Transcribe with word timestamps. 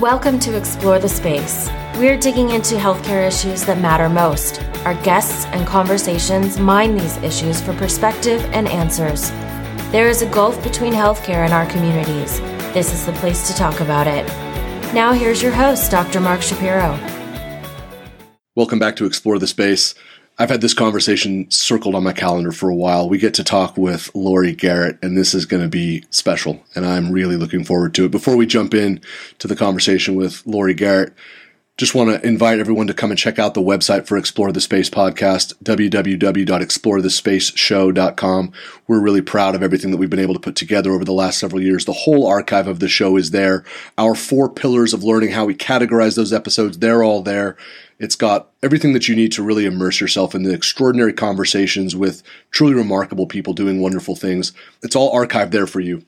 Welcome 0.00 0.38
to 0.40 0.54
Explore 0.54 0.98
the 0.98 1.08
Space. 1.08 1.70
We're 1.96 2.18
digging 2.18 2.50
into 2.50 2.74
healthcare 2.74 3.26
issues 3.26 3.64
that 3.64 3.80
matter 3.80 4.10
most. 4.10 4.62
Our 4.84 4.92
guests 5.02 5.46
and 5.46 5.66
conversations 5.66 6.58
mine 6.58 6.98
these 6.98 7.16
issues 7.18 7.62
for 7.62 7.72
perspective 7.72 8.44
and 8.52 8.68
answers. 8.68 9.30
There 9.92 10.10
is 10.10 10.20
a 10.20 10.28
gulf 10.28 10.62
between 10.62 10.92
healthcare 10.92 11.46
and 11.46 11.54
our 11.54 11.64
communities. 11.64 12.40
This 12.74 12.92
is 12.92 13.06
the 13.06 13.12
place 13.12 13.48
to 13.48 13.54
talk 13.54 13.80
about 13.80 14.06
it. 14.06 14.26
Now, 14.92 15.14
here's 15.14 15.42
your 15.42 15.52
host, 15.52 15.90
Dr. 15.90 16.20
Mark 16.20 16.42
Shapiro. 16.42 16.98
Welcome 18.54 18.78
back 18.78 18.96
to 18.96 19.06
Explore 19.06 19.38
the 19.38 19.46
Space. 19.46 19.94
I've 20.38 20.50
had 20.50 20.60
this 20.60 20.74
conversation 20.74 21.50
circled 21.50 21.94
on 21.94 22.04
my 22.04 22.12
calendar 22.12 22.52
for 22.52 22.68
a 22.68 22.74
while. 22.74 23.08
We 23.08 23.16
get 23.16 23.32
to 23.34 23.44
talk 23.44 23.78
with 23.78 24.14
Laurie 24.14 24.54
Garrett, 24.54 24.98
and 25.02 25.16
this 25.16 25.32
is 25.32 25.46
going 25.46 25.62
to 25.62 25.68
be 25.68 26.04
special, 26.10 26.62
and 26.74 26.84
I'm 26.84 27.10
really 27.10 27.36
looking 27.36 27.64
forward 27.64 27.94
to 27.94 28.04
it. 28.04 28.10
Before 28.10 28.36
we 28.36 28.44
jump 28.44 28.74
in 28.74 29.00
to 29.38 29.48
the 29.48 29.56
conversation 29.56 30.14
with 30.14 30.46
Laurie 30.46 30.74
Garrett, 30.74 31.14
just 31.76 31.94
want 31.94 32.08
to 32.08 32.26
invite 32.26 32.58
everyone 32.58 32.86
to 32.86 32.94
come 32.94 33.10
and 33.10 33.18
check 33.18 33.38
out 33.38 33.52
the 33.52 33.60
website 33.60 34.06
for 34.06 34.16
Explore 34.16 34.50
the 34.50 34.62
Space 34.62 34.88
podcast, 34.88 35.52
www.explorethespaceshow.com. 35.62 38.52
We're 38.86 39.00
really 39.00 39.20
proud 39.20 39.54
of 39.54 39.62
everything 39.62 39.90
that 39.90 39.98
we've 39.98 40.08
been 40.08 40.18
able 40.18 40.32
to 40.32 40.40
put 40.40 40.56
together 40.56 40.92
over 40.92 41.04
the 41.04 41.12
last 41.12 41.38
several 41.38 41.60
years. 41.60 41.84
The 41.84 41.92
whole 41.92 42.26
archive 42.26 42.66
of 42.66 42.80
the 42.80 42.88
show 42.88 43.18
is 43.18 43.30
there. 43.30 43.62
Our 43.98 44.14
four 44.14 44.48
pillars 44.48 44.94
of 44.94 45.04
learning 45.04 45.32
how 45.32 45.44
we 45.44 45.54
categorize 45.54 46.16
those 46.16 46.32
episodes, 46.32 46.78
they're 46.78 47.04
all 47.04 47.20
there. 47.20 47.58
It's 47.98 48.16
got 48.16 48.48
everything 48.62 48.94
that 48.94 49.08
you 49.08 49.14
need 49.14 49.32
to 49.32 49.42
really 49.42 49.66
immerse 49.66 50.00
yourself 50.00 50.34
in 50.34 50.44
the 50.44 50.54
extraordinary 50.54 51.12
conversations 51.12 51.94
with 51.94 52.22
truly 52.52 52.72
remarkable 52.72 53.26
people 53.26 53.52
doing 53.52 53.82
wonderful 53.82 54.16
things. 54.16 54.54
It's 54.82 54.96
all 54.96 55.14
archived 55.14 55.50
there 55.50 55.66
for 55.66 55.80
you 55.80 56.06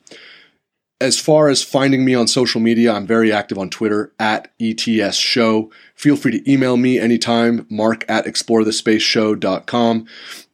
as 1.01 1.19
far 1.19 1.49
as 1.49 1.63
finding 1.63 2.05
me 2.05 2.15
on 2.15 2.27
social 2.27 2.61
media, 2.61 2.93
I'm 2.93 3.07
very 3.07 3.33
active 3.33 3.57
on 3.57 3.71
Twitter 3.71 4.13
at 4.19 4.51
ETS 4.61 5.17
Show. 5.17 5.71
Feel 5.95 6.17
free 6.17 6.33
to 6.33 6.53
email 6.53 6.77
me 6.77 6.99
anytime, 6.99 7.67
mark 7.71 8.05
at 8.09 8.27
explorethespaceshow.com. 8.27 10.07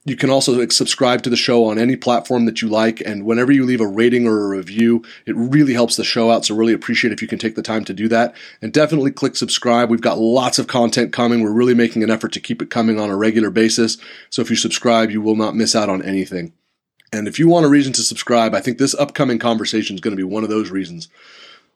You 0.07 0.17
can 0.17 0.29
also 0.29 0.69
subscribe 0.69 1.23
to 1.23 1.31
the 1.31 1.37
show 1.37 1.65
on 1.65 1.79
any 1.79 1.97
platform 1.97 2.45
that 2.45 2.61
you 2.61 2.69
like, 2.69 3.01
and 3.01 3.25
whenever 3.25 3.51
you 3.53 3.65
leave 3.65 3.81
a 3.81 3.87
rating 3.87 4.27
or 4.27 4.45
a 4.45 4.49
review, 4.59 5.03
it 5.25 5.35
really 5.35 5.73
helps 5.73 5.97
the 5.97 6.05
show 6.05 6.31
out. 6.31 6.45
So, 6.45 6.55
really 6.55 6.75
appreciate 6.75 7.15
if 7.15 7.23
you 7.23 7.29
can 7.29 7.39
take 7.39 7.55
the 7.55 7.63
time 7.63 7.87
to 7.87 7.95
do 7.95 8.07
that. 8.09 8.35
And 8.61 8.71
definitely 8.71 9.13
click 9.13 9.35
subscribe. 9.35 9.89
We've 9.89 10.03
got 10.03 10.19
lots 10.19 10.59
of 10.59 10.67
content 10.67 11.15
coming. 11.15 11.43
We're 11.43 11.53
really 11.53 11.75
making 11.75 12.03
an 12.03 12.11
effort 12.11 12.33
to 12.33 12.41
keep 12.41 12.61
it 12.61 12.69
coming 12.69 13.01
on 13.01 13.09
a 13.09 13.17
regular 13.17 13.49
basis. 13.49 13.97
So, 14.29 14.43
if 14.43 14.51
you 14.51 14.57
subscribe, 14.57 15.11
you 15.11 15.23
will 15.23 15.37
not 15.37 15.57
miss 15.57 15.75
out 15.75 15.89
on 15.89 16.03
anything. 16.03 16.53
And 17.15 17.29
if 17.29 17.39
you 17.39 17.47
want 17.47 17.65
a 17.65 17.69
reason 17.69 17.93
to 17.93 18.03
subscribe, 18.03 18.57
I 18.57 18.61
think 18.61 18.79
this 18.79 18.93
upcoming 18.93 19.39
conversation 19.39 19.95
is 19.95 20.01
going 20.01 20.17
to 20.17 20.21
be 20.21 20.25
one 20.25 20.43
of 20.43 20.51
those 20.51 20.73
reasons. 20.73 21.09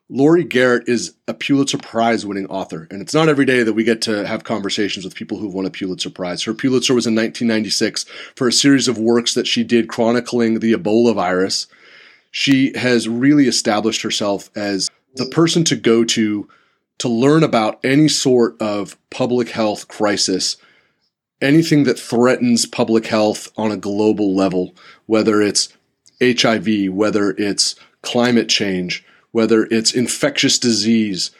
Laurie 0.08 0.42
Garrett 0.42 0.88
is 0.88 1.14
a 1.28 1.34
Pulitzer 1.34 1.78
Prize 1.78 2.26
winning 2.26 2.46
author, 2.46 2.88
and 2.90 3.00
it's 3.00 3.14
not 3.14 3.28
every 3.28 3.44
day 3.44 3.62
that 3.62 3.74
we 3.74 3.84
get 3.84 4.02
to 4.02 4.26
have 4.26 4.42
conversations 4.42 5.04
with 5.04 5.14
people 5.14 5.38
who've 5.38 5.54
won 5.54 5.64
a 5.64 5.70
Pulitzer 5.70 6.10
Prize. 6.10 6.42
Her 6.42 6.54
Pulitzer 6.54 6.92
was 6.92 7.06
in 7.06 7.14
1996 7.14 8.04
for 8.34 8.48
a 8.48 8.52
series 8.52 8.88
of 8.88 8.98
works 8.98 9.34
that 9.34 9.46
she 9.46 9.62
did 9.62 9.88
chronicling 9.88 10.58
the 10.58 10.72
Ebola 10.72 11.14
virus. 11.14 11.68
She 12.32 12.76
has 12.76 13.08
really 13.08 13.46
established 13.46 14.02
herself 14.02 14.50
as 14.56 14.90
the 15.14 15.26
person 15.26 15.62
to 15.64 15.76
go 15.76 16.02
to 16.04 16.48
to 16.98 17.08
learn 17.08 17.44
about 17.44 17.78
any 17.84 18.08
sort 18.08 18.60
of 18.60 18.98
public 19.10 19.50
health 19.50 19.86
crisis 19.86 20.56
anything 21.40 21.84
that 21.84 21.98
threatens 21.98 22.66
public 22.66 23.06
health 23.06 23.50
on 23.56 23.70
a 23.70 23.76
global 23.76 24.34
level, 24.34 24.74
whether 25.06 25.40
it's 25.40 25.72
HIV, 26.20 26.92
whether 26.92 27.30
it's 27.38 27.76
climate 28.02 28.48
change, 28.48 29.04
whether 29.30 29.64
it's 29.70 29.94
infectious 29.94 30.58
disease, 30.58 31.30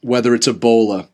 whether 0.00 0.34
it's 0.34 0.46
Ebola. 0.46 1.08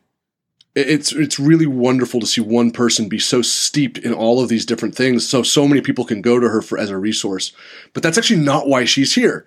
It's 0.75 1.13
it's 1.13 1.39
really 1.39 1.67
wonderful 1.67 2.19
to 2.19 2.27
see 2.27 2.41
one 2.41 2.69
person 2.69 3.07
be 3.07 3.19
so 3.19 3.41
steeped 3.41 3.97
in 3.97 4.13
all 4.13 4.43
of 4.43 4.49
these 4.49 4.65
different 4.65 4.93
things, 4.93 5.25
so 5.25 5.41
so 5.41 5.67
many 5.67 5.79
people 5.79 6.03
can 6.03 6.21
go 6.21 6.37
to 6.37 6.49
her 6.49 6.61
for 6.61 6.77
as 6.77 6.89
a 6.89 6.97
resource. 6.97 7.53
But 7.93 8.03
that's 8.03 8.17
actually 8.17 8.41
not 8.41 8.67
why 8.67 8.83
she's 8.83 9.15
here. 9.15 9.45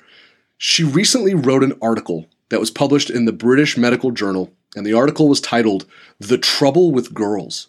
She 0.56 0.82
recently 0.82 1.34
wrote 1.34 1.62
an 1.62 1.78
article 1.82 2.28
that 2.48 2.60
was 2.60 2.70
published 2.70 3.10
in 3.10 3.26
the 3.26 3.32
British 3.32 3.76
Medical 3.76 4.10
Journal, 4.10 4.50
and 4.74 4.86
the 4.86 4.94
article 4.94 5.28
was 5.28 5.42
titled 5.42 5.84
"The 6.18 6.38
Trouble 6.38 6.92
with 6.92 7.12
Girls." 7.12 7.68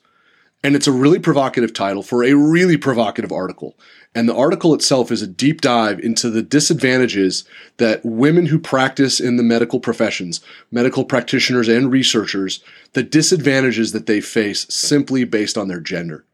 And 0.64 0.76
it's 0.76 0.88
a 0.88 0.92
really 0.92 1.20
provocative 1.20 1.74
title 1.74 2.04
for 2.04 2.24
a 2.24 2.34
really 2.34 2.76
provocative 2.76 3.32
article. 3.32 3.78
And 4.14 4.28
the 4.28 4.36
article 4.36 4.74
itself 4.74 5.12
is 5.12 5.22
a 5.22 5.28
deep 5.28 5.62
dive 5.62 6.00
into 6.00 6.30
the 6.30 6.42
disadvantages 6.42 7.46
that 7.78 8.04
women 8.04 8.48
who 8.48 8.60
practice 8.60 9.20
in 9.20 9.38
the 9.38 9.44
medical 9.44 9.80
professions, 9.80 10.42
medical 10.72 11.06
practitioners 11.06 11.68
and 11.70 11.92
researchers, 11.92 12.62
the 12.94 13.04
disadvantages 13.04 13.92
that 13.92 14.08
they 14.08 14.20
face 14.20 14.66
simply 14.70 15.24
based 15.24 15.58
on 15.58 15.68
their 15.68 15.80
gender. 15.80 16.26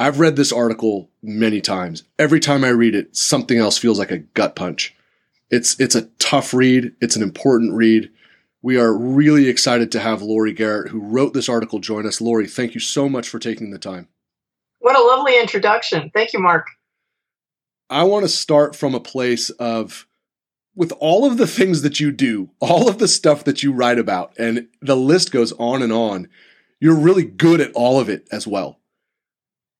I've 0.00 0.20
read 0.20 0.36
this 0.36 0.52
article 0.52 1.08
many 1.22 1.60
times. 1.60 2.02
Every 2.18 2.40
time 2.40 2.64
I 2.64 2.68
read 2.68 2.94
it, 2.94 3.16
something 3.16 3.58
else 3.58 3.78
feels 3.78 3.98
like 3.98 4.10
a 4.10 4.18
gut 4.18 4.56
punch. 4.56 4.94
It's, 5.50 5.78
it's 5.78 5.94
a 5.94 6.06
tough 6.18 6.52
read. 6.52 6.94
It's 7.00 7.16
an 7.16 7.22
important 7.22 7.74
read. 7.74 8.10
We 8.66 8.78
are 8.78 8.92
really 8.92 9.48
excited 9.48 9.92
to 9.92 10.00
have 10.00 10.22
Laurie 10.22 10.52
Garrett, 10.52 10.88
who 10.88 10.98
wrote 10.98 11.34
this 11.34 11.48
article, 11.48 11.78
join 11.78 12.04
us. 12.04 12.20
Laurie, 12.20 12.48
thank 12.48 12.74
you 12.74 12.80
so 12.80 13.08
much 13.08 13.28
for 13.28 13.38
taking 13.38 13.70
the 13.70 13.78
time. 13.78 14.08
What 14.80 14.98
a 14.98 15.04
lovely 15.04 15.38
introduction. 15.38 16.10
Thank 16.12 16.32
you, 16.32 16.40
Mark. 16.40 16.66
I 17.90 18.02
want 18.02 18.24
to 18.24 18.28
start 18.28 18.74
from 18.74 18.92
a 18.92 18.98
place 18.98 19.50
of 19.50 20.08
with 20.74 20.92
all 20.98 21.24
of 21.24 21.38
the 21.38 21.46
things 21.46 21.82
that 21.82 22.00
you 22.00 22.10
do, 22.10 22.50
all 22.58 22.88
of 22.88 22.98
the 22.98 23.06
stuff 23.06 23.44
that 23.44 23.62
you 23.62 23.72
write 23.72 24.00
about, 24.00 24.36
and 24.36 24.66
the 24.82 24.96
list 24.96 25.30
goes 25.30 25.52
on 25.52 25.80
and 25.80 25.92
on, 25.92 26.28
you're 26.80 26.98
really 26.98 27.24
good 27.24 27.60
at 27.60 27.70
all 27.72 28.00
of 28.00 28.08
it 28.08 28.26
as 28.32 28.48
well. 28.48 28.80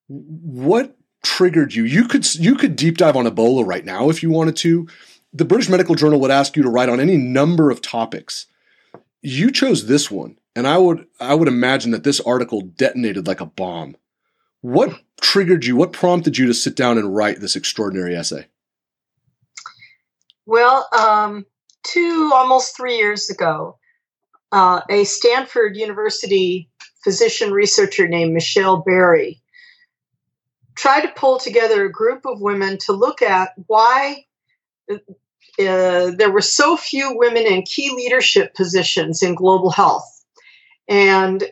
What 0.06 0.97
triggered 1.24 1.74
you? 1.74 1.82
You 1.82 2.06
could 2.06 2.36
you 2.36 2.54
could 2.54 2.76
deep 2.76 2.98
dive 2.98 3.16
on 3.16 3.26
Ebola 3.26 3.66
right 3.66 3.84
now 3.84 4.10
if 4.10 4.22
you 4.22 4.30
wanted 4.30 4.54
to. 4.58 4.86
The 5.32 5.44
British 5.44 5.68
Medical 5.68 5.97
Journal 5.97 6.20
would 6.20 6.30
ask 6.30 6.56
you 6.56 6.62
to 6.62 6.70
write 6.70 6.88
on 6.88 7.00
any 7.00 7.16
number 7.16 7.72
of 7.72 7.82
topics 7.82 8.47
you 9.26 9.50
chose 9.50 9.87
this 9.87 10.09
one, 10.10 10.38
and 10.54 10.66
I 10.69 10.78
would 10.78 11.06
I 11.19 11.34
would 11.34 11.48
imagine 11.48 11.91
that 11.91 12.04
this 12.04 12.20
article 12.20 12.60
detonated 12.60 13.26
like 13.26 13.41
a 13.41 13.47
bomb. 13.47 13.97
What 14.60 15.00
triggered 15.20 15.64
you? 15.64 15.75
What 15.75 15.92
prompted 15.92 16.38
you 16.38 16.47
to 16.47 16.54
sit 16.54 16.76
down 16.76 16.97
and 16.97 17.14
write 17.14 17.41
this 17.41 17.56
extraordinary 17.56 18.15
essay? 18.15 18.47
Well, 20.47 20.88
um, 20.97 21.44
two 21.82 22.31
almost 22.32 22.76
three 22.76 22.98
years 22.98 23.28
ago, 23.28 23.78
uh, 24.53 24.82
a 24.88 25.03
Stanford 25.04 25.76
University 25.76 26.70
physician 27.03 27.50
researcher 27.50 28.06
named 28.06 28.32
Michele 28.32 28.78
Barry 28.78 29.42
tried 30.76 31.00
to 31.00 31.12
pull 31.16 31.38
together 31.38 31.84
a 31.84 31.92
group 31.92 32.26
of 32.26 32.41
women 32.41 32.78
to 32.78 32.92
look 32.92 33.22
at 33.22 33.50
why 33.66 34.25
uh, 35.58 36.10
there 36.16 36.30
were 36.30 36.42
so 36.42 36.76
few 36.76 37.16
women 37.16 37.44
in 37.44 37.62
key 37.62 37.90
leadership 37.94 38.54
positions 38.54 39.22
in 39.22 39.34
global 39.34 39.70
health. 39.70 40.24
And 40.88 41.44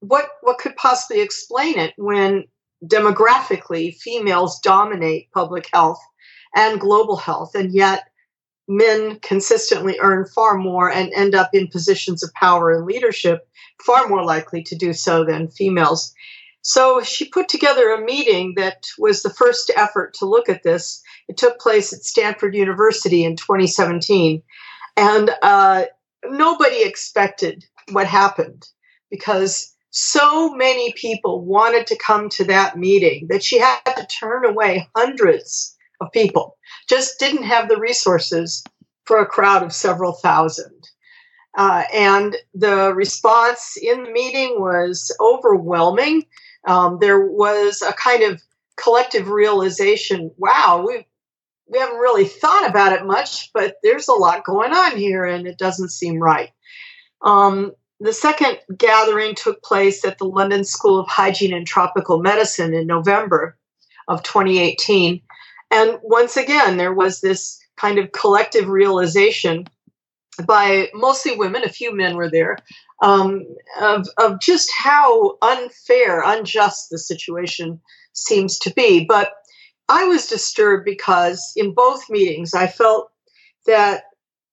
what, 0.00 0.26
what 0.42 0.58
could 0.58 0.76
possibly 0.76 1.20
explain 1.20 1.78
it 1.78 1.94
when 1.96 2.44
demographically 2.84 3.96
females 3.96 4.58
dominate 4.60 5.30
public 5.32 5.68
health 5.72 6.00
and 6.54 6.80
global 6.80 7.16
health, 7.16 7.54
and 7.54 7.72
yet 7.72 8.08
men 8.68 9.18
consistently 9.20 9.98
earn 10.00 10.26
far 10.26 10.56
more 10.56 10.90
and 10.90 11.12
end 11.12 11.34
up 11.34 11.50
in 11.52 11.68
positions 11.68 12.22
of 12.22 12.32
power 12.34 12.72
and 12.72 12.84
leadership, 12.84 13.48
far 13.84 14.08
more 14.08 14.24
likely 14.24 14.62
to 14.62 14.74
do 14.74 14.92
so 14.92 15.24
than 15.24 15.48
females. 15.48 16.14
So 16.62 17.02
she 17.02 17.28
put 17.28 17.48
together 17.48 17.92
a 17.92 18.04
meeting 18.04 18.54
that 18.56 18.86
was 18.98 19.22
the 19.22 19.30
first 19.30 19.70
effort 19.74 20.14
to 20.14 20.26
look 20.26 20.48
at 20.48 20.62
this. 20.62 21.02
It 21.28 21.36
took 21.36 21.58
place 21.58 21.92
at 21.92 22.04
Stanford 22.04 22.54
University 22.54 23.24
in 23.24 23.36
2017. 23.36 24.42
And 24.96 25.30
uh, 25.42 25.84
nobody 26.24 26.82
expected 26.82 27.64
what 27.90 28.06
happened 28.06 28.66
because 29.10 29.74
so 29.90 30.54
many 30.54 30.92
people 30.92 31.44
wanted 31.44 31.86
to 31.88 31.98
come 31.98 32.28
to 32.30 32.44
that 32.44 32.78
meeting 32.78 33.26
that 33.28 33.42
she 33.42 33.58
had 33.58 33.80
to 33.84 34.06
turn 34.06 34.44
away 34.44 34.88
hundreds 34.96 35.76
of 36.00 36.12
people, 36.12 36.56
just 36.88 37.18
didn't 37.18 37.44
have 37.44 37.68
the 37.68 37.78
resources 37.78 38.64
for 39.04 39.18
a 39.18 39.26
crowd 39.26 39.62
of 39.62 39.72
several 39.72 40.12
thousand. 40.12 40.88
Uh, 41.56 41.84
and 41.92 42.36
the 42.54 42.94
response 42.94 43.76
in 43.76 44.04
the 44.04 44.10
meeting 44.10 44.56
was 44.58 45.14
overwhelming 45.20 46.24
um, 46.66 46.98
there 47.00 47.26
was 47.26 47.82
a 47.82 47.92
kind 47.92 48.22
of 48.22 48.42
collective 48.76 49.28
realization 49.28 50.30
wow 50.38 50.84
we 50.86 51.06
we 51.68 51.78
haven't 51.78 51.98
really 51.98 52.24
thought 52.24 52.68
about 52.68 52.92
it 52.92 53.06
much 53.06 53.50
but 53.52 53.76
there's 53.82 54.08
a 54.08 54.14
lot 54.14 54.44
going 54.44 54.72
on 54.72 54.96
here 54.96 55.24
and 55.24 55.46
it 55.46 55.58
doesn't 55.58 55.90
seem 55.90 56.18
right 56.18 56.50
um, 57.22 57.72
the 58.00 58.12
second 58.12 58.58
gathering 58.76 59.34
took 59.34 59.62
place 59.62 60.04
at 60.04 60.18
the 60.18 60.24
london 60.24 60.64
school 60.64 61.00
of 61.00 61.08
hygiene 61.08 61.54
and 61.54 61.66
tropical 61.66 62.20
medicine 62.20 62.74
in 62.74 62.86
november 62.86 63.56
of 64.08 64.22
2018 64.22 65.20
and 65.70 65.98
once 66.02 66.36
again 66.36 66.76
there 66.76 66.94
was 66.94 67.20
this 67.20 67.58
kind 67.76 67.98
of 67.98 68.12
collective 68.12 68.68
realization 68.68 69.66
by 70.46 70.88
mostly 70.94 71.36
women, 71.36 71.62
a 71.64 71.68
few 71.68 71.94
men 71.94 72.16
were 72.16 72.30
there, 72.30 72.58
um, 73.02 73.44
of, 73.80 74.06
of 74.18 74.40
just 74.40 74.70
how 74.76 75.36
unfair, 75.42 76.22
unjust 76.24 76.88
the 76.90 76.98
situation 76.98 77.80
seems 78.12 78.58
to 78.60 78.72
be. 78.72 79.04
But 79.04 79.32
I 79.88 80.04
was 80.04 80.26
disturbed 80.26 80.84
because 80.84 81.52
in 81.56 81.74
both 81.74 82.08
meetings, 82.08 82.54
I 82.54 82.66
felt 82.66 83.10
that 83.66 84.04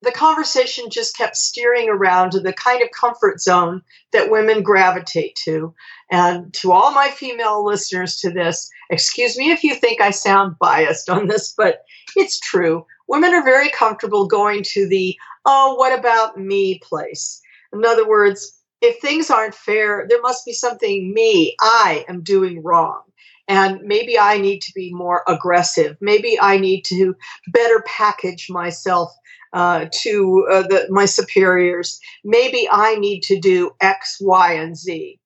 the 0.02 0.12
conversation 0.12 0.90
just 0.90 1.18
kept 1.18 1.36
steering 1.36 1.90
around 1.90 2.32
to 2.32 2.40
the 2.40 2.54
kind 2.54 2.82
of 2.82 2.90
comfort 2.92 3.42
zone 3.42 3.82
that 4.14 4.32
women 4.32 4.64
gravitate 4.64 5.36
to. 5.44 5.74
And 6.10 6.54
to 6.56 6.72
all 6.72 6.92
my 6.92 7.10
female 7.10 7.66
listeners 7.66 8.18
to 8.22 8.32
this, 8.32 8.70
excuse 8.90 9.38
me 9.38 9.52
if 9.52 9.64
you 9.64 9.76
think 9.76 10.00
I 10.00 10.12
sound 10.12 10.58
biased 10.58 11.10
on 11.10 11.28
this, 11.28 11.54
but 11.56 11.84
it's 12.16 12.40
true. 12.40 12.86
Women 13.08 13.34
are 13.34 13.44
very 13.44 13.70
comfortable 13.70 14.28
going 14.28 14.64
to 14.70 14.88
the, 14.88 15.18
oh, 15.46 15.76
what 15.76 15.98
about 15.98 16.38
me 16.38 16.80
place. 16.80 17.42
In 17.74 17.86
other 17.86 18.08
words, 18.08 18.58
if 18.82 19.02
things 19.02 19.30
aren't 19.30 19.56
fair, 19.56 20.06
there 20.08 20.22
must 20.22 20.46
be 20.46 20.54
something 20.54 21.14
me, 21.14 21.56
I 21.60 22.06
am 22.08 22.24
doing 22.24 22.64
wrong. 22.64 23.02
And 23.50 23.82
maybe 23.82 24.18
I 24.18 24.38
need 24.38 24.62
to 24.62 24.72
be 24.76 24.94
more 24.94 25.24
aggressive. 25.28 25.98
Maybe 26.00 26.40
I 26.40 26.58
need 26.58 26.84
to 26.84 27.16
better 27.48 27.84
package 27.88 28.48
myself 28.48 29.12
uh, 29.54 29.88
to 29.92 30.48
uh, 30.52 30.62
the, 30.62 30.86
my 30.92 31.06
superiors. 31.06 32.00
Maybe 32.24 32.70
I 32.72 32.96
need 32.96 33.24
to 33.24 33.40
do 33.40 33.72
X, 33.82 34.20
Y, 34.22 34.54
and 34.54 34.78
Z. 34.78 35.20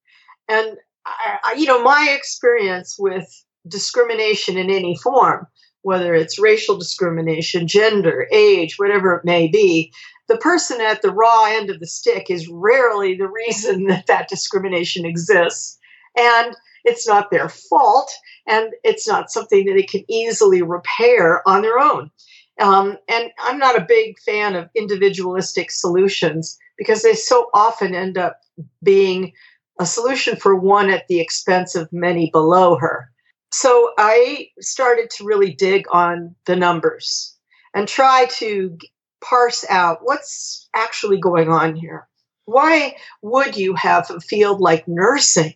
And, 0.47 0.77
I, 1.05 1.37
I, 1.43 1.53
you 1.55 1.65
know, 1.65 1.83
my 1.83 2.15
experience 2.17 2.95
with 2.97 3.27
discrimination 3.67 4.57
in 4.57 4.69
any 4.69 4.95
form, 4.95 5.45
whether 5.81 6.15
it's 6.15 6.39
racial 6.39 6.77
discrimination, 6.77 7.67
gender, 7.67 8.25
age, 8.31 8.75
whatever 8.77 9.15
it 9.15 9.25
may 9.25 9.47
be, 9.47 9.91
the 10.29 10.37
person 10.37 10.79
at 10.79 11.01
the 11.01 11.11
raw 11.11 11.45
end 11.47 11.69
of 11.69 11.81
the 11.81 11.87
stick 11.87 12.29
is 12.29 12.47
rarely 12.47 13.15
the 13.15 13.27
reason 13.27 13.83
that 13.87 14.07
that 14.07 14.29
discrimination 14.29 15.05
exists. 15.05 15.77
And 16.17 16.55
it's 16.83 17.07
not 17.07 17.31
their 17.31 17.49
fault, 17.49 18.11
and 18.47 18.73
it's 18.83 19.07
not 19.07 19.31
something 19.31 19.65
that 19.65 19.73
they 19.73 19.83
can 19.83 20.03
easily 20.09 20.61
repair 20.61 21.47
on 21.47 21.61
their 21.61 21.79
own. 21.79 22.11
Um, 22.59 22.97
and 23.09 23.31
I'm 23.39 23.57
not 23.57 23.77
a 23.77 23.85
big 23.87 24.19
fan 24.19 24.55
of 24.55 24.69
individualistic 24.75 25.71
solutions 25.71 26.57
because 26.77 27.01
they 27.01 27.15
so 27.15 27.49
often 27.53 27.95
end 27.95 28.17
up 28.17 28.39
being 28.83 29.33
a 29.79 29.85
solution 29.85 30.35
for 30.35 30.55
one 30.55 30.89
at 30.89 31.07
the 31.07 31.19
expense 31.19 31.75
of 31.75 31.91
many 31.91 32.29
below 32.31 32.77
her. 32.77 33.09
So 33.51 33.91
I 33.97 34.49
started 34.59 35.09
to 35.11 35.25
really 35.25 35.53
dig 35.53 35.85
on 35.91 36.35
the 36.45 36.55
numbers 36.55 37.35
and 37.73 37.87
try 37.87 38.25
to 38.37 38.77
parse 39.23 39.65
out 39.69 39.99
what's 40.01 40.67
actually 40.75 41.19
going 41.19 41.49
on 41.49 41.75
here. 41.75 42.07
Why 42.45 42.97
would 43.21 43.55
you 43.55 43.73
have 43.75 44.09
a 44.09 44.19
field 44.19 44.59
like 44.59 44.87
nursing? 44.87 45.53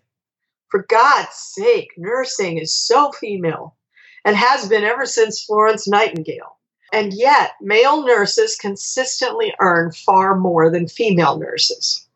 For 0.70 0.86
God's 0.90 1.36
sake, 1.36 1.92
nursing 1.98 2.58
is 2.58 2.74
so 2.74 3.12
female 3.12 3.76
and 4.26 4.36
has 4.36 4.68
been 4.68 4.84
ever 4.84 5.06
since 5.06 5.44
Florence 5.44 5.88
Nightingale. 5.88 6.58
And 6.94 7.14
yet, 7.14 7.52
male 7.62 8.06
nurses 8.06 8.56
consistently 8.56 9.54
earn 9.60 9.92
far 9.92 10.36
more 10.38 10.70
than 10.70 10.88
female 10.88 11.38
nurses. 11.38 12.08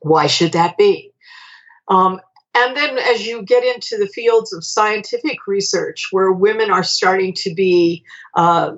Why 0.00 0.26
should 0.26 0.52
that 0.52 0.76
be? 0.76 1.12
Um, 1.88 2.20
and 2.54 2.76
then, 2.76 2.98
as 2.98 3.26
you 3.26 3.42
get 3.42 3.64
into 3.64 3.96
the 3.96 4.08
fields 4.08 4.52
of 4.52 4.64
scientific 4.64 5.46
research, 5.46 6.08
where 6.10 6.32
women 6.32 6.70
are 6.70 6.82
starting 6.82 7.32
to 7.34 7.54
be 7.54 8.04
uh, 8.34 8.72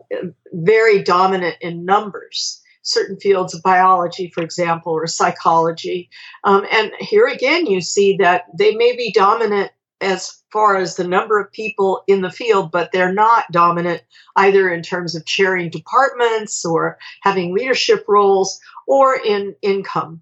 very 0.53 1.03
dominant 1.03 1.57
in 1.61 1.85
numbers, 1.85 2.62
certain 2.83 3.19
fields 3.19 3.55
of 3.55 3.63
biology, 3.63 4.31
for 4.31 4.43
example, 4.43 4.93
or 4.93 5.07
psychology, 5.07 6.11
um, 6.45 6.67
and 6.71 6.93
here 6.99 7.27
again, 7.27 7.67
you 7.67 7.81
see 7.81 8.17
that 8.19 8.45
they 8.57 8.75
may 8.75 8.95
be 8.97 9.13
dominant 9.13 9.71
as 10.03 10.43
far 10.53 10.77
as 10.77 10.97
the 10.97 11.07
number 11.07 11.41
of 11.41 11.53
people 11.53 12.03
in 12.09 12.21
the 12.21 12.31
field, 12.31 12.71
but 12.73 12.91
they're 12.93 13.13
not 13.13 13.51
dominant 13.53 14.03
either 14.37 14.69
in 14.69 14.83
terms 14.83 15.15
of 15.15 15.25
chairing 15.25 15.71
departments 15.71 16.65
or 16.65 16.99
having 17.23 17.55
leadership 17.55 18.05
roles 18.09 18.61
or 18.87 19.17
in 19.25 19.55
income. 19.63 20.21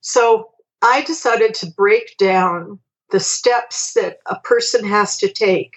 So 0.00 0.50
I 0.80 1.02
decided 1.02 1.54
to 1.54 1.70
break 1.76 2.16
down 2.16 2.78
the 3.10 3.20
steps 3.20 3.92
that 3.94 4.18
a 4.26 4.40
person 4.40 4.84
has 4.84 5.16
to 5.18 5.28
take 5.28 5.72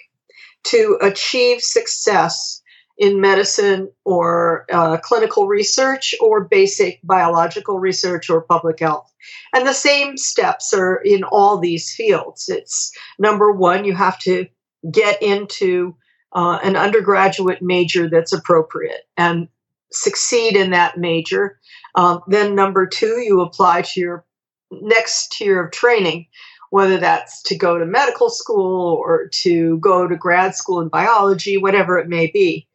to 0.64 0.98
achieve 1.02 1.60
success 1.60 2.61
in 3.02 3.20
medicine 3.20 3.90
or 4.04 4.64
uh, 4.72 4.96
clinical 4.98 5.48
research 5.48 6.14
or 6.20 6.44
basic 6.44 7.00
biological 7.02 7.80
research 7.80 8.30
or 8.30 8.42
public 8.42 8.78
health. 8.78 9.12
And 9.52 9.66
the 9.66 9.72
same 9.72 10.16
steps 10.16 10.72
are 10.72 10.98
in 10.98 11.24
all 11.24 11.58
these 11.58 11.92
fields. 11.92 12.48
It's 12.48 12.92
number 13.18 13.50
one, 13.50 13.84
you 13.84 13.92
have 13.96 14.20
to 14.20 14.46
get 14.88 15.20
into 15.20 15.96
uh, 16.32 16.60
an 16.62 16.76
undergraduate 16.76 17.60
major 17.60 18.08
that's 18.08 18.32
appropriate 18.32 19.02
and 19.16 19.48
succeed 19.90 20.54
in 20.54 20.70
that 20.70 20.96
major. 20.96 21.58
Uh, 21.96 22.20
then, 22.28 22.54
number 22.54 22.86
two, 22.86 23.18
you 23.18 23.40
apply 23.40 23.82
to 23.82 24.00
your 24.00 24.24
next 24.70 25.32
tier 25.32 25.64
of 25.64 25.72
training, 25.72 26.26
whether 26.70 26.98
that's 26.98 27.42
to 27.42 27.56
go 27.56 27.78
to 27.78 27.84
medical 27.84 28.30
school 28.30 28.94
or 28.94 29.26
to 29.42 29.78
go 29.78 30.06
to 30.06 30.16
grad 30.16 30.54
school 30.54 30.80
in 30.80 30.86
biology, 30.86 31.58
whatever 31.58 31.98
it 31.98 32.08
may 32.08 32.28
be. 32.28 32.68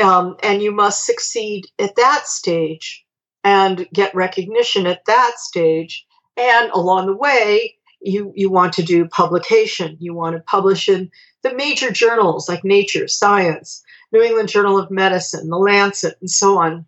Um, 0.00 0.36
and 0.42 0.62
you 0.62 0.72
must 0.72 1.06
succeed 1.06 1.66
at 1.78 1.96
that 1.96 2.26
stage 2.26 3.04
and 3.44 3.86
get 3.92 4.14
recognition 4.14 4.86
at 4.86 5.04
that 5.06 5.38
stage. 5.38 6.06
And 6.36 6.70
along 6.72 7.06
the 7.06 7.16
way, 7.16 7.76
you, 8.00 8.32
you 8.34 8.50
want 8.50 8.72
to 8.74 8.82
do 8.82 9.06
publication. 9.06 9.96
You 10.00 10.14
want 10.14 10.36
to 10.36 10.42
publish 10.42 10.88
in 10.88 11.10
the 11.42 11.54
major 11.54 11.90
journals 11.90 12.48
like 12.48 12.64
Nature, 12.64 13.06
Science, 13.06 13.82
New 14.12 14.22
England 14.22 14.48
Journal 14.48 14.78
of 14.78 14.90
Medicine, 14.90 15.48
The 15.48 15.56
Lancet, 15.56 16.16
and 16.20 16.30
so 16.30 16.58
on. 16.58 16.86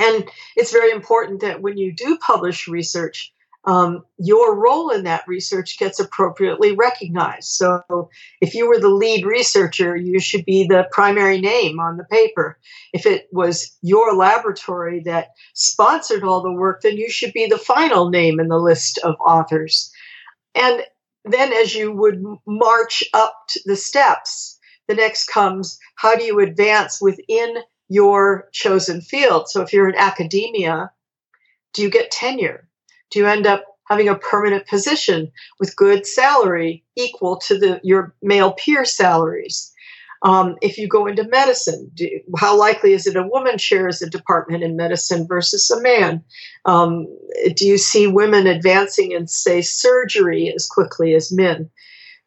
And 0.00 0.28
it's 0.56 0.72
very 0.72 0.92
important 0.92 1.40
that 1.40 1.60
when 1.60 1.76
you 1.76 1.92
do 1.92 2.16
publish 2.18 2.68
research, 2.68 3.32
um, 3.64 4.04
your 4.18 4.58
role 4.58 4.88
in 4.88 5.04
that 5.04 5.24
research 5.28 5.78
gets 5.78 6.00
appropriately 6.00 6.74
recognized. 6.74 7.48
So, 7.48 8.08
if 8.40 8.54
you 8.54 8.66
were 8.66 8.80
the 8.80 8.88
lead 8.88 9.26
researcher, 9.26 9.94
you 9.96 10.18
should 10.18 10.46
be 10.46 10.66
the 10.66 10.88
primary 10.92 11.40
name 11.40 11.78
on 11.78 11.98
the 11.98 12.04
paper. 12.04 12.58
If 12.94 13.04
it 13.04 13.28
was 13.32 13.76
your 13.82 14.16
laboratory 14.16 15.00
that 15.04 15.32
sponsored 15.52 16.24
all 16.24 16.42
the 16.42 16.52
work, 16.52 16.80
then 16.80 16.96
you 16.96 17.10
should 17.10 17.34
be 17.34 17.46
the 17.46 17.58
final 17.58 18.08
name 18.08 18.40
in 18.40 18.48
the 18.48 18.58
list 18.58 18.98
of 18.98 19.16
authors. 19.20 19.92
And 20.54 20.82
then, 21.26 21.52
as 21.52 21.74
you 21.74 21.92
would 21.92 22.24
march 22.46 23.04
up 23.12 23.34
the 23.66 23.76
steps, 23.76 24.58
the 24.88 24.94
next 24.94 25.28
comes 25.28 25.78
how 25.96 26.16
do 26.16 26.24
you 26.24 26.40
advance 26.40 26.98
within 27.00 27.58
your 27.90 28.48
chosen 28.52 29.02
field? 29.02 29.50
So, 29.50 29.60
if 29.60 29.74
you're 29.74 29.90
in 29.90 29.96
academia, 29.96 30.92
do 31.74 31.82
you 31.82 31.90
get 31.90 32.10
tenure? 32.10 32.69
Do 33.10 33.18
you 33.18 33.26
end 33.26 33.46
up 33.46 33.64
having 33.88 34.08
a 34.08 34.14
permanent 34.14 34.66
position 34.68 35.30
with 35.58 35.76
good 35.76 36.06
salary 36.06 36.84
equal 36.96 37.36
to 37.36 37.58
the 37.58 37.80
your 37.82 38.14
male 38.22 38.52
peer 38.52 38.84
salaries? 38.84 39.72
Um, 40.22 40.56
if 40.60 40.76
you 40.76 40.86
go 40.86 41.06
into 41.06 41.26
medicine, 41.28 41.90
do, 41.94 42.08
how 42.36 42.58
likely 42.58 42.92
is 42.92 43.06
it 43.06 43.16
a 43.16 43.26
woman 43.26 43.56
chairs 43.56 44.02
a 44.02 44.10
department 44.10 44.62
in 44.62 44.76
medicine 44.76 45.26
versus 45.26 45.70
a 45.70 45.80
man? 45.80 46.22
Um, 46.66 47.06
do 47.56 47.66
you 47.66 47.78
see 47.78 48.06
women 48.06 48.46
advancing 48.46 49.12
in, 49.12 49.26
say, 49.28 49.62
surgery 49.62 50.52
as 50.54 50.66
quickly 50.66 51.14
as 51.14 51.32
men? 51.32 51.70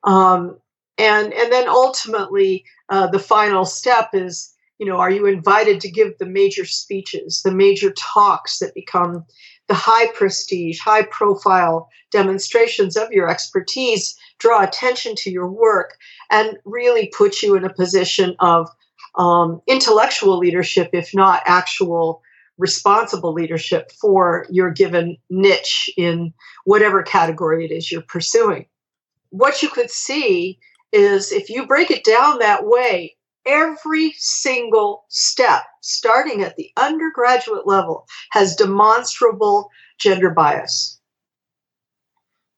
Um, 0.03 0.57
and 0.97 1.33
and 1.33 1.51
then 1.51 1.67
ultimately, 1.67 2.65
uh, 2.89 3.07
the 3.07 3.19
final 3.19 3.63
step 3.63 4.09
is, 4.13 4.53
you 4.79 4.87
know, 4.87 4.97
are 4.97 5.11
you 5.11 5.27
invited 5.27 5.79
to 5.81 5.91
give 5.91 6.17
the 6.17 6.25
major 6.25 6.65
speeches, 6.65 7.41
the 7.43 7.53
major 7.53 7.93
talks 7.95 8.57
that 8.59 8.73
become 8.73 9.23
the 9.67 9.73
high 9.73 10.07
prestige, 10.13 10.79
high 10.79 11.03
profile 11.03 11.89
demonstrations 12.11 12.97
of 12.97 13.11
your 13.11 13.29
expertise 13.29 14.15
draw 14.39 14.61
attention 14.61 15.15
to 15.15 15.31
your 15.31 15.47
work 15.47 15.97
and 16.31 16.57
really 16.65 17.07
put 17.15 17.41
you 17.41 17.55
in 17.55 17.63
a 17.63 17.73
position 17.73 18.35
of 18.39 18.69
um, 19.15 19.61
intellectual 19.67 20.37
leadership, 20.37 20.89
if 20.93 21.13
not 21.13 21.43
actual 21.45 22.21
responsible 22.57 23.33
leadership 23.33 23.91
for 23.91 24.45
your 24.49 24.69
given 24.69 25.17
niche 25.29 25.89
in 25.97 26.33
whatever 26.65 27.01
category 27.01 27.65
it 27.65 27.71
is 27.71 27.91
you're 27.91 28.01
pursuing. 28.01 28.65
What 29.29 29.63
you 29.63 29.69
could 29.69 29.89
see 29.89 30.59
is 30.91 31.31
if 31.31 31.49
you 31.49 31.65
break 31.65 31.89
it 31.89 32.03
down 32.03 32.39
that 32.39 32.65
way, 32.65 33.15
every 33.45 34.13
single 34.17 35.05
step, 35.09 35.63
starting 35.81 36.41
at 36.41 36.55
the 36.55 36.71
undergraduate 36.77 37.67
level, 37.67 38.05
has 38.31 38.55
demonstrable 38.55 39.69
gender 39.99 40.29
bias. 40.29 40.99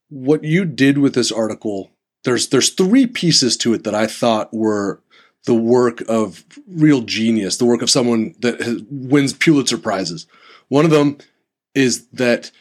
What 0.10 0.44
you 0.44 0.66
did 0.66 0.98
with 0.98 1.16
this 1.16 1.32
article, 1.32 1.92
there's 2.24 2.50
there's 2.50 2.70
three 2.70 3.08
pieces 3.08 3.58
to 3.58 3.74
it 3.74 3.84
that 3.84 3.96
I 3.96 4.08
thought 4.08 4.54
were 4.54 5.02
the 5.46 5.56
work 5.56 6.02
of 6.08 6.44
real 6.68 7.02
genius, 7.02 7.58
the 7.58 7.66
work 7.66 7.82
of 7.82 7.90
someone 7.90 8.36
that 8.40 8.86
wins 8.90 9.34
Pulitzer 9.34 9.78
prizes. 9.78 10.28
One 10.68 10.86
of 10.86 10.92
them 10.92 11.18
is 11.74 12.08
that 12.08 12.52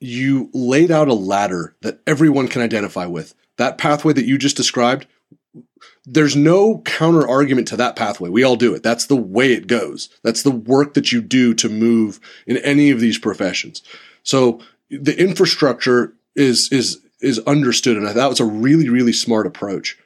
you 0.00 0.48
laid 0.54 0.90
out 0.90 1.08
a 1.08 1.14
ladder 1.14 1.76
that 1.82 2.00
everyone 2.06 2.48
can 2.48 2.62
identify 2.62 3.06
with. 3.06 3.34
That 3.58 3.76
pathway 3.76 4.14
that 4.14 4.24
you 4.24 4.38
just 4.38 4.56
described, 4.56 5.06
there's 6.04 6.36
no 6.36 6.78
counter 6.84 7.26
argument 7.26 7.68
to 7.68 7.76
that 7.76 7.96
pathway. 7.96 8.28
We 8.28 8.44
all 8.44 8.56
do 8.56 8.74
it. 8.74 8.82
That's 8.82 9.06
the 9.06 9.16
way 9.16 9.52
it 9.52 9.66
goes. 9.66 10.08
That's 10.22 10.42
the 10.42 10.50
work 10.50 10.94
that 10.94 11.12
you 11.12 11.20
do 11.20 11.54
to 11.54 11.68
move 11.68 12.20
in 12.46 12.56
any 12.58 12.90
of 12.90 13.00
these 13.00 13.18
professions. 13.18 13.82
So 14.22 14.60
the 14.90 15.18
infrastructure 15.18 16.14
is 16.34 16.70
is 16.72 17.00
is 17.20 17.38
understood, 17.40 17.96
and 17.96 18.08
thought 18.08 18.30
was 18.30 18.40
a 18.40 18.44
really 18.44 18.88
really 18.88 19.12
smart 19.12 19.46
approach. 19.46 19.98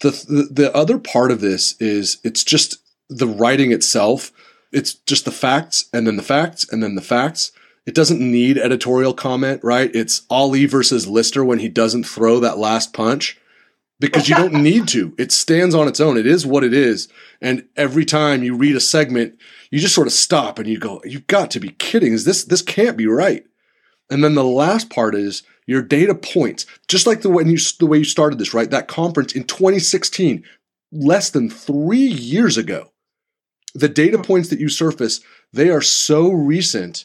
The, 0.00 0.10
the 0.10 0.62
the 0.62 0.76
other 0.76 0.98
part 0.98 1.30
of 1.30 1.40
this 1.40 1.80
is 1.80 2.18
it's 2.24 2.44
just 2.44 2.78
the 3.08 3.28
writing 3.28 3.72
itself. 3.72 4.32
It's 4.72 4.94
just 4.94 5.24
the 5.24 5.30
facts, 5.30 5.88
and 5.92 6.06
then 6.06 6.16
the 6.16 6.22
facts, 6.22 6.70
and 6.70 6.82
then 6.82 6.94
the 6.94 7.02
facts. 7.02 7.52
It 7.86 7.94
doesn't 7.94 8.20
need 8.20 8.58
editorial 8.58 9.14
comment, 9.14 9.62
right? 9.62 9.94
It's 9.94 10.22
Ali 10.28 10.66
versus 10.66 11.06
Liston 11.06 11.46
when 11.46 11.60
he 11.60 11.68
doesn't 11.68 12.02
throw 12.02 12.40
that 12.40 12.58
last 12.58 12.92
punch 12.92 13.38
because 14.00 14.28
you 14.28 14.34
don't 14.34 14.52
need 14.62 14.88
to. 14.88 15.14
It 15.18 15.32
stands 15.32 15.74
on 15.74 15.88
its 15.88 16.00
own. 16.00 16.16
It 16.16 16.26
is 16.26 16.46
what 16.46 16.64
it 16.64 16.72
is. 16.72 17.08
And 17.40 17.68
every 17.76 18.04
time 18.04 18.42
you 18.42 18.56
read 18.56 18.76
a 18.76 18.80
segment, 18.80 19.38
you 19.70 19.78
just 19.78 19.94
sort 19.94 20.06
of 20.06 20.12
stop 20.12 20.58
and 20.58 20.68
you 20.68 20.78
go, 20.78 21.00
"You've 21.04 21.26
got 21.26 21.50
to 21.52 21.60
be 21.60 21.70
kidding! 21.70 22.12
Is 22.12 22.24
this 22.24 22.44
this 22.44 22.62
can't 22.62 22.96
be 22.96 23.06
right?" 23.06 23.44
And 24.10 24.22
then 24.22 24.34
the 24.34 24.44
last 24.44 24.90
part 24.90 25.14
is 25.14 25.42
your 25.66 25.82
data 25.82 26.14
points, 26.14 26.64
just 26.88 27.06
like 27.06 27.22
the 27.22 27.30
way 27.30 27.44
you 27.44 27.58
the 27.78 27.86
way 27.86 27.98
you 27.98 28.04
started 28.04 28.38
this, 28.38 28.54
right? 28.54 28.70
That 28.70 28.88
conference 28.88 29.32
in 29.32 29.44
2016, 29.44 30.44
less 30.92 31.30
than 31.30 31.50
three 31.50 31.98
years 31.98 32.56
ago. 32.56 32.92
The 33.74 33.88
data 33.88 34.22
points 34.22 34.48
that 34.48 34.60
you 34.60 34.70
surface, 34.70 35.20
they 35.52 35.68
are 35.68 35.82
so 35.82 36.30
recent 36.30 37.04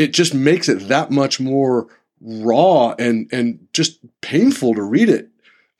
it 0.00 0.14
just 0.14 0.32
makes 0.32 0.66
it 0.70 0.88
that 0.88 1.10
much 1.10 1.38
more 1.40 1.86
raw 2.22 2.94
and 2.98 3.28
and 3.32 3.66
just 3.74 3.98
painful 4.22 4.74
to 4.74 4.82
read 4.82 5.10
it. 5.10 5.28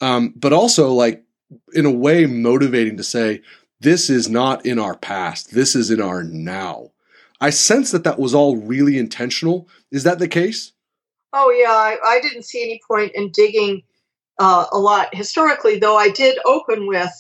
Um, 0.00 0.33
but 0.37 0.52
also 0.52 0.92
like 0.92 1.23
in 1.75 1.85
a 1.85 1.90
way 1.90 2.26
motivating 2.26 2.97
to 2.97 3.02
say 3.02 3.42
this 3.80 4.11
is 4.11 4.28
not 4.28 4.64
in 4.66 4.78
our 4.78 4.97
past. 4.97 5.52
This 5.54 5.75
is 5.75 5.90
in 5.90 6.00
our 6.00 6.23
now. 6.23 6.90
I 7.40 7.50
sense 7.50 7.90
that 7.92 8.04
that 8.04 8.19
was 8.19 8.35
all 8.35 8.57
really 8.57 8.99
intentional. 8.99 9.69
Is 9.90 10.04
that 10.04 10.19
the 10.19 10.28
case? 10.28 10.73
Oh 11.33 11.50
yeah, 11.50 11.73
I, 11.73 11.97
I 12.04 12.21
didn't 12.21 12.45
see 12.45 12.62
any 12.62 12.80
point 12.87 13.12
in 13.14 13.30
digging 13.30 13.83
uh, 14.38 14.66
a 14.73 14.78
lot 14.78 15.14
historically, 15.14 15.78
though 15.78 15.97
I 15.97 16.11
did 16.11 16.38
open 16.45 16.87
with 16.87 17.11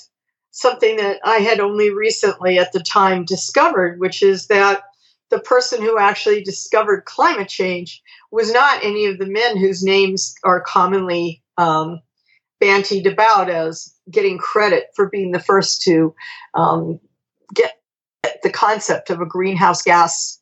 something 0.50 0.96
that 0.96 1.20
I 1.24 1.36
had 1.36 1.60
only 1.60 1.90
recently 1.90 2.58
at 2.58 2.72
the 2.72 2.80
time 2.80 3.24
discovered, 3.24 4.00
which 4.00 4.22
is 4.22 4.48
that 4.48 4.82
the 5.30 5.38
person 5.40 5.80
who 5.80 5.98
actually 5.98 6.42
discovered 6.42 7.04
climate 7.04 7.48
change 7.48 8.02
was 8.32 8.52
not 8.52 8.84
any 8.84 9.06
of 9.06 9.18
the 9.18 9.26
men 9.26 9.56
whose 9.56 9.82
names 9.82 10.34
are 10.44 10.60
commonly 10.60 11.42
um, 11.56 12.00
bantied 12.60 13.10
about 13.10 13.48
as 13.48 13.94
getting 14.10 14.38
credit 14.38 14.86
for 14.94 15.08
being 15.08 15.32
the 15.32 15.40
first 15.40 15.82
to 15.82 16.14
um, 16.54 17.00
get 17.54 17.80
the 18.42 18.50
concept 18.50 19.10
of 19.10 19.20
a 19.20 19.26
greenhouse 19.26 19.82
gas 19.82 20.40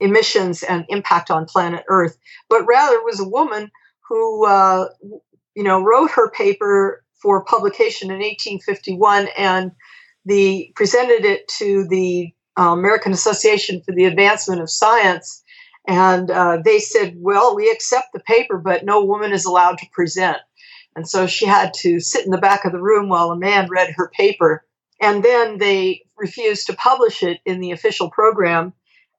emissions 0.00 0.62
and 0.62 0.84
impact 0.88 1.30
on 1.30 1.46
planet 1.46 1.84
Earth, 1.88 2.16
but 2.48 2.66
rather 2.66 3.02
was 3.02 3.20
a 3.20 3.28
woman 3.28 3.70
who, 4.08 4.46
uh, 4.46 4.88
you 5.54 5.62
know, 5.62 5.82
wrote 5.82 6.10
her 6.10 6.30
paper 6.30 7.02
for 7.22 7.44
publication 7.44 8.10
in 8.10 8.18
1851 8.18 9.28
and 9.38 9.72
the 10.26 10.72
presented 10.74 11.24
it 11.24 11.48
to 11.48 11.86
the 11.88 12.32
uh, 12.58 12.72
American 12.72 13.12
Association 13.12 13.82
for 13.84 13.94
the 13.94 14.04
Advancement 14.04 14.60
of 14.60 14.70
Science. 14.70 15.42
And 15.86 16.30
uh, 16.30 16.58
they 16.64 16.78
said, 16.78 17.14
well, 17.18 17.54
we 17.54 17.70
accept 17.70 18.08
the 18.12 18.20
paper, 18.20 18.58
but 18.58 18.84
no 18.84 19.04
woman 19.04 19.32
is 19.32 19.44
allowed 19.44 19.78
to 19.78 19.86
present. 19.92 20.38
And 20.96 21.08
so 21.08 21.26
she 21.26 21.46
had 21.46 21.72
to 21.80 22.00
sit 22.00 22.24
in 22.24 22.30
the 22.30 22.38
back 22.38 22.64
of 22.64 22.72
the 22.72 22.80
room 22.80 23.08
while 23.08 23.30
a 23.30 23.38
man 23.38 23.68
read 23.68 23.92
her 23.96 24.10
paper. 24.16 24.64
And 25.00 25.24
then 25.24 25.58
they 25.58 26.02
refused 26.16 26.66
to 26.66 26.74
publish 26.74 27.22
it 27.22 27.40
in 27.44 27.60
the 27.60 27.72
official 27.72 28.10
program 28.10 28.72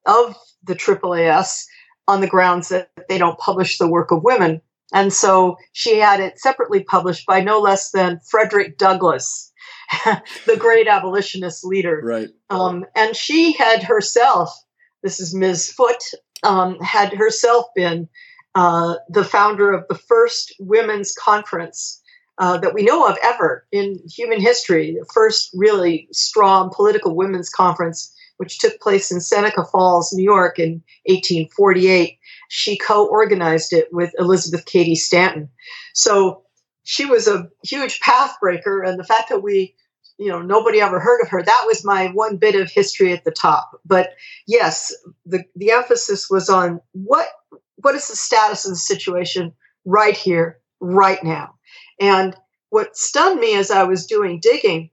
of 0.06 0.36
the 0.64 0.76
AAAS 0.76 1.66
on 2.08 2.22
the 2.22 2.28
grounds 2.28 2.70
that 2.70 2.90
they 3.10 3.18
don't 3.18 3.40
publish 3.40 3.78
the 3.78 3.88
work 3.88 4.12
of 4.12 4.24
women. 4.24 4.62
And 4.94 5.12
so 5.12 5.58
she 5.74 5.98
had 5.98 6.20
it 6.20 6.40
separately 6.40 6.84
published 6.84 7.26
by 7.26 7.42
no 7.42 7.60
less 7.60 7.92
than 7.92 8.22
Frederick 8.30 8.78
Douglass, 8.78 9.52
the 10.46 10.58
great 10.58 10.88
abolitionist 10.88 11.66
leader. 11.66 12.02
Right. 12.04 12.30
Um, 12.50 12.86
and 12.96 13.16
she 13.16 13.54
had 13.54 13.84
herself, 13.84 14.56
this 15.04 15.20
is 15.20 15.34
Ms. 15.34 15.72
Foote, 15.72 16.14
um, 16.44 16.80
had 16.80 17.14
herself 17.14 17.66
been 17.76 18.08
uh, 18.56 18.96
the 19.10 19.24
founder 19.24 19.74
of 19.74 19.86
the 19.90 19.96
first 19.96 20.56
women's 20.60 21.14
conference 21.14 22.02
uh, 22.38 22.58
that 22.58 22.74
we 22.74 22.84
know 22.84 23.06
of 23.06 23.18
ever 23.22 23.66
in 23.72 24.00
human 24.10 24.40
history, 24.40 24.98
the 25.00 25.06
first 25.14 25.50
really 25.54 26.08
strong 26.12 26.72
political 26.74 27.16
women's 27.16 27.50
conference, 27.50 28.14
which 28.38 28.60
took 28.60 28.80
place 28.80 29.12
in 29.12 29.22
Seneca 29.22 29.64
Falls, 29.64 30.12
New 30.14 30.24
York 30.24 30.60
in 30.60 30.84
1848. 31.06 32.18
She 32.50 32.78
co 32.78 33.08
organized 33.08 33.74
it 33.74 33.88
with 33.92 34.14
Elizabeth 34.18 34.66
Cady 34.66 34.96
Stanton. 34.96 35.50
So 35.94 36.44
she 36.84 37.06
was 37.06 37.28
a 37.28 37.50
huge 37.64 38.00
pathbreaker, 38.00 38.88
and 38.88 39.00
the 39.00 39.06
fact 39.06 39.30
that 39.30 39.40
we 39.42 39.76
you 40.18 40.30
know 40.30 40.42
nobody 40.42 40.80
ever 40.80 41.00
heard 41.00 41.22
of 41.22 41.28
her 41.28 41.44
that 41.44 41.64
was 41.66 41.84
my 41.84 42.08
one 42.08 42.38
bit 42.38 42.56
of 42.56 42.72
history 42.72 43.12
at 43.12 43.26
the 43.26 43.32
top 43.32 43.82
but 43.86 44.12
yes 44.48 44.96
the 45.26 45.44
the 45.58 45.72
emphasis 45.72 46.30
was 46.30 46.50
on 46.50 46.80
what 46.94 47.28
what 47.78 47.96
is 47.96 48.08
the 48.08 48.16
status 48.16 48.66
of 48.66 48.72
the 48.72 48.78
situation 48.78 49.54
right 49.86 50.18
here 50.18 50.60
right 50.80 51.24
now 51.24 51.56
and 52.00 52.36
what 52.70 52.98
stunned 52.98 53.40
me 53.40 53.56
as 53.56 53.72
i 53.72 53.84
was 53.84 54.06
doing 54.06 54.40
digging 54.40 54.90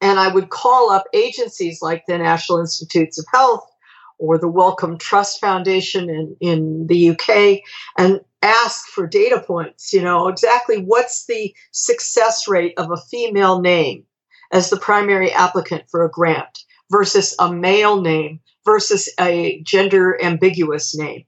and 0.00 0.18
i 0.18 0.28
would 0.28 0.50
call 0.50 0.90
up 0.90 1.04
agencies 1.12 1.80
like 1.82 2.04
the 2.06 2.18
national 2.18 2.60
institutes 2.60 3.18
of 3.18 3.24
health 3.32 3.66
or 4.18 4.38
the 4.38 4.48
wellcome 4.48 4.96
trust 4.96 5.40
foundation 5.40 6.08
in, 6.08 6.36
in 6.40 6.86
the 6.86 7.10
uk 7.10 7.60
and 7.98 8.20
ask 8.46 8.86
for 8.88 9.06
data 9.06 9.40
points, 9.40 9.92
you 9.92 10.02
know, 10.02 10.28
exactly 10.28 10.78
what's 10.78 11.26
the 11.26 11.54
success 11.72 12.46
rate 12.46 12.74
of 12.76 12.90
a 12.90 12.96
female 12.96 13.60
name 13.60 14.04
as 14.52 14.70
the 14.70 14.78
primary 14.78 15.32
applicant 15.32 15.84
for 15.90 16.04
a 16.04 16.10
grant 16.10 16.60
versus 16.90 17.34
a 17.40 17.52
male 17.52 18.00
name 18.00 18.40
versus 18.64 19.08
a 19.18 19.60
gender 19.62 20.22
ambiguous 20.22 20.96
name. 20.96 21.24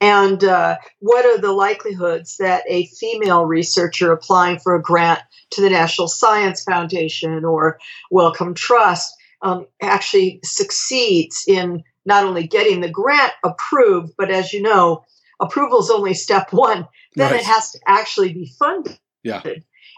And 0.00 0.44
uh, 0.44 0.76
what 1.00 1.24
are 1.24 1.40
the 1.40 1.52
likelihoods 1.52 2.36
that 2.36 2.62
a 2.68 2.86
female 2.86 3.44
researcher 3.44 4.12
applying 4.12 4.58
for 4.60 4.74
a 4.74 4.82
grant 4.82 5.20
to 5.50 5.60
the 5.60 5.70
National 5.70 6.06
Science 6.06 6.62
Foundation 6.62 7.44
or 7.44 7.78
Wellcome 8.10 8.54
Trust 8.54 9.12
um, 9.42 9.66
actually 9.82 10.40
succeeds 10.44 11.44
in 11.48 11.82
not 12.04 12.24
only 12.24 12.46
getting 12.46 12.80
the 12.80 12.90
grant 12.90 13.32
approved, 13.44 14.14
but 14.16 14.30
as 14.30 14.52
you 14.52 14.62
know, 14.62 15.04
approval 15.40 15.80
is 15.80 15.90
only 15.90 16.14
step 16.14 16.52
one. 16.52 16.86
Then 17.14 17.32
right. 17.32 17.40
it 17.40 17.46
has 17.46 17.72
to 17.72 17.78
actually 17.86 18.32
be 18.32 18.52
funded. 18.58 18.98
Yeah. 19.22 19.42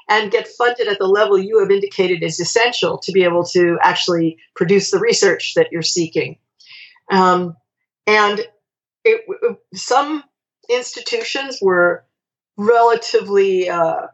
And 0.09 0.33
get 0.33 0.49
funded 0.49 0.89
at 0.89 0.99
the 0.99 1.07
level 1.07 1.39
you 1.39 1.61
have 1.61 1.71
indicated 1.71 2.23
is 2.23 2.41
essential 2.41 2.99
to 2.99 3.13
be 3.13 3.23
able 3.23 3.45
to 3.53 3.79
actually 3.83 4.39
produce 4.57 4.91
the 4.91 4.99
research 4.99 5.55
that 5.55 5.69
you're 5.71 5.83
seeking. 5.83 6.39
Um, 7.13 7.57
and 8.07 8.41
it, 9.05 9.59
some 9.75 10.25
institutions 10.69 11.59
were 11.61 12.05
relatively 12.57 13.69
uh, 13.69 14.07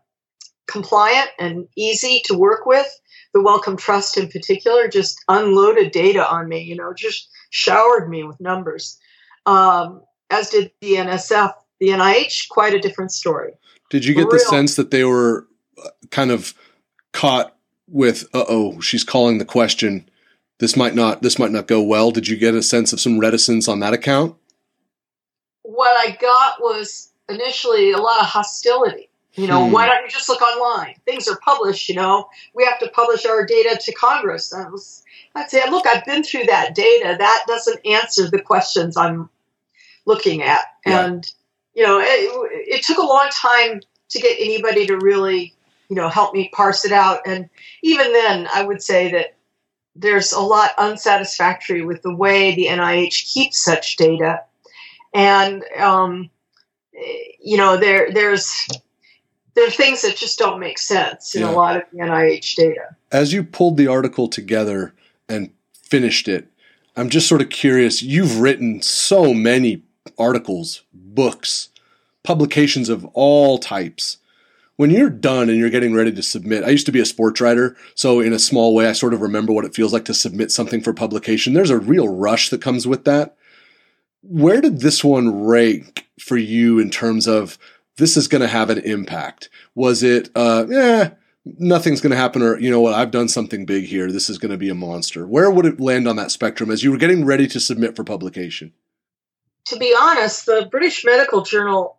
compliant 0.69 1.31
and 1.38 1.66
easy 1.76 2.23
to 2.26 2.35
work 2.35 2.66
with. 2.66 2.87
The 3.35 3.43
Wellcome 3.43 3.76
Trust, 3.76 4.16
in 4.16 4.28
particular, 4.28 4.88
just 4.88 5.23
unloaded 5.28 5.93
data 5.93 6.26
on 6.26 6.49
me, 6.49 6.62
you 6.62 6.75
know, 6.75 6.95
just 6.97 7.28
showered 7.50 8.09
me 8.09 8.25
with 8.25 8.40
numbers. 8.40 8.99
Um, 9.45 10.02
as 10.31 10.50
did 10.50 10.73
the 10.81 10.95
NSF. 10.95 11.52
The 11.78 11.88
NIH, 11.88 12.49
quite 12.49 12.75
a 12.75 12.78
different 12.78 13.12
story. 13.12 13.52
Did 13.90 14.05
you 14.05 14.14
get 14.14 14.31
the 14.31 14.38
sense 14.38 14.76
that 14.76 14.90
they 14.90 15.05
were 15.05 15.47
uh, 15.83 15.90
kind 16.11 16.31
of 16.31 16.55
caught 17.12 17.55
with, 17.87 18.25
"Uh 18.33 18.45
oh, 18.49 18.81
she's 18.81 19.05
calling 19.05 19.38
the 19.38 19.45
question. 19.45 20.09
This 20.59 20.75
might 20.75 20.95
not. 20.95 21.21
This 21.21 21.38
might 21.38 21.52
not 21.52 21.66
go 21.66 21.83
well." 21.83 22.11
Did 22.11 22.28
you 22.28 22.37
get 22.37 22.55
a 22.55 22.62
sense 22.62 22.95
of 22.95 23.00
some 23.00 23.19
reticence 23.19 23.69
on 23.69 23.81
that 23.81 23.93
account? 23.93 24.37
What 25.66 25.96
I 25.96 26.16
got 26.16 26.61
was 26.61 27.12
initially 27.28 27.92
a 27.92 27.99
lot 27.99 28.20
of 28.20 28.26
hostility. 28.26 29.11
You 29.35 29.46
know, 29.46 29.66
hmm. 29.66 29.73
why 29.73 29.87
don't 29.87 30.02
you 30.02 30.08
just 30.08 30.30
look 30.30 30.40
online? 30.40 30.94
Things 31.04 31.28
are 31.28 31.38
published. 31.44 31.90
You 31.90 31.96
know, 31.96 32.28
we 32.54 32.64
have 32.64 32.78
to 32.78 32.88
publish 32.88 33.26
our 33.26 33.44
data 33.44 33.78
to 33.78 33.92
Congress. 33.92 34.52
I 34.52 34.66
was, 34.68 35.02
I'd 35.35 35.50
say, 35.50 35.68
look, 35.70 35.87
I've 35.87 36.06
been 36.06 36.23
through 36.23 36.44
that 36.44 36.75
data. 36.75 37.16
That 37.18 37.44
doesn't 37.46 37.85
answer 37.85 38.30
the 38.30 38.40
questions 38.40 38.96
I'm 38.96 39.28
looking 40.06 40.42
at. 40.42 40.64
Yeah. 40.87 41.04
And, 41.04 41.32
you 41.75 41.82
know, 41.82 42.00
it, 42.00 42.30
it 42.66 42.82
took 42.82 42.96
a 42.96 43.02
long 43.02 43.28
time 43.30 43.80
to 44.08 44.18
get 44.18 44.38
anybody 44.40 44.87
to 44.87 44.96
really, 44.96 45.52
you 45.90 45.96
know, 45.96 46.08
help 46.08 46.32
me 46.32 46.50
parse 46.54 46.87
it 46.87 46.92
out. 46.92 47.20
And 47.26 47.50
even 47.82 48.14
then, 48.14 48.49
I 48.54 48.62
would 48.62 48.82
say 48.82 49.11
that 49.11 49.37
there's 49.94 50.32
a 50.32 50.40
lot 50.40 50.70
unsatisfactory 50.78 51.82
with 51.82 52.00
the 52.02 52.14
way 52.14 52.54
the 52.54 52.66
NIH 52.66 53.32
keeps 53.32 53.62
such 53.62 53.96
data, 53.96 54.42
and 55.16 55.64
um, 55.78 56.30
you 57.40 57.56
know 57.56 57.76
there 57.76 58.12
there's 58.12 58.68
there 59.54 59.66
are 59.66 59.70
things 59.70 60.02
that 60.02 60.14
just 60.14 60.38
don't 60.38 60.61
make 60.61 60.78
sense 60.78 61.35
in 61.35 61.40
yeah. 61.40 61.50
a 61.50 61.52
lot 61.52 61.76
of 61.76 61.82
the 61.90 61.99
NIH 61.99 62.54
data. 62.54 62.94
As 63.11 63.32
you 63.32 63.42
pulled 63.42 63.78
the 63.78 63.87
article 63.87 64.28
together 64.28 64.94
and 65.28 65.50
finished 65.73 66.28
it, 66.28 66.49
I'm 66.94 67.08
just 67.08 67.28
sort 67.28 67.40
of 67.40 67.49
curious. 67.49 68.02
You've 68.02 68.40
written 68.40 68.82
so 68.82 69.32
many 69.32 69.82
articles, 70.18 70.82
books, 70.92 71.70
publications 72.23 72.90
of 72.90 73.06
all 73.14 73.58
types. 73.58 74.18
When 74.76 74.90
you're 74.90 75.08
done 75.08 75.49
and 75.49 75.58
you're 75.58 75.70
getting 75.70 75.94
ready 75.94 76.12
to 76.12 76.23
submit, 76.23 76.62
I 76.62 76.68
used 76.68 76.85
to 76.85 76.92
be 76.92 77.00
a 77.00 77.06
sports 77.06 77.40
writer, 77.40 77.75
so 77.94 78.20
in 78.20 78.35
a 78.35 78.38
small 78.38 78.75
way, 78.75 78.87
I 78.87 78.92
sort 78.92 79.14
of 79.14 79.23
remember 79.23 79.54
what 79.54 79.64
it 79.64 79.75
feels 79.75 79.94
like 79.94 80.04
to 80.04 80.12
submit 80.12 80.52
something 80.52 80.82
for 80.82 80.92
publication. 80.92 81.54
There's 81.54 81.70
a 81.70 81.78
real 81.78 82.08
rush 82.08 82.50
that 82.50 82.61
comes 82.61 82.87
with 82.87 83.06
that. 83.06 83.37
Where 84.23 84.61
did 84.61 84.80
this 84.80 85.04
one 85.04 85.44
rank 85.44 86.06
for 86.18 86.37
you 86.37 86.78
in 86.78 86.90
terms 86.90 87.26
of 87.26 87.58
this 87.96 88.16
is 88.16 88.28
going 88.28 88.42
to 88.42 88.49
have 88.49 88.70
an 88.70 88.78
impact? 88.78 89.49
Was 89.75 90.02
it, 90.02 90.30
uh, 90.35 90.66
yeah, 90.68 91.11
nothing's 91.44 92.00
going 92.00 92.11
to 92.11 92.16
happen, 92.16 92.42
or 92.42 92.58
you 92.58 92.70
know 92.70 92.80
what, 92.80 92.94
I've 92.94 93.11
done 93.11 93.28
something 93.28 93.66
big 93.66 93.85
here. 93.85 94.11
This 94.11 94.28
is 94.28 94.38
going 94.38 94.50
to 94.50 94.58
be 94.58 94.68
a 94.68 94.75
monster. 94.75 95.26
Where 95.26 95.50
would 95.50 95.66
it 95.66 95.80
land 95.80 96.08
on 96.08 96.16
that 96.16 96.30
spectrum 96.30 96.70
as 96.70 96.82
you 96.82 96.90
were 96.90 96.99
getting 96.99 97.25
ready 97.25 97.46
to 97.49 97.61
submit 97.61 97.94
for 97.94 98.04
publication? 98.04 98.73
To 99.66 99.76
be 99.76 99.94
honest, 99.99 100.46
the 100.46 100.68
British 100.70 101.04
Medical 101.04 101.42
Journal 101.42 101.99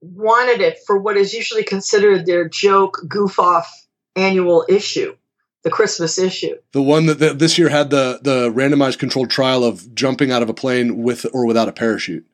wanted 0.00 0.60
it 0.60 0.78
for 0.86 0.98
what 0.98 1.16
is 1.16 1.32
usually 1.32 1.64
considered 1.64 2.26
their 2.26 2.48
joke, 2.48 2.98
goof 3.08 3.38
off 3.38 3.86
annual 4.16 4.64
issue 4.68 5.14
the 5.62 5.70
Christmas 5.70 6.18
issue. 6.18 6.56
The 6.72 6.82
one 6.82 7.06
that, 7.06 7.18
that, 7.20 7.38
this 7.38 7.56
year 7.56 7.68
had 7.68 7.90
the 7.90 8.20
the 8.22 8.50
randomized 8.50 8.98
controlled 8.98 9.30
trial 9.30 9.64
of 9.64 9.94
jumping 9.94 10.30
out 10.30 10.42
of 10.42 10.48
a 10.48 10.54
plane 10.54 11.02
with 11.02 11.26
or 11.32 11.46
without 11.46 11.68
a 11.68 11.72
parachute. 11.72 12.26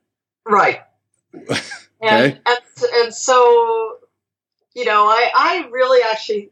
Right. 0.47 0.80
okay. 1.50 1.61
And, 2.00 2.40
and, 2.47 2.58
and 2.94 3.14
so, 3.14 3.99
you 4.75 4.85
know, 4.85 5.06
I, 5.06 5.30
I 5.35 5.68
really 5.70 6.02
actually 6.11 6.50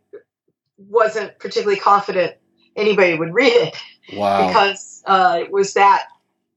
wasn't 0.77 1.39
particularly 1.39 1.81
confident 1.81 2.35
anybody 2.77 3.17
would 3.17 3.33
read 3.33 3.53
it. 3.53 3.77
Wow. 4.13 4.49
Because 4.49 5.03
uh, 5.07 5.39
it 5.41 5.51
was 5.51 5.75
that, 5.75 6.09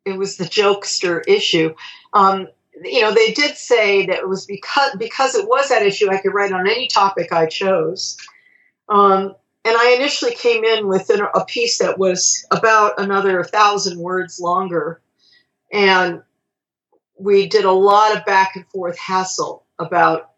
it 0.05 0.17
was 0.17 0.37
the 0.37 0.45
jokester 0.45 1.21
issue. 1.27 1.73
Um, 2.13 2.47
you 2.83 3.01
know, 3.01 3.13
they 3.13 3.31
did 3.31 3.55
say 3.55 4.05
that 4.05 4.19
it 4.19 4.29
was 4.29 4.45
because 4.45 4.95
because 4.97 5.35
it 5.35 5.47
was 5.47 5.69
that 5.69 5.81
issue, 5.81 6.09
I 6.09 6.17
could 6.17 6.33
write 6.33 6.53
on 6.53 6.67
any 6.67 6.87
topic 6.87 7.33
I 7.33 7.45
chose. 7.45 8.17
Um, 8.87 9.35
and 9.69 9.77
I 9.77 9.91
initially 9.91 10.33
came 10.33 10.63
in 10.63 10.87
with 10.87 11.11
a 11.11 11.45
piece 11.45 11.77
that 11.77 11.99
was 11.99 12.43
about 12.49 12.99
another 12.99 13.43
thousand 13.43 13.99
words 13.99 14.39
longer, 14.39 14.99
and 15.71 16.23
we 17.19 17.47
did 17.47 17.65
a 17.65 17.71
lot 17.71 18.17
of 18.17 18.25
back 18.25 18.55
and 18.55 18.65
forth 18.69 18.97
hassle 18.97 19.63
about 19.77 20.31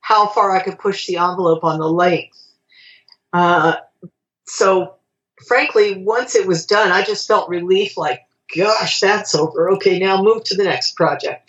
how 0.00 0.26
far 0.26 0.56
I 0.56 0.60
could 0.60 0.80
push 0.80 1.06
the 1.06 1.18
envelope 1.18 1.62
on 1.62 1.78
the 1.78 1.88
length. 1.88 2.36
Uh, 3.32 3.76
so, 4.44 4.96
frankly, 5.46 6.02
once 6.02 6.34
it 6.34 6.48
was 6.48 6.66
done, 6.66 6.90
I 6.90 7.04
just 7.04 7.28
felt 7.28 7.48
relief 7.48 7.96
like, 7.96 8.22
gosh, 8.56 8.98
that's 8.98 9.36
over. 9.36 9.70
Okay, 9.74 10.00
now 10.00 10.20
move 10.20 10.42
to 10.44 10.56
the 10.56 10.64
next 10.64 10.96
project. 10.96 11.48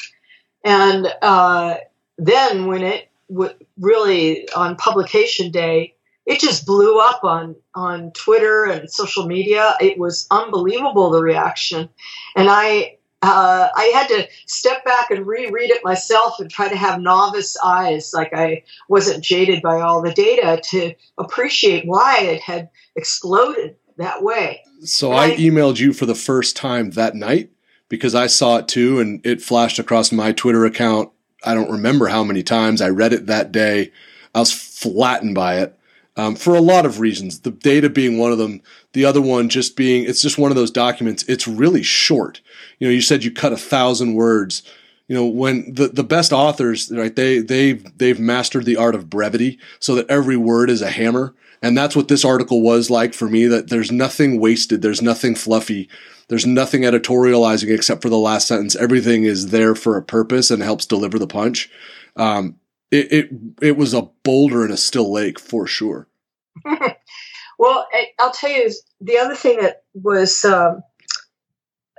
And 0.64 1.08
uh, 1.24 1.78
then 2.20 2.68
when 2.68 2.84
it 2.84 3.10
w- 3.32 3.56
really 3.80 4.48
on 4.52 4.76
publication 4.76 5.50
day, 5.50 5.95
it 6.26 6.40
just 6.40 6.66
blew 6.66 7.00
up 7.00 7.24
on 7.24 7.56
on 7.74 8.12
Twitter 8.12 8.66
and 8.66 8.90
social 8.90 9.26
media. 9.26 9.76
It 9.80 9.98
was 9.98 10.28
unbelievable 10.32 11.12
the 11.12 11.22
reaction, 11.22 11.90
and 12.36 12.50
I 12.50 12.98
uh, 13.22 13.70
I 13.76 13.86
had 13.86 14.08
to 14.08 14.28
step 14.46 14.86
back 14.86 15.10
and 15.12 15.26
reread 15.26 15.72
it 15.72 15.84
myself 15.84 16.40
and 16.40 16.50
try 16.50 16.68
to 16.68 16.76
have 16.76 17.00
novice 17.00 17.58
eyes, 17.64 18.12
like 18.14 18.34
I 18.34 18.64
wasn't 18.88 19.24
jaded 19.24 19.62
by 19.62 19.82
all 19.82 20.02
the 20.02 20.14
data, 20.14 20.62
to 20.70 20.94
appreciate 21.18 21.88
why 21.88 22.20
it 22.20 22.42
had 22.42 22.70
exploded 22.96 23.78
that 23.98 24.22
way. 24.22 24.62
So 24.84 25.12
I, 25.12 25.28
I 25.28 25.36
emailed 25.38 25.80
you 25.80 25.94
for 25.94 26.06
the 26.06 26.16
first 26.16 26.56
time 26.56 26.92
that 26.92 27.16
night 27.16 27.50
because 27.90 28.14
I 28.14 28.28
saw 28.28 28.58
it 28.58 28.68
too, 28.68 29.00
and 29.00 29.26
it 29.26 29.42
flashed 29.42 29.80
across 29.80 30.12
my 30.12 30.32
Twitter 30.32 30.66
account. 30.66 31.12
I 31.44 31.54
don't 31.54 31.72
remember 31.72 32.08
how 32.08 32.24
many 32.24 32.44
times 32.44 32.82
I 32.82 32.90
read 32.90 33.14
it 33.14 33.28
that 33.28 33.52
day. 33.52 33.92
I 34.34 34.40
was 34.40 34.52
flattened 34.52 35.36
by 35.36 35.60
it 35.60 35.75
um, 36.18 36.36
for 36.36 36.56
a 36.56 36.62
lot 36.62 36.86
of 36.86 37.00
reasons. 37.00 37.42
The 37.42 37.52
data 37.52 37.90
being 37.90 38.18
one 38.18 38.32
of 38.32 38.38
them. 38.38 38.62
The 38.94 39.06
other 39.06 39.22
one 39.22 39.50
just 39.50 39.76
being 39.76 40.06
it's 40.06 40.22
just 40.22 40.38
one 40.38 40.52
of 40.52 40.56
those 40.56 40.72
documents. 40.72 41.24
It's 41.28 41.48
really 41.48 41.84
short. 41.84 42.42
You 42.80 42.88
know, 42.88 42.94
you 42.94 43.02
said 43.02 43.24
you 43.24 43.32
cut 43.32 43.54
a 43.54 43.58
thousand 43.58 44.16
words. 44.16 44.64
You 45.08 45.16
know, 45.16 45.26
when 45.26 45.74
the, 45.74 45.88
the 45.90 46.04
best 46.04 46.34
authors, 46.34 46.92
right? 46.92 47.16
They 47.16 47.40
they've 47.40 47.98
they've 47.98 48.20
mastered 48.20 48.66
the 48.66 48.78
art 48.78 48.96
of 48.96 49.10
brevity, 49.10 49.60
so 49.80 49.96
that 49.96 50.10
every 50.10 50.38
word 50.38 50.70
is 50.70 50.82
a 50.82 50.90
hammer. 50.90 51.36
And 51.62 51.78
that's 51.78 51.96
what 51.96 52.10
this 52.10 52.26
article 52.26 52.62
was 52.62 52.90
like 52.90 53.14
for 53.14 53.28
me. 53.28 53.46
That 53.46 53.70
there's 53.70 53.92
nothing 53.92 54.40
wasted. 54.40 54.82
There's 54.82 55.02
nothing 55.02 55.36
fluffy. 55.36 55.90
There's 56.28 56.46
nothing 56.46 56.82
editorializing 56.82 57.74
except 57.74 58.02
for 58.02 58.10
the 58.10 58.18
last 58.18 58.48
sentence. 58.48 58.76
Everything 58.76 59.26
is 59.26 59.50
there 59.50 59.76
for 59.76 59.96
a 59.96 60.02
purpose 60.02 60.50
and 60.50 60.62
helps 60.64 60.86
deliver 60.86 61.20
the 61.20 61.28
punch. 61.28 61.70
Um, 62.16 62.56
it, 62.96 63.12
it 63.12 63.30
it 63.62 63.78
was 63.78 63.94
a 63.94 64.10
boulder 64.24 64.66
in 64.66 64.72
a 64.72 64.78
still 64.78 65.12
lake 65.12 65.40
for 65.40 65.68
sure. 65.68 66.08
well, 67.60 67.88
I'll 68.20 68.32
tell 68.32 68.50
you 68.50 68.72
the 69.02 69.18
other 69.18 69.36
thing 69.36 69.62
that 69.62 69.84
was 69.94 70.46
um, 70.46 70.82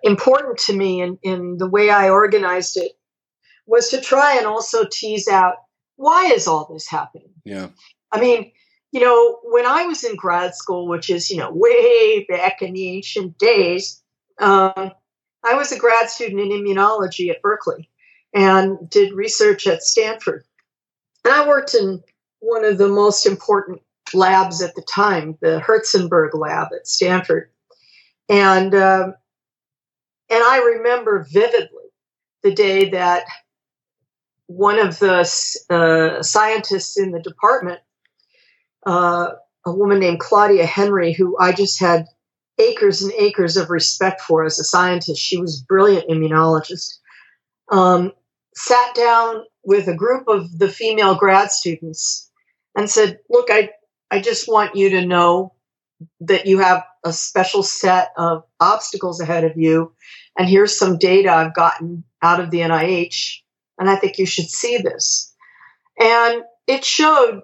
important 0.02 0.58
to 0.58 0.74
me 0.74 1.02
in, 1.02 1.18
in 1.22 1.58
the 1.58 1.68
way 1.68 1.90
I 1.90 2.08
organized 2.08 2.76
it 2.76 2.92
was 3.66 3.88
to 3.90 4.00
try 4.00 4.36
and 4.36 4.46
also 4.46 4.86
tease 4.90 5.28
out 5.28 5.56
why 5.96 6.26
is 6.26 6.46
all 6.46 6.68
this 6.72 6.88
happening. 6.88 7.30
Yeah, 7.44 7.68
I 8.12 8.20
mean, 8.20 8.52
you 8.92 9.00
know, 9.00 9.38
when 9.44 9.66
I 9.66 9.86
was 9.86 10.04
in 10.04 10.16
grad 10.16 10.54
school, 10.54 10.88
which 10.88 11.10
is 11.10 11.30
you 11.30 11.36
know 11.36 11.50
way 11.52 12.24
back 12.28 12.62
in 12.62 12.72
the 12.72 12.88
ancient 12.96 13.38
days, 13.38 14.02
um, 14.40 14.92
I 15.44 15.54
was 15.54 15.72
a 15.72 15.78
grad 15.78 16.08
student 16.08 16.40
in 16.40 16.48
immunology 16.50 17.30
at 17.30 17.42
Berkeley 17.42 17.90
and 18.34 18.90
did 18.90 19.12
research 19.12 19.66
at 19.66 19.82
Stanford. 19.82 20.44
I 21.32 21.46
worked 21.46 21.74
in 21.74 22.02
one 22.40 22.64
of 22.64 22.78
the 22.78 22.88
most 22.88 23.26
important 23.26 23.80
labs 24.14 24.62
at 24.62 24.74
the 24.74 24.82
time, 24.82 25.36
the 25.40 25.60
Herzenberg 25.60 26.34
lab 26.34 26.68
at 26.74 26.86
Stanford. 26.86 27.50
And 28.28 28.74
um, 28.74 29.14
and 30.28 30.42
I 30.42 30.58
remember 30.58 31.26
vividly 31.30 31.84
the 32.42 32.52
day 32.52 32.90
that 32.90 33.24
one 34.46 34.78
of 34.78 34.98
the 34.98 35.20
uh, 35.70 36.22
scientists 36.22 36.98
in 36.98 37.12
the 37.12 37.20
department, 37.20 37.80
uh, 38.84 39.30
a 39.64 39.72
woman 39.72 39.98
named 39.98 40.20
Claudia 40.20 40.66
Henry, 40.66 41.12
who 41.12 41.36
I 41.38 41.52
just 41.52 41.80
had 41.80 42.06
acres 42.58 43.02
and 43.02 43.12
acres 43.12 43.56
of 43.56 43.70
respect 43.70 44.20
for 44.20 44.44
as 44.44 44.58
a 44.58 44.64
scientist, 44.64 45.20
she 45.20 45.38
was 45.38 45.60
a 45.60 45.64
brilliant 45.66 46.08
immunologist, 46.08 46.98
um, 47.70 48.12
sat 48.54 48.94
down 48.94 49.44
with 49.66 49.88
a 49.88 49.94
group 49.94 50.28
of 50.28 50.58
the 50.58 50.68
female 50.68 51.16
grad 51.16 51.50
students 51.50 52.30
and 52.74 52.88
said, 52.88 53.18
Look, 53.28 53.48
I, 53.50 53.70
I 54.10 54.20
just 54.20 54.48
want 54.48 54.76
you 54.76 54.90
to 54.90 55.04
know 55.04 55.52
that 56.20 56.46
you 56.46 56.58
have 56.58 56.84
a 57.04 57.12
special 57.12 57.62
set 57.62 58.12
of 58.16 58.44
obstacles 58.60 59.20
ahead 59.20 59.44
of 59.44 59.56
you. 59.56 59.92
And 60.38 60.48
here's 60.48 60.78
some 60.78 60.98
data 60.98 61.30
I've 61.30 61.54
gotten 61.54 62.04
out 62.22 62.40
of 62.40 62.50
the 62.50 62.60
NIH. 62.60 63.40
And 63.78 63.90
I 63.90 63.96
think 63.96 64.18
you 64.18 64.26
should 64.26 64.48
see 64.48 64.78
this. 64.78 65.34
And 65.98 66.42
it 66.66 66.84
showed 66.84 67.42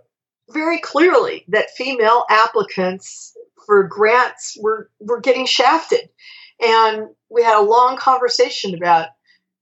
very 0.50 0.78
clearly 0.78 1.44
that 1.48 1.70
female 1.70 2.24
applicants 2.30 3.34
for 3.66 3.84
grants 3.84 4.56
were, 4.60 4.90
were 5.00 5.20
getting 5.20 5.46
shafted. 5.46 6.08
And 6.60 7.08
we 7.30 7.42
had 7.42 7.58
a 7.58 7.64
long 7.64 7.96
conversation 7.96 8.74
about 8.74 9.08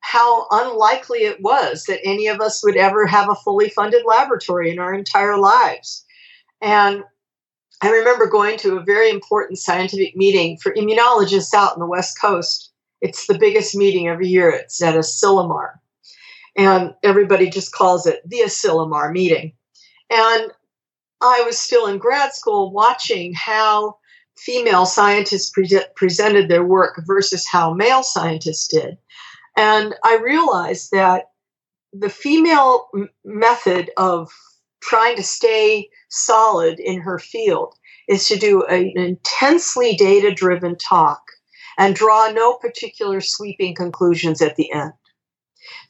how 0.00 0.46
unlikely 0.50 1.20
it 1.20 1.40
was 1.40 1.84
that 1.84 2.00
any 2.04 2.26
of 2.26 2.40
us 2.40 2.64
would 2.64 2.76
ever 2.76 3.06
have 3.06 3.30
a 3.30 3.34
fully 3.34 3.68
funded 3.68 4.02
laboratory 4.04 4.70
in 4.70 4.78
our 4.78 4.94
entire 4.94 5.36
lives. 5.36 6.04
And 6.60 7.04
I 7.82 7.90
remember 7.90 8.26
going 8.26 8.58
to 8.58 8.76
a 8.76 8.84
very 8.84 9.10
important 9.10 9.58
scientific 9.58 10.16
meeting 10.16 10.58
for 10.58 10.74
immunologists 10.74 11.54
out 11.54 11.74
in 11.74 11.80
the 11.80 11.86
West 11.86 12.20
Coast. 12.20 12.72
It's 13.00 13.26
the 13.26 13.38
biggest 13.38 13.74
meeting 13.74 14.08
every 14.08 14.28
year. 14.28 14.50
It's 14.50 14.82
at 14.82 14.94
Asilomar. 14.94 15.74
And 16.56 16.94
everybody 17.02 17.48
just 17.48 17.72
calls 17.72 18.06
it 18.06 18.20
the 18.26 18.42
Asilomar 18.44 19.12
meeting. 19.12 19.54
And 20.10 20.50
I 21.22 21.42
was 21.46 21.58
still 21.58 21.86
in 21.86 21.98
grad 21.98 22.34
school 22.34 22.72
watching 22.72 23.32
how 23.34 23.96
female 24.36 24.86
scientists 24.86 25.50
pre- 25.50 25.84
presented 25.94 26.48
their 26.48 26.64
work 26.64 27.02
versus 27.06 27.46
how 27.46 27.72
male 27.74 28.02
scientists 28.02 28.68
did. 28.68 28.96
And 29.60 29.94
I 30.02 30.16
realized 30.16 30.92
that 30.92 31.24
the 31.92 32.08
female 32.08 32.88
m- 32.94 33.10
method 33.26 33.90
of 33.98 34.30
trying 34.82 35.16
to 35.16 35.22
stay 35.22 35.90
solid 36.08 36.80
in 36.80 37.02
her 37.02 37.18
field 37.18 37.74
is 38.08 38.26
to 38.28 38.38
do 38.38 38.64
an 38.64 38.94
intensely 38.96 39.96
data 39.96 40.32
driven 40.32 40.78
talk 40.78 41.20
and 41.76 41.94
draw 41.94 42.30
no 42.30 42.54
particular 42.54 43.20
sweeping 43.20 43.74
conclusions 43.74 44.40
at 44.40 44.56
the 44.56 44.72
end. 44.72 44.92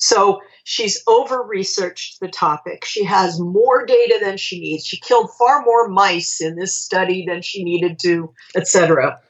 So 0.00 0.40
she's 0.64 1.00
over 1.06 1.40
researched 1.40 2.18
the 2.18 2.28
topic. 2.28 2.84
She 2.84 3.04
has 3.04 3.38
more 3.38 3.86
data 3.86 4.18
than 4.20 4.36
she 4.36 4.58
needs. 4.58 4.84
She 4.84 4.98
killed 4.98 5.30
far 5.38 5.64
more 5.64 5.86
mice 5.86 6.40
in 6.40 6.56
this 6.56 6.74
study 6.74 7.24
than 7.24 7.40
she 7.40 7.62
needed 7.62 8.00
to, 8.00 8.34
etc. 8.56 9.20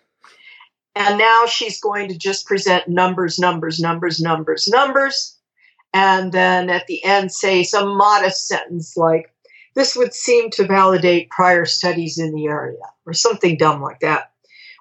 And 1.00 1.16
now 1.16 1.46
she's 1.46 1.80
going 1.80 2.08
to 2.10 2.18
just 2.18 2.44
present 2.44 2.86
numbers, 2.86 3.38
numbers, 3.38 3.80
numbers, 3.80 4.20
numbers, 4.20 4.68
numbers. 4.68 5.34
And 5.94 6.30
then 6.30 6.68
at 6.68 6.86
the 6.88 7.02
end, 7.02 7.32
say 7.32 7.62
some 7.62 7.96
modest 7.96 8.46
sentence 8.46 8.98
like, 8.98 9.32
this 9.74 9.96
would 9.96 10.12
seem 10.12 10.50
to 10.50 10.66
validate 10.66 11.30
prior 11.30 11.64
studies 11.64 12.18
in 12.18 12.34
the 12.34 12.48
area, 12.48 12.82
or 13.06 13.14
something 13.14 13.56
dumb 13.56 13.80
like 13.80 14.00
that. 14.00 14.30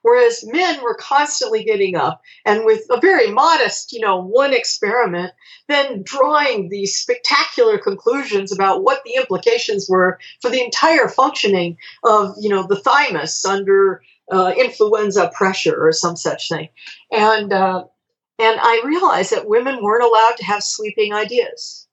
Whereas 0.01 0.43
men 0.45 0.83
were 0.83 0.95
constantly 0.95 1.63
getting 1.63 1.95
up 1.95 2.21
and 2.45 2.65
with 2.65 2.81
a 2.89 2.99
very 2.99 3.31
modest, 3.31 3.93
you 3.93 4.01
know, 4.01 4.21
one 4.21 4.53
experiment, 4.53 5.31
then 5.69 6.03
drawing 6.03 6.67
these 6.67 6.97
spectacular 6.97 7.77
conclusions 7.77 8.51
about 8.51 8.83
what 8.83 9.03
the 9.05 9.15
implications 9.15 9.87
were 9.89 10.19
for 10.41 10.51
the 10.51 10.61
entire 10.61 11.07
functioning 11.07 11.77
of, 12.03 12.35
you 12.41 12.49
know, 12.49 12.63
the 12.63 12.75
thymus 12.75 13.45
under 13.45 14.01
uh, 14.31 14.53
influenza 14.57 15.31
pressure 15.35 15.75
or 15.85 15.91
some 15.91 16.15
such 16.15 16.49
thing. 16.49 16.69
And, 17.11 17.51
uh, 17.51 17.85
and 18.39 18.59
I 18.61 18.81
realized 18.85 19.31
that 19.31 19.47
women 19.47 19.81
weren't 19.81 20.03
allowed 20.03 20.37
to 20.37 20.45
have 20.45 20.63
sweeping 20.63 21.13
ideas. 21.13 21.87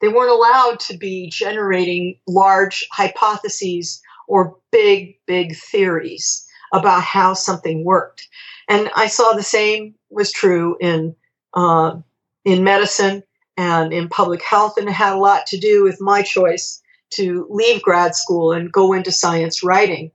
They 0.00 0.08
weren't 0.08 0.30
allowed 0.30 0.80
to 0.80 0.96
be 0.96 1.30
generating 1.30 2.18
large 2.26 2.86
hypotheses 2.92 4.02
or 4.26 4.56
big, 4.70 5.16
big 5.26 5.56
theories 5.56 6.46
about 6.72 7.02
how 7.02 7.34
something 7.34 7.84
worked. 7.84 8.28
And 8.68 8.90
I 8.96 9.06
saw 9.06 9.32
the 9.32 9.42
same 9.42 9.94
was 10.10 10.32
true 10.32 10.76
in 10.80 11.14
uh, 11.54 11.96
in 12.44 12.64
medicine 12.64 13.22
and 13.56 13.92
in 13.92 14.08
public 14.08 14.42
health, 14.42 14.76
and 14.76 14.88
it 14.88 14.92
had 14.92 15.14
a 15.14 15.18
lot 15.18 15.46
to 15.46 15.58
do 15.58 15.84
with 15.84 16.00
my 16.00 16.22
choice 16.22 16.82
to 17.10 17.46
leave 17.48 17.82
grad 17.82 18.14
school 18.14 18.52
and 18.52 18.72
go 18.72 18.92
into 18.92 19.12
science 19.12 19.62
writing 19.62 20.10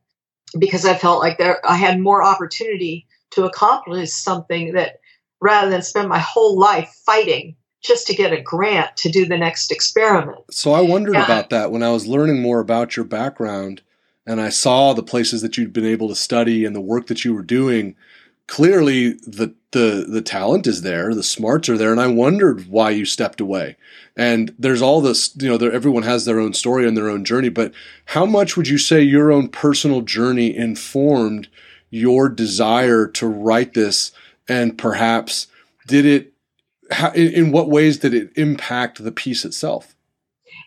because 0.57 0.85
I 0.85 0.95
felt 0.95 1.19
like 1.19 1.37
there 1.37 1.59
I 1.67 1.75
had 1.75 1.99
more 1.99 2.23
opportunity 2.23 3.07
to 3.31 3.45
accomplish 3.45 4.11
something 4.11 4.73
that 4.73 4.99
rather 5.41 5.69
than 5.69 5.81
spend 5.81 6.09
my 6.09 6.19
whole 6.19 6.57
life 6.57 6.93
fighting 7.05 7.55
just 7.81 8.07
to 8.07 8.15
get 8.15 8.33
a 8.33 8.41
grant 8.41 8.95
to 8.97 9.09
do 9.09 9.25
the 9.25 9.37
next 9.37 9.71
experiment. 9.71 10.39
So 10.51 10.73
I 10.73 10.81
wondered 10.81 11.15
yeah. 11.15 11.25
about 11.25 11.49
that 11.51 11.71
when 11.71 11.83
I 11.83 11.91
was 11.91 12.07
learning 12.07 12.41
more 12.41 12.59
about 12.59 12.97
your 12.97 13.05
background 13.05 13.81
and 14.25 14.41
I 14.41 14.49
saw 14.49 14.93
the 14.93 15.03
places 15.03 15.41
that 15.41 15.57
you'd 15.57 15.73
been 15.73 15.85
able 15.85 16.09
to 16.09 16.15
study 16.15 16.65
and 16.65 16.75
the 16.75 16.81
work 16.81 17.07
that 17.07 17.23
you 17.23 17.33
were 17.33 17.43
doing, 17.43 17.95
clearly 18.49 19.11
the 19.27 19.53
the 19.71 20.07
the 20.09 20.23
talent 20.23 20.65
is 20.65 20.81
there, 20.81 21.13
the 21.13 21.23
smarts 21.23 21.69
are 21.69 21.77
there, 21.77 21.91
and 21.91 22.01
I 22.01 22.07
wondered 22.07 22.67
why 22.67 22.89
you 22.89 23.05
stepped 23.05 23.39
away. 23.39 23.77
And 24.17 24.53
there's 24.57 24.81
all 24.81 24.99
this, 24.99 25.31
you 25.37 25.47
know, 25.47 25.57
there, 25.57 25.71
everyone 25.71 26.03
has 26.03 26.25
their 26.25 26.39
own 26.39 26.53
story 26.53 26.87
and 26.87 26.97
their 26.97 27.09
own 27.09 27.23
journey, 27.23 27.49
but 27.49 27.71
how 28.05 28.25
much 28.25 28.57
would 28.57 28.67
you 28.67 28.79
say 28.79 29.01
your 29.01 29.31
own 29.31 29.47
personal 29.47 30.01
journey 30.01 30.53
informed 30.53 31.47
your 31.91 32.27
desire 32.27 33.07
to 33.07 33.27
write 33.27 33.75
this, 33.75 34.11
and 34.47 34.77
perhaps 34.77 35.47
did 35.87 36.05
it? 36.05 36.33
How, 36.91 37.11
in 37.11 37.51
what 37.51 37.69
ways 37.69 37.99
did 37.99 38.15
it 38.15 38.31
impact 38.35 39.03
the 39.03 39.11
piece 39.11 39.45
itself? 39.45 39.95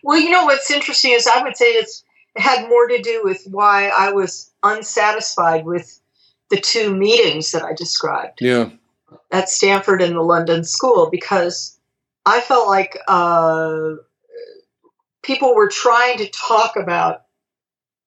Well, 0.03 0.17
you 0.17 0.29
know 0.29 0.45
what's 0.45 0.71
interesting 0.71 1.11
is 1.11 1.27
I 1.27 1.43
would 1.43 1.57
say 1.57 1.65
it's 1.65 2.05
had 2.37 2.69
more 2.69 2.87
to 2.87 3.01
do 3.01 3.21
with 3.25 3.45
why 3.51 3.89
I 3.89 4.13
was 4.13 4.51
unsatisfied 4.63 5.65
with 5.65 5.99
the 6.53 6.61
two 6.61 6.93
meetings 6.93 7.49
that 7.49 7.63
I 7.63 7.73
described. 7.73 8.39
Yeah. 8.39 8.69
At 9.31 9.49
Stanford 9.49 10.03
and 10.03 10.15
the 10.15 10.21
London 10.21 10.63
School, 10.63 11.09
because 11.09 11.79
I 12.27 12.41
felt 12.41 12.67
like 12.67 12.95
uh, 13.07 13.93
people 15.23 15.55
were 15.55 15.67
trying 15.67 16.19
to 16.19 16.29
talk 16.29 16.75
about 16.75 17.23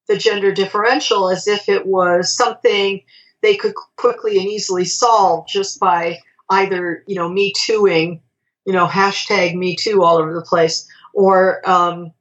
the 0.07 0.17
gender 0.17 0.53
differential 0.53 1.29
as 1.29 1.45
if 1.45 1.67
it 1.67 1.85
was 1.85 2.33
something 2.33 3.01
they 3.41 3.57
could 3.57 3.75
quickly 3.97 4.37
and 4.37 4.47
easily 4.47 4.85
solve 4.85 5.45
just 5.45 5.77
by 5.77 6.19
either, 6.49 7.03
you 7.05 7.15
know, 7.15 7.27
me 7.27 7.51
tooing, 7.51 8.21
you 8.65 8.71
know, 8.71 8.87
hashtag 8.87 9.55
me 9.55 9.75
too 9.75 10.03
all 10.03 10.19
over 10.19 10.33
the 10.33 10.41
place, 10.41 10.87
or 11.13 11.69
um, 11.69 12.13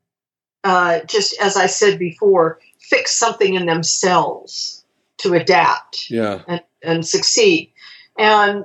uh, 0.65 0.99
just 1.07 1.41
as 1.41 1.57
I 1.57 1.67
said 1.67 2.01
before, 2.01 2.59
fix 2.81 3.17
something 3.17 3.55
in 3.55 3.67
themselves 3.67 4.76
to 5.19 5.35
adapt 5.35 6.11
yeah. 6.11 6.43
and, 6.47 6.63
and 6.83 7.07
succeed. 7.07 7.73
And 8.19 8.65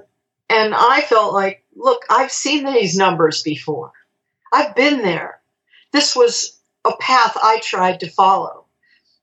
and 0.49 0.73
I 0.75 1.01
felt 1.01 1.33
like, 1.33 1.63
look, 1.75 2.03
I've 2.09 2.31
seen 2.31 2.65
these 2.65 2.97
numbers 2.97 3.41
before. 3.41 3.93
I've 4.51 4.75
been 4.75 5.01
there. 5.01 5.39
This 5.93 6.13
was 6.13 6.59
a 6.83 6.91
path 6.97 7.37
I 7.41 7.59
tried 7.63 8.01
to 8.01 8.09
follow. 8.09 8.65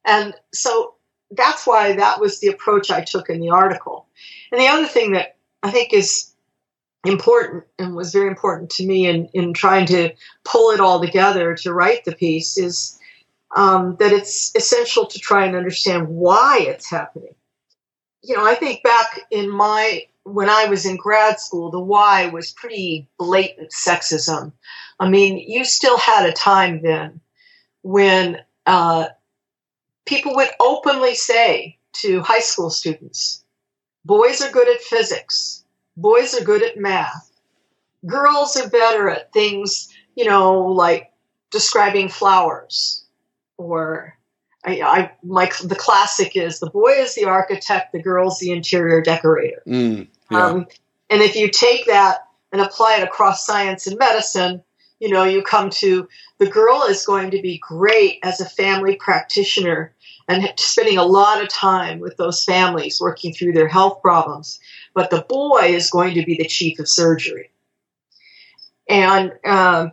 And 0.06 0.32
so 0.54 0.94
that's 1.30 1.66
why 1.66 1.94
that 1.96 2.18
was 2.18 2.40
the 2.40 2.48
approach 2.48 2.90
I 2.90 3.02
took 3.02 3.28
in 3.28 3.40
the 3.40 3.50
article. 3.50 4.06
And 4.50 4.60
the 4.60 4.68
other 4.68 4.86
thing 4.86 5.12
that 5.12 5.36
I 5.62 5.70
think 5.70 5.92
is 5.92 6.32
important 7.04 7.64
and 7.78 7.94
was 7.94 8.12
very 8.12 8.28
important 8.28 8.70
to 8.70 8.86
me 8.86 9.06
in, 9.06 9.28
in 9.34 9.52
trying 9.52 9.86
to 9.86 10.12
pull 10.44 10.70
it 10.70 10.80
all 10.80 11.00
together 11.00 11.54
to 11.56 11.74
write 11.74 12.04
the 12.04 12.14
piece 12.14 12.56
is 12.56 12.97
um, 13.56 13.96
that 13.98 14.12
it's 14.12 14.54
essential 14.54 15.06
to 15.06 15.18
try 15.18 15.46
and 15.46 15.56
understand 15.56 16.08
why 16.08 16.58
it's 16.60 16.90
happening. 16.90 17.34
You 18.22 18.36
know, 18.36 18.46
I 18.46 18.54
think 18.54 18.82
back 18.82 19.20
in 19.30 19.50
my 19.50 20.06
when 20.24 20.50
I 20.50 20.66
was 20.66 20.84
in 20.84 20.96
grad 20.96 21.40
school, 21.40 21.70
the 21.70 21.80
why 21.80 22.26
was 22.26 22.52
pretty 22.52 23.08
blatant 23.18 23.70
sexism. 23.70 24.52
I 25.00 25.08
mean, 25.08 25.38
you 25.38 25.64
still 25.64 25.96
had 25.96 26.26
a 26.26 26.32
time 26.32 26.82
then 26.82 27.20
when 27.82 28.38
uh, 28.66 29.06
people 30.04 30.34
would 30.34 30.50
openly 30.60 31.14
say 31.14 31.78
to 31.94 32.20
high 32.20 32.40
school 32.40 32.68
students, 32.68 33.44
boys 34.04 34.42
are 34.42 34.50
good 34.50 34.68
at 34.68 34.82
physics, 34.82 35.64
boys 35.96 36.38
are 36.38 36.44
good 36.44 36.62
at 36.62 36.76
math. 36.76 37.30
Girls 38.06 38.56
are 38.56 38.68
better 38.68 39.08
at 39.08 39.32
things, 39.32 39.88
you 40.14 40.24
know, 40.24 40.66
like 40.66 41.10
describing 41.50 42.08
flowers 42.08 42.97
or 43.58 44.16
I, 44.64 44.80
I 44.80 45.12
my 45.22 45.50
the 45.62 45.76
classic 45.76 46.36
is 46.36 46.60
the 46.60 46.70
boy 46.70 46.92
is 46.92 47.14
the 47.14 47.26
architect, 47.26 47.92
the 47.92 48.02
girl's 48.02 48.38
the 48.38 48.52
interior 48.52 49.02
decorator. 49.02 49.62
Mm, 49.66 50.08
yeah. 50.30 50.46
um, 50.46 50.66
and 51.10 51.20
if 51.22 51.36
you 51.36 51.50
take 51.50 51.86
that 51.86 52.26
and 52.52 52.62
apply 52.62 52.96
it 52.96 53.02
across 53.02 53.44
science 53.44 53.86
and 53.86 53.98
medicine, 53.98 54.62
you 55.00 55.10
know, 55.10 55.24
you 55.24 55.42
come 55.42 55.70
to 55.70 56.08
the 56.38 56.46
girl 56.46 56.84
is 56.84 57.04
going 57.04 57.30
to 57.32 57.42
be 57.42 57.58
great 57.58 58.18
as 58.22 58.40
a 58.40 58.48
family 58.48 58.96
practitioner 58.96 59.92
and 60.28 60.52
spending 60.56 60.98
a 60.98 61.04
lot 61.04 61.42
of 61.42 61.48
time 61.48 62.00
with 62.00 62.16
those 62.16 62.44
families 62.44 63.00
working 63.00 63.32
through 63.32 63.52
their 63.52 63.68
health 63.68 64.02
problems. 64.02 64.60
But 64.94 65.10
the 65.10 65.24
boy 65.28 65.68
is 65.68 65.90
going 65.90 66.14
to 66.14 66.24
be 66.24 66.36
the 66.36 66.46
chief 66.46 66.78
of 66.78 66.88
surgery. 66.88 67.50
And 68.88 69.32
um, 69.44 69.92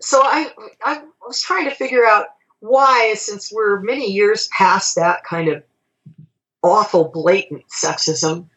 so 0.00 0.20
I, 0.22 0.50
I 0.84 1.02
was 1.26 1.40
trying 1.40 1.68
to 1.68 1.74
figure 1.74 2.04
out 2.04 2.26
why, 2.60 3.14
since 3.14 3.52
we're 3.52 3.80
many 3.80 4.10
years 4.10 4.48
past 4.48 4.96
that 4.96 5.24
kind 5.24 5.48
of 5.48 5.62
awful, 6.62 7.10
blatant 7.12 7.64
sexism, 7.68 8.48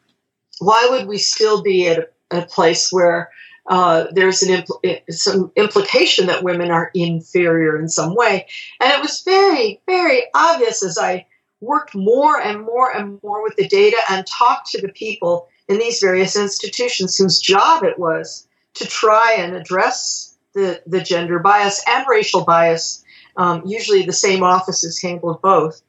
why 0.59 0.87
would 0.91 1.07
we 1.07 1.17
still 1.17 1.61
be 1.61 1.87
at 1.87 2.09
a, 2.31 2.39
a 2.39 2.45
place 2.45 2.91
where 2.91 3.29
uh, 3.69 4.07
there's 4.11 4.41
an 4.41 4.63
impl- 4.63 5.13
some 5.13 5.51
implication 5.55 6.25
that 6.25 6.43
women 6.43 6.71
are 6.71 6.89
inferior 6.95 7.79
in 7.79 7.87
some 7.87 8.15
way. 8.15 8.47
And 8.81 8.91
it 8.91 8.99
was 8.99 9.21
very, 9.21 9.79
very 9.85 10.23
obvious 10.33 10.83
as 10.83 10.97
I 10.97 11.27
worked 11.61 11.93
more 11.93 12.39
and 12.41 12.61
more 12.61 12.89
and 12.95 13.19
more 13.21 13.43
with 13.43 13.55
the 13.57 13.67
data 13.67 13.97
and 14.09 14.25
talked 14.25 14.71
to 14.71 14.81
the 14.81 14.89
people 14.89 15.49
in 15.67 15.77
these 15.77 15.99
various 15.99 16.35
institutions 16.35 17.15
whose 17.15 17.39
job 17.39 17.83
it 17.83 17.99
was 17.99 18.47
to 18.73 18.87
try 18.87 19.35
and 19.37 19.55
address 19.55 20.35
the, 20.53 20.81
the 20.87 21.01
gender 21.01 21.37
bias 21.37 21.83
and 21.87 22.05
racial 22.09 22.43
bias. 22.43 23.03
Um, 23.39 23.63
usually 23.65 24.03
the 24.03 24.13
same 24.13 24.43
offices 24.43 25.01
handled 25.01 25.41
both. 25.41 25.81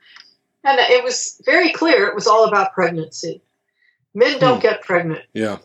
And 0.64 0.78
it 0.78 1.04
was 1.04 1.40
very 1.44 1.72
clear 1.72 2.06
it 2.06 2.14
was 2.14 2.26
all 2.26 2.44
about 2.46 2.72
pregnancy. 2.72 3.42
Men 4.14 4.38
don't 4.38 4.56
hmm. 4.56 4.62
get 4.62 4.82
pregnant. 4.82 5.24
Yeah 5.32 5.58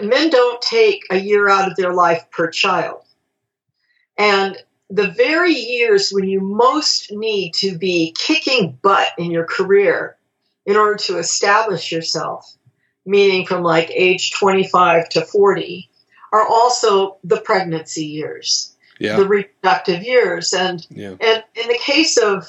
men 0.00 0.30
don't 0.30 0.60
take 0.62 1.02
a 1.10 1.18
year 1.18 1.48
out 1.48 1.70
of 1.70 1.76
their 1.76 1.92
life 1.92 2.24
per 2.30 2.50
child. 2.50 3.02
And 4.18 4.56
the 4.88 5.08
very 5.08 5.52
years 5.52 6.10
when 6.10 6.28
you 6.28 6.40
most 6.40 7.12
need 7.12 7.52
to 7.54 7.76
be 7.76 8.14
kicking 8.16 8.78
butt 8.82 9.08
in 9.18 9.30
your 9.30 9.44
career 9.44 10.16
in 10.64 10.76
order 10.76 10.96
to 10.96 11.18
establish 11.18 11.92
yourself, 11.92 12.56
meaning 13.04 13.46
from 13.46 13.62
like 13.62 13.90
age 13.92 14.32
25 14.32 15.08
to 15.10 15.22
40, 15.22 15.88
are 16.32 16.46
also 16.46 17.18
the 17.24 17.40
pregnancy 17.40 18.04
years, 18.04 18.75
yeah. 18.98 19.16
the 19.16 19.26
reproductive 19.26 20.02
years. 20.02 20.52
And, 20.52 20.86
yeah. 20.90 21.14
and 21.20 21.44
in 21.54 21.68
the 21.68 21.78
case 21.80 22.16
of 22.16 22.46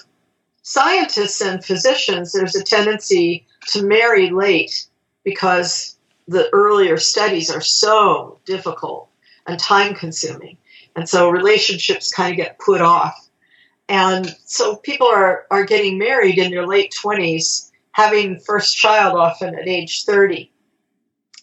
scientists 0.63 1.41
and 1.41 1.63
physicians, 1.63 2.33
there's 2.33 2.55
a 2.55 2.63
tendency 2.63 3.45
to 3.67 3.83
marry 3.83 4.29
late 4.29 4.87
because 5.23 5.97
the 6.27 6.49
earlier 6.53 6.97
studies 6.97 7.49
are 7.49 7.61
so 7.61 8.39
difficult 8.45 9.09
and 9.45 9.59
time 9.59 9.93
consuming. 9.93 10.57
And 10.95 11.07
so 11.07 11.29
relationships 11.29 12.11
kind 12.11 12.31
of 12.31 12.37
get 12.37 12.59
put 12.59 12.81
off. 12.81 13.27
And 13.89 14.35
so 14.45 14.75
people 14.75 15.07
are, 15.07 15.45
are 15.49 15.63
getting 15.63 15.97
married 15.97 16.37
in 16.37 16.51
their 16.51 16.67
late 16.67 16.93
20s, 17.01 17.71
having 17.91 18.39
first 18.39 18.75
child 18.75 19.15
often 19.15 19.55
at 19.55 19.67
age 19.67 20.03
30. 20.03 20.51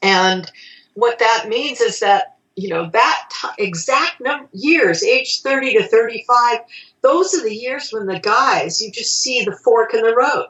And 0.02 0.50
what 0.94 1.18
that 1.18 1.46
means 1.48 1.80
is 1.80 2.00
that, 2.00 2.33
you 2.56 2.68
know, 2.68 2.88
that 2.90 3.30
t- 3.30 3.64
exact 3.64 4.20
num- 4.20 4.48
years, 4.52 5.02
age 5.02 5.42
30 5.42 5.74
to 5.74 5.88
35, 5.88 6.60
those 7.02 7.34
are 7.34 7.42
the 7.42 7.54
years 7.54 7.90
when 7.90 8.06
the 8.06 8.20
guys, 8.20 8.80
you 8.80 8.90
just 8.92 9.20
see 9.20 9.44
the 9.44 9.56
fork 9.64 9.94
in 9.94 10.02
the 10.02 10.14
road. 10.14 10.46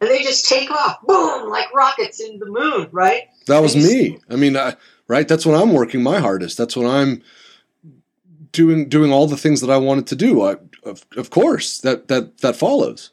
And 0.00 0.10
they 0.10 0.22
just 0.22 0.48
take 0.48 0.70
off, 0.70 1.00
boom, 1.06 1.48
like 1.48 1.72
rockets 1.74 2.20
in 2.20 2.38
the 2.38 2.46
moon, 2.46 2.88
right? 2.90 3.22
That 3.46 3.60
was 3.60 3.76
me. 3.76 4.18
I 4.28 4.36
mean, 4.36 4.56
I, 4.56 4.74
right? 5.06 5.28
That's 5.28 5.46
when 5.46 5.60
I'm 5.60 5.72
working 5.72 6.02
my 6.02 6.18
hardest. 6.18 6.58
That's 6.58 6.76
when 6.76 6.86
I'm 6.86 7.22
doing 8.50 8.88
doing 8.88 9.12
all 9.12 9.26
the 9.26 9.36
things 9.36 9.60
that 9.60 9.70
I 9.70 9.76
wanted 9.76 10.06
to 10.08 10.16
do. 10.16 10.42
I, 10.42 10.56
of, 10.82 11.06
of 11.16 11.30
course, 11.30 11.78
that 11.80 12.08
that 12.08 12.38
that 12.38 12.56
follows. 12.56 13.10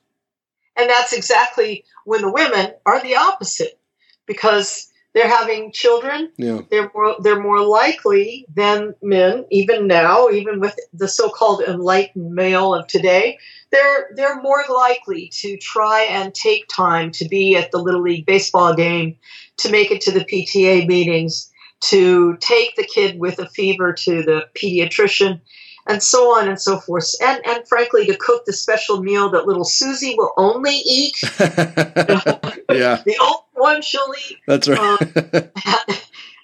And 0.75 0.89
that's 0.89 1.13
exactly 1.13 1.83
when 2.05 2.21
the 2.21 2.31
women 2.31 2.73
are 2.85 3.01
the 3.01 3.15
opposite, 3.17 3.79
because 4.25 4.88
they're 5.13 5.27
having 5.27 5.71
children. 5.71 6.31
Yeah. 6.37 6.61
They're 6.69 6.91
more, 6.93 7.15
they're 7.19 7.41
more 7.41 7.61
likely 7.61 8.45
than 8.53 8.93
men, 9.01 9.45
even 9.49 9.87
now, 9.87 10.29
even 10.29 10.59
with 10.59 10.75
the 10.93 11.07
so-called 11.07 11.61
enlightened 11.61 12.33
male 12.33 12.73
of 12.73 12.87
today. 12.87 13.39
They're 13.71 14.09
they're 14.15 14.41
more 14.41 14.63
likely 14.69 15.29
to 15.41 15.57
try 15.57 16.03
and 16.03 16.33
take 16.33 16.67
time 16.67 17.11
to 17.13 17.27
be 17.27 17.55
at 17.55 17.71
the 17.71 17.79
little 17.79 18.01
league 18.01 18.25
baseball 18.25 18.75
game, 18.75 19.17
to 19.57 19.71
make 19.71 19.91
it 19.91 20.01
to 20.01 20.11
the 20.11 20.25
PTA 20.25 20.87
meetings, 20.87 21.51
to 21.81 22.37
take 22.37 22.75
the 22.75 22.83
kid 22.83 23.19
with 23.19 23.39
a 23.39 23.49
fever 23.49 23.93
to 23.93 24.23
the 24.23 24.47
pediatrician, 24.55 25.41
and 25.87 26.01
so 26.01 26.37
on 26.37 26.47
and 26.47 26.59
so 26.59 26.79
forth. 26.79 27.13
And, 27.21 27.41
and 27.45 27.67
frankly, 27.67 28.05
to 28.07 28.15
cook 28.17 28.45
the 28.45 28.53
special 28.53 29.01
meal 29.01 29.29
that 29.31 29.47
little 29.47 29.65
Susie 29.65 30.15
will 30.17 30.33
only 30.37 30.75
eat. 30.75 31.15
yeah. 31.39 33.01
the 33.05 33.17
only 33.21 33.43
one 33.53 33.81
she'll 33.81 34.13
eat. 34.29 34.37
That's 34.47 34.67
right. 34.67 34.79
Um, 34.79 34.97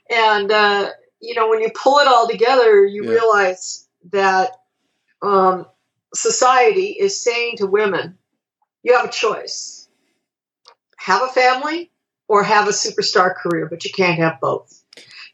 and, 0.10 0.52
uh, 0.52 0.90
you 1.22 1.36
know, 1.36 1.50
when 1.50 1.62
you 1.62 1.72
pull 1.74 2.00
it 2.00 2.08
all 2.08 2.28
together, 2.28 2.86
you 2.86 3.06
yeah. 3.06 3.12
realize 3.12 3.88
that 4.12 4.52
um, 5.22 5.66
society 6.14 6.88
is 7.00 7.24
saying 7.24 7.58
to 7.58 7.68
women, 7.68 8.18
you 8.84 8.96
have 8.96 9.06
a 9.06 9.12
choice 9.12 9.86
have 11.06 11.22
a 11.22 11.28
family 11.28 11.92
or 12.28 12.42
have 12.42 12.68
a 12.68 12.72
superstar 12.72 13.36
career, 13.36 13.68
but 13.70 13.86
you 13.86 13.92
can't 13.92 14.18
have 14.18 14.40
both 14.42 14.84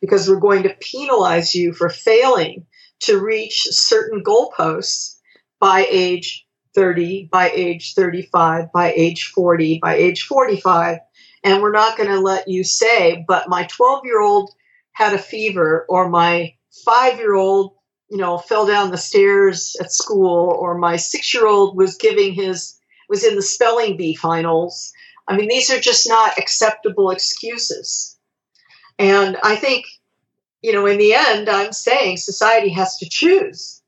because 0.02 0.28
we're 0.28 0.36
going 0.40 0.64
to 0.64 0.76
penalize 0.82 1.56
you 1.56 1.72
for 1.72 1.88
failing 1.88 2.66
to 3.02 3.20
reach 3.20 3.64
certain 3.64 4.24
goalposts 4.24 5.18
by 5.60 5.86
age 5.90 6.46
30, 6.76 7.30
by 7.32 7.52
age 7.52 7.94
35, 7.94 8.72
by 8.72 8.94
age 8.94 9.32
40, 9.34 9.80
by 9.82 9.96
age 9.96 10.24
45. 10.24 11.00
And 11.44 11.62
we're 11.62 11.72
not 11.72 11.98
going 11.98 12.10
to 12.10 12.20
let 12.20 12.48
you 12.48 12.64
say, 12.64 13.26
but 13.28 13.50
my 13.50 13.64
12 13.64 14.06
year 14.06 14.22
old 14.22 14.52
had 14.94 15.14
a 15.14 15.18
fever, 15.18 15.86
or 15.90 16.10
my 16.10 16.54
five 16.86 17.18
year 17.18 17.34
old, 17.34 17.74
you 18.10 18.18
know, 18.18 18.38
fell 18.38 18.66
down 18.68 18.92
the 18.92 18.98
stairs 18.98 19.76
at 19.80 19.92
school, 19.92 20.56
or 20.60 20.78
my 20.78 20.98
six 20.98 21.34
year 21.34 21.48
old 21.48 21.78
was 21.78 21.98
giving 21.98 22.34
his, 22.34 22.78
was 23.10 23.24
in 23.24 23.36
the 23.36 23.42
spelling 23.42 23.98
bee 23.98 24.16
finals. 24.16 24.92
I 25.28 25.36
mean, 25.36 25.48
these 25.48 25.72
are 25.72 25.80
just 25.80 26.08
not 26.08 26.38
acceptable 26.38 27.10
excuses. 27.10 28.18
And 29.00 29.38
I 29.44 29.56
think, 29.56 29.86
you 30.62 30.74
know, 30.74 30.86
in 30.86 30.98
the 30.98 31.14
end, 31.14 31.50
I'm 31.50 31.74
saying 31.74 32.18
society 32.18 32.70
has 32.70 32.98
to 32.98 33.10
choose. 33.10 33.82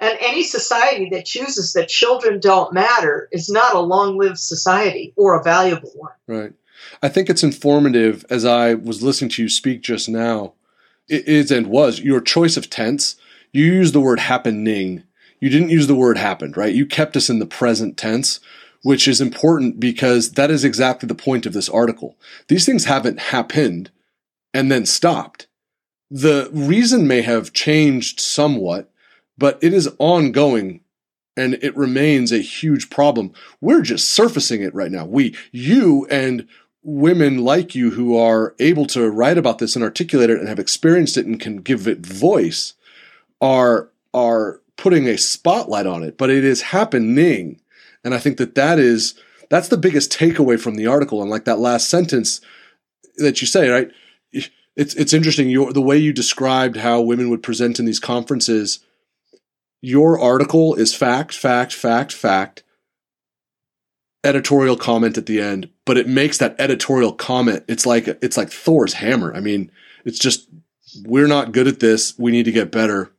And 0.00 0.16
any 0.20 0.44
society 0.44 1.08
that 1.10 1.24
chooses 1.24 1.72
that 1.72 1.88
children 1.88 2.38
don't 2.38 2.72
matter 2.72 3.28
is 3.32 3.50
not 3.50 3.74
a 3.74 3.80
long 3.80 4.16
lived 4.16 4.38
society 4.38 5.12
or 5.16 5.34
a 5.34 5.42
valuable 5.42 5.90
one. 5.96 6.12
Right. 6.26 6.52
I 7.02 7.08
think 7.08 7.28
it's 7.28 7.42
informative 7.42 8.24
as 8.30 8.44
I 8.44 8.74
was 8.74 9.02
listening 9.02 9.30
to 9.30 9.42
you 9.42 9.48
speak 9.48 9.82
just 9.82 10.08
now. 10.08 10.54
It 11.08 11.26
is 11.26 11.50
and 11.50 11.66
was 11.66 12.00
your 12.00 12.20
choice 12.20 12.56
of 12.56 12.70
tense. 12.70 13.16
You 13.50 13.64
used 13.64 13.94
the 13.94 14.00
word 14.00 14.20
happening. 14.20 15.02
You 15.40 15.48
didn't 15.48 15.70
use 15.70 15.88
the 15.88 15.96
word 15.96 16.18
happened, 16.18 16.56
right? 16.56 16.74
You 16.74 16.86
kept 16.86 17.16
us 17.16 17.28
in 17.28 17.40
the 17.40 17.46
present 17.46 17.96
tense, 17.96 18.38
which 18.82 19.08
is 19.08 19.20
important 19.20 19.80
because 19.80 20.32
that 20.32 20.50
is 20.50 20.64
exactly 20.64 21.08
the 21.08 21.14
point 21.14 21.44
of 21.44 21.54
this 21.54 21.68
article. 21.68 22.16
These 22.46 22.66
things 22.66 22.84
haven't 22.84 23.18
happened 23.18 23.90
and 24.54 24.70
then 24.70 24.86
stopped. 24.86 25.47
The 26.10 26.48
reason 26.52 27.06
may 27.06 27.22
have 27.22 27.52
changed 27.52 28.20
somewhat, 28.20 28.90
but 29.36 29.58
it 29.62 29.74
is 29.74 29.90
ongoing 29.98 30.80
and 31.36 31.54
it 31.62 31.76
remains 31.76 32.32
a 32.32 32.38
huge 32.38 32.90
problem. 32.90 33.32
We're 33.60 33.82
just 33.82 34.08
surfacing 34.08 34.62
it 34.62 34.74
right 34.74 34.90
now. 34.90 35.04
We, 35.04 35.36
you 35.52 36.06
and 36.10 36.48
women 36.82 37.38
like 37.38 37.74
you 37.74 37.90
who 37.90 38.16
are 38.16 38.54
able 38.58 38.86
to 38.86 39.08
write 39.08 39.38
about 39.38 39.58
this 39.58 39.76
and 39.76 39.84
articulate 39.84 40.30
it 40.30 40.38
and 40.38 40.48
have 40.48 40.58
experienced 40.58 41.16
it 41.16 41.26
and 41.26 41.38
can 41.38 41.58
give 41.58 41.86
it 41.86 42.04
voice 42.04 42.74
are, 43.40 43.90
are 44.12 44.60
putting 44.76 45.06
a 45.06 45.16
spotlight 45.16 45.86
on 45.86 46.02
it, 46.02 46.18
but 46.18 46.30
it 46.30 46.44
is 46.44 46.62
happening. 46.62 47.60
And 48.02 48.14
I 48.14 48.18
think 48.18 48.38
that 48.38 48.54
that 48.54 48.78
is, 48.78 49.14
that's 49.48 49.68
the 49.68 49.76
biggest 49.76 50.12
takeaway 50.12 50.58
from 50.58 50.74
the 50.74 50.86
article. 50.86 51.20
And 51.20 51.30
like 51.30 51.44
that 51.44 51.58
last 51.58 51.88
sentence 51.88 52.40
that 53.18 53.40
you 53.40 53.46
say, 53.46 53.68
right? 53.68 53.90
It's 54.78 54.94
it's 54.94 55.12
interesting. 55.12 55.50
Your 55.50 55.72
the 55.72 55.82
way 55.82 55.98
you 55.98 56.12
described 56.12 56.76
how 56.76 57.00
women 57.00 57.28
would 57.28 57.42
present 57.42 57.78
in 57.78 57.84
these 57.84 58.00
conferences 58.00 58.78
your 59.80 60.18
article 60.18 60.74
is 60.74 60.94
fact 60.94 61.32
fact 61.32 61.72
fact 61.72 62.12
fact 62.12 62.62
editorial 64.24 64.76
comment 64.76 65.16
at 65.16 65.26
the 65.26 65.40
end 65.40 65.70
but 65.84 65.96
it 65.96 66.08
makes 66.08 66.38
that 66.38 66.56
editorial 66.58 67.12
comment 67.12 67.64
it's 67.68 67.86
like 67.86 68.08
it's 68.22 68.36
like 68.36 68.50
thor's 68.50 68.94
hammer. 68.94 69.34
I 69.34 69.40
mean 69.40 69.70
it's 70.04 70.18
just 70.18 70.48
we're 71.04 71.28
not 71.28 71.52
good 71.52 71.68
at 71.68 71.80
this. 71.80 72.18
We 72.18 72.30
need 72.30 72.44
to 72.44 72.52
get 72.52 72.72
better. 72.72 73.12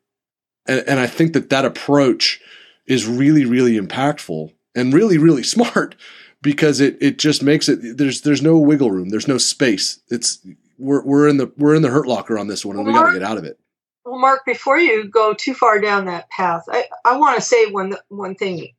And, 0.65 0.83
and 0.87 0.99
i 0.99 1.07
think 1.07 1.33
that 1.33 1.49
that 1.49 1.65
approach 1.65 2.39
is 2.87 3.07
really 3.07 3.45
really 3.45 3.77
impactful 3.77 4.53
and 4.75 4.93
really 4.93 5.17
really 5.17 5.43
smart 5.55 5.95
because 6.41 6.79
it 6.79 6.97
it 7.01 7.17
just 7.17 7.43
makes 7.43 7.67
it 7.67 7.97
there's 7.97 8.21
there's 8.21 8.41
no 8.41 8.57
wiggle 8.57 8.91
room. 8.91 9.09
There's 9.09 9.27
no 9.27 9.37
space. 9.37 9.99
It's 10.09 10.39
we're 10.79 11.03
we're 11.03 11.27
in 11.27 11.37
the 11.37 11.51
we're 11.57 11.75
in 11.75 11.81
the 11.81 11.89
hurt 11.89 12.07
locker 12.07 12.39
on 12.39 12.47
this 12.47 12.65
one, 12.65 12.77
and 12.77 12.85
well, 12.85 12.95
we 12.95 12.99
got 12.99 13.13
to 13.13 13.19
get 13.19 13.29
out 13.29 13.37
of 13.37 13.43
it. 13.43 13.59
Well, 14.05 14.19
Mark, 14.19 14.45
before 14.45 14.79
you 14.79 15.07
go 15.07 15.33
too 15.33 15.53
far 15.53 15.79
down 15.79 16.05
that 16.05 16.29
path, 16.29 16.63
I, 16.69 16.85
I 17.05 17.17
want 17.17 17.35
to 17.35 17.41
say 17.41 17.67
one 17.67 17.95
one 18.07 18.35
thing. 18.35 18.73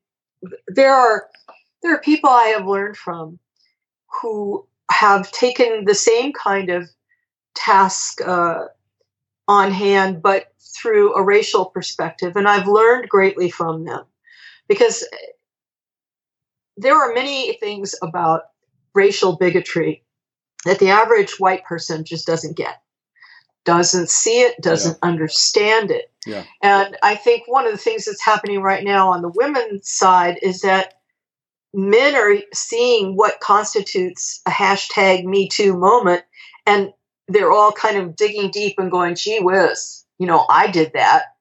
There 0.66 0.92
are 0.92 1.28
there 1.82 1.94
are 1.94 2.00
people 2.00 2.30
I 2.30 2.54
have 2.56 2.66
learned 2.66 2.96
from 2.96 3.38
who 4.20 4.66
have 4.90 5.30
taken 5.30 5.84
the 5.84 5.94
same 5.94 6.32
kind 6.32 6.70
of 6.70 6.88
task 7.54 8.20
uh, 8.26 8.64
on 9.46 9.70
hand, 9.70 10.22
but 10.22 10.52
through 10.80 11.14
a 11.14 11.22
racial 11.22 11.66
perspective, 11.66 12.36
and 12.36 12.48
I've 12.48 12.66
learned 12.66 13.08
greatly 13.08 13.50
from 13.50 13.84
them 13.84 14.04
because 14.68 15.06
there 16.76 16.96
are 16.96 17.12
many 17.12 17.54
things 17.54 17.94
about 18.02 18.44
racial 18.94 19.36
bigotry 19.36 20.02
that 20.64 20.78
the 20.78 20.90
average 20.90 21.38
white 21.38 21.64
person 21.64 22.04
just 22.04 22.26
doesn't 22.26 22.56
get, 22.56 22.80
doesn't 23.64 24.10
see 24.10 24.40
it, 24.40 24.60
doesn't 24.60 24.98
yeah. 25.02 25.08
understand 25.08 25.90
it. 25.90 26.10
Yeah. 26.26 26.44
And 26.62 26.96
I 27.02 27.14
think 27.14 27.44
one 27.46 27.66
of 27.66 27.72
the 27.72 27.78
things 27.78 28.04
that's 28.04 28.24
happening 28.24 28.62
right 28.62 28.84
now 28.84 29.10
on 29.10 29.22
the 29.22 29.32
women's 29.34 29.88
side 29.88 30.38
is 30.42 30.60
that 30.60 30.94
men 31.72 32.14
are 32.14 32.36
seeing 32.52 33.16
what 33.16 33.40
constitutes 33.40 34.40
a 34.46 34.50
hashtag 34.50 35.24
Me 35.24 35.48
Too 35.48 35.76
moment, 35.76 36.24
and 36.66 36.92
they're 37.28 37.52
all 37.52 37.72
kind 37.72 37.96
of 37.96 38.16
digging 38.16 38.50
deep 38.50 38.78
and 38.78 38.90
going, 38.90 39.14
gee 39.14 39.40
whiz, 39.40 40.04
you 40.18 40.26
know, 40.26 40.44
I 40.50 40.70
did 40.70 40.92
that 40.94 41.36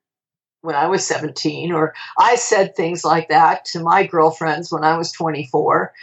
when 0.62 0.76
I 0.76 0.88
was 0.88 1.06
17, 1.06 1.72
or 1.72 1.94
I 2.18 2.36
said 2.36 2.76
things 2.76 3.04
like 3.04 3.30
that 3.30 3.66
to 3.66 3.80
my 3.80 4.06
girlfriends 4.06 4.72
when 4.72 4.84
I 4.84 4.98
was 4.98 5.12
24. 5.12 5.94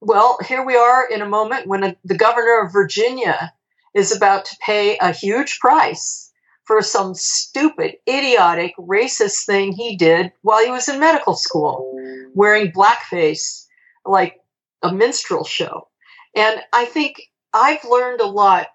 Well, 0.00 0.38
here 0.48 0.64
we 0.64 0.76
are 0.76 1.06
in 1.06 1.20
a 1.20 1.28
moment 1.28 1.66
when 1.66 1.84
a, 1.84 1.96
the 2.04 2.16
governor 2.16 2.62
of 2.62 2.72
Virginia 2.72 3.52
is 3.94 4.16
about 4.16 4.46
to 4.46 4.56
pay 4.64 4.96
a 4.96 5.12
huge 5.12 5.58
price 5.60 6.32
for 6.64 6.80
some 6.80 7.14
stupid, 7.14 7.96
idiotic, 8.08 8.74
racist 8.78 9.44
thing 9.44 9.72
he 9.72 9.96
did 9.96 10.32
while 10.40 10.64
he 10.64 10.70
was 10.70 10.88
in 10.88 11.00
medical 11.00 11.34
school, 11.34 11.92
wearing 12.34 12.72
blackface 12.72 13.66
like 14.06 14.36
a 14.82 14.92
minstrel 14.92 15.44
show. 15.44 15.88
And 16.34 16.60
I 16.72 16.86
think 16.86 17.20
I've 17.52 17.84
learned 17.84 18.20
a 18.20 18.26
lot 18.26 18.68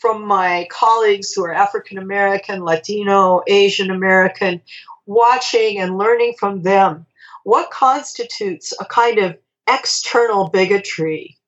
from 0.00 0.26
my 0.26 0.66
colleagues 0.70 1.32
who 1.32 1.44
are 1.44 1.52
African 1.52 1.98
American, 1.98 2.64
Latino, 2.64 3.42
Asian 3.46 3.90
American, 3.90 4.60
watching 5.06 5.78
and 5.78 5.98
learning 5.98 6.34
from 6.40 6.62
them 6.62 7.06
what 7.44 7.70
constitutes 7.70 8.72
a 8.80 8.84
kind 8.84 9.18
of 9.18 9.36
external 9.66 10.48
bigotry 10.48 11.38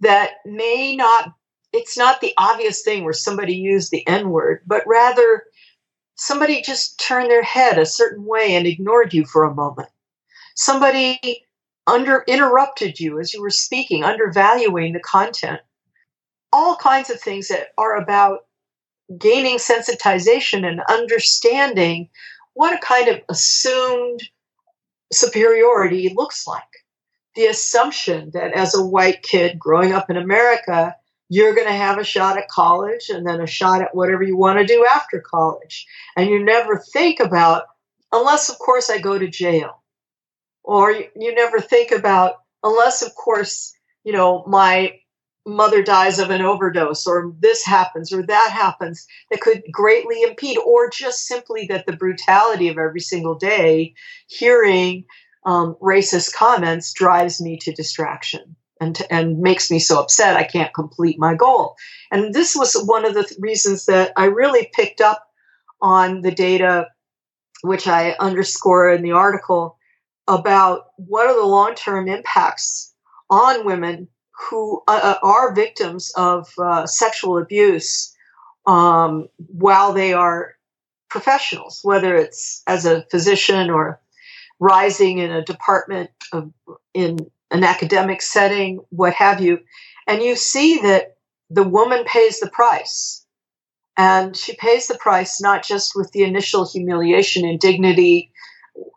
that 0.00 0.32
may 0.44 0.96
not 0.96 1.32
it's 1.72 1.98
not 1.98 2.20
the 2.20 2.32
obvious 2.38 2.82
thing 2.82 3.04
where 3.04 3.12
somebody 3.12 3.54
used 3.54 3.90
the 3.90 4.06
n 4.06 4.30
word 4.30 4.62
but 4.66 4.82
rather 4.86 5.44
somebody 6.14 6.62
just 6.62 6.98
turned 7.00 7.30
their 7.30 7.42
head 7.42 7.78
a 7.78 7.86
certain 7.86 8.24
way 8.24 8.54
and 8.54 8.66
ignored 8.66 9.12
you 9.12 9.24
for 9.24 9.44
a 9.44 9.54
moment 9.54 9.88
somebody 10.54 11.44
under 11.86 12.24
interrupted 12.26 13.00
you 13.00 13.18
as 13.18 13.34
you 13.34 13.42
were 13.42 13.50
speaking 13.50 14.04
undervaluing 14.04 14.92
the 14.92 15.00
content 15.00 15.60
all 16.52 16.76
kinds 16.76 17.10
of 17.10 17.20
things 17.20 17.48
that 17.48 17.68
are 17.76 17.96
about 17.96 18.40
gaining 19.16 19.56
sensitization 19.56 20.66
and 20.66 20.80
understanding 20.88 22.08
what 22.54 22.74
a 22.74 22.78
kind 22.78 23.08
of 23.08 23.20
assumed 23.28 24.20
superiority 25.12 26.12
looks 26.14 26.46
like. 26.46 26.62
The 27.38 27.46
assumption 27.46 28.32
that 28.34 28.52
as 28.52 28.74
a 28.74 28.84
white 28.84 29.22
kid 29.22 29.60
growing 29.60 29.92
up 29.92 30.10
in 30.10 30.16
America, 30.16 30.96
you're 31.28 31.54
going 31.54 31.68
to 31.68 31.72
have 31.72 31.96
a 31.96 32.02
shot 32.02 32.36
at 32.36 32.48
college 32.48 33.10
and 33.10 33.24
then 33.24 33.40
a 33.40 33.46
shot 33.46 33.80
at 33.80 33.94
whatever 33.94 34.24
you 34.24 34.36
want 34.36 34.58
to 34.58 34.66
do 34.66 34.84
after 34.84 35.20
college. 35.20 35.86
And 36.16 36.28
you 36.28 36.44
never 36.44 36.78
think 36.78 37.20
about, 37.20 37.66
unless, 38.10 38.48
of 38.48 38.58
course, 38.58 38.90
I 38.90 38.98
go 38.98 39.16
to 39.16 39.28
jail. 39.28 39.84
Or 40.64 40.90
you, 40.90 41.32
never 41.32 41.60
think 41.60 41.92
about, 41.92 42.40
unless, 42.64 43.02
of 43.02 43.14
course, 43.14 43.72
you 44.02 44.12
know, 44.12 44.42
my 44.48 44.98
mother 45.46 45.80
dies 45.80 46.18
of 46.18 46.30
an 46.30 46.42
overdose 46.42 47.06
or 47.06 47.32
this 47.38 47.64
happens 47.64 48.12
or 48.12 48.24
that 48.24 48.50
happens 48.52 49.06
that 49.30 49.40
could 49.40 49.62
greatly 49.70 50.22
impede 50.24 50.58
or 50.58 50.90
just 50.90 51.28
simply 51.28 51.66
that 51.68 51.86
the 51.86 51.96
brutality 51.96 52.66
of 52.66 52.78
every 52.78 53.00
single 53.00 53.36
day 53.36 53.94
hearing 54.26 55.04
um, 55.48 55.76
racist 55.80 56.34
comments 56.34 56.92
drives 56.92 57.40
me 57.40 57.56
to 57.62 57.72
distraction 57.72 58.54
and, 58.82 58.94
to, 58.96 59.12
and 59.12 59.38
makes 59.38 59.70
me 59.70 59.78
so 59.78 59.98
upset 59.98 60.36
I 60.36 60.44
can't 60.44 60.74
complete 60.74 61.18
my 61.18 61.34
goal. 61.34 61.74
And 62.12 62.34
this 62.34 62.54
was 62.54 62.74
one 62.84 63.06
of 63.06 63.14
the 63.14 63.24
th- 63.24 63.40
reasons 63.40 63.86
that 63.86 64.12
I 64.14 64.26
really 64.26 64.68
picked 64.74 65.00
up 65.00 65.26
on 65.80 66.20
the 66.20 66.32
data, 66.32 66.88
which 67.62 67.88
I 67.88 68.14
underscore 68.20 68.90
in 68.90 69.00
the 69.02 69.12
article, 69.12 69.78
about 70.26 70.88
what 70.96 71.26
are 71.26 71.40
the 71.40 71.46
long 71.46 71.74
term 71.74 72.08
impacts 72.08 72.92
on 73.30 73.64
women 73.64 74.08
who 74.50 74.82
uh, 74.86 75.00
uh, 75.02 75.26
are 75.26 75.54
victims 75.54 76.12
of 76.14 76.46
uh, 76.58 76.86
sexual 76.86 77.38
abuse 77.38 78.14
um, 78.66 79.28
while 79.36 79.94
they 79.94 80.12
are 80.12 80.56
professionals, 81.08 81.80
whether 81.84 82.14
it's 82.16 82.62
as 82.66 82.84
a 82.84 83.06
physician 83.10 83.70
or 83.70 83.98
rising 84.58 85.18
in 85.18 85.30
a 85.30 85.44
department 85.44 86.10
of, 86.32 86.52
in 86.94 87.18
an 87.50 87.64
academic 87.64 88.22
setting, 88.22 88.80
what 88.90 89.14
have 89.14 89.40
you. 89.40 89.60
And 90.06 90.22
you 90.22 90.36
see 90.36 90.80
that 90.80 91.16
the 91.50 91.62
woman 91.62 92.04
pays 92.04 92.40
the 92.40 92.50
price. 92.50 93.24
And 93.96 94.36
she 94.36 94.54
pays 94.54 94.86
the 94.86 94.96
price 94.96 95.40
not 95.40 95.64
just 95.64 95.92
with 95.96 96.12
the 96.12 96.22
initial 96.22 96.68
humiliation, 96.68 97.44
and 97.44 97.52
indignity, 97.52 98.30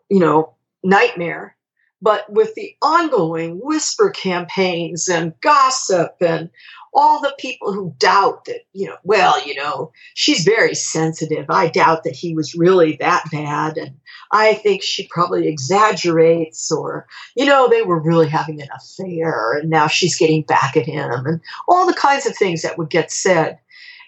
you 0.08 0.20
know, 0.20 0.54
nightmare, 0.84 1.56
but 2.02 2.30
with 2.30 2.54
the 2.54 2.76
ongoing 2.82 3.60
whisper 3.62 4.10
campaigns 4.10 5.08
and 5.08 5.32
gossip 5.40 6.16
and 6.20 6.50
all 6.92 7.22
the 7.22 7.34
people 7.38 7.72
who 7.72 7.94
doubt 7.96 8.44
that, 8.44 8.60
you 8.74 8.86
know, 8.86 8.96
well, 9.02 9.42
you 9.46 9.54
know, 9.54 9.92
she's 10.12 10.44
very 10.44 10.74
sensitive. 10.74 11.46
I 11.48 11.68
doubt 11.68 12.04
that 12.04 12.14
he 12.14 12.34
was 12.34 12.54
really 12.54 12.96
that 12.96 13.24
bad. 13.32 13.78
And 13.78 13.98
I 14.30 14.54
think 14.54 14.82
she 14.82 15.06
probably 15.06 15.48
exaggerates, 15.48 16.70
or, 16.70 17.06
you 17.34 17.46
know, 17.46 17.68
they 17.68 17.82
were 17.82 17.98
really 17.98 18.28
having 18.28 18.60
an 18.60 18.68
affair 18.74 19.54
and 19.54 19.70
now 19.70 19.86
she's 19.86 20.18
getting 20.18 20.42
back 20.42 20.76
at 20.76 20.84
him, 20.84 21.24
and 21.24 21.40
all 21.66 21.86
the 21.86 21.94
kinds 21.94 22.26
of 22.26 22.36
things 22.36 22.60
that 22.62 22.76
would 22.76 22.90
get 22.90 23.10
said. 23.10 23.58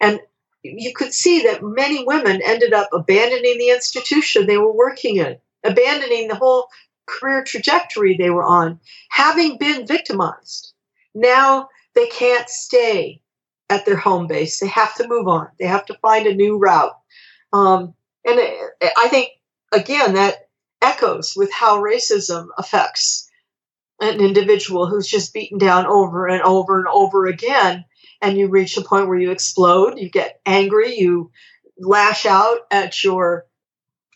And 0.03 0.21
you 0.63 0.93
could 0.95 1.15
see 1.15 1.43
that 1.45 1.63
many 1.63 2.05
women 2.05 2.43
ended 2.45 2.73
up 2.73 2.89
abandoning 2.93 3.59
the 3.59 3.71
institution 3.71 4.47
they 4.47 4.59
were 4.59 4.75
working 4.75 5.17
in, 5.17 5.39
abandoning 5.63 6.29
the 6.29 6.37
whole 6.37 6.69
career 7.07 7.45
trajectory 7.45 8.17
they 8.17 8.31
were 8.31 8.45
on, 8.45 8.81
having 9.11 9.59
been 9.59 9.87
victimized. 9.87 10.73
Now 11.15 11.69
they 11.95 12.07
can't 12.07 12.49
stay 12.49 13.21
at 13.71 13.87
their 13.87 13.97
home 13.97 14.27
base. 14.27 14.61
They 14.61 14.69
have 14.69 14.95
to 14.97 15.09
move 15.09 15.29
on. 15.29 15.49
They 15.59 15.67
have 15.67 15.87
to 15.87 15.99
find 16.03 16.27
a 16.27 16.35
new 16.35 16.59
route. 16.59 16.97
Um, 17.53 17.95
and 18.25 18.39
I 18.97 19.09
think, 19.09 19.31
again, 19.73 20.15
that 20.15 20.49
echoes 20.83 21.35
with 21.37 21.53
how 21.53 21.83
racism 21.83 22.49
affects 22.59 23.31
an 24.01 24.21
individual 24.21 24.87
who's 24.87 25.07
just 25.07 25.33
beaten 25.33 25.59
down 25.59 25.87
over 25.87 26.27
and 26.27 26.43
over 26.43 26.79
and 26.79 26.89
over 26.89 27.27
again. 27.27 27.85
And 28.21 28.37
you 28.37 28.49
reach 28.49 28.77
a 28.77 28.83
point 28.83 29.09
where 29.09 29.19
you 29.19 29.31
explode, 29.31 29.99
you 29.99 30.11
get 30.11 30.41
angry, 30.45 30.99
you 30.99 31.31
lash 31.79 32.27
out 32.27 32.61
at 32.71 33.03
your 33.05 33.47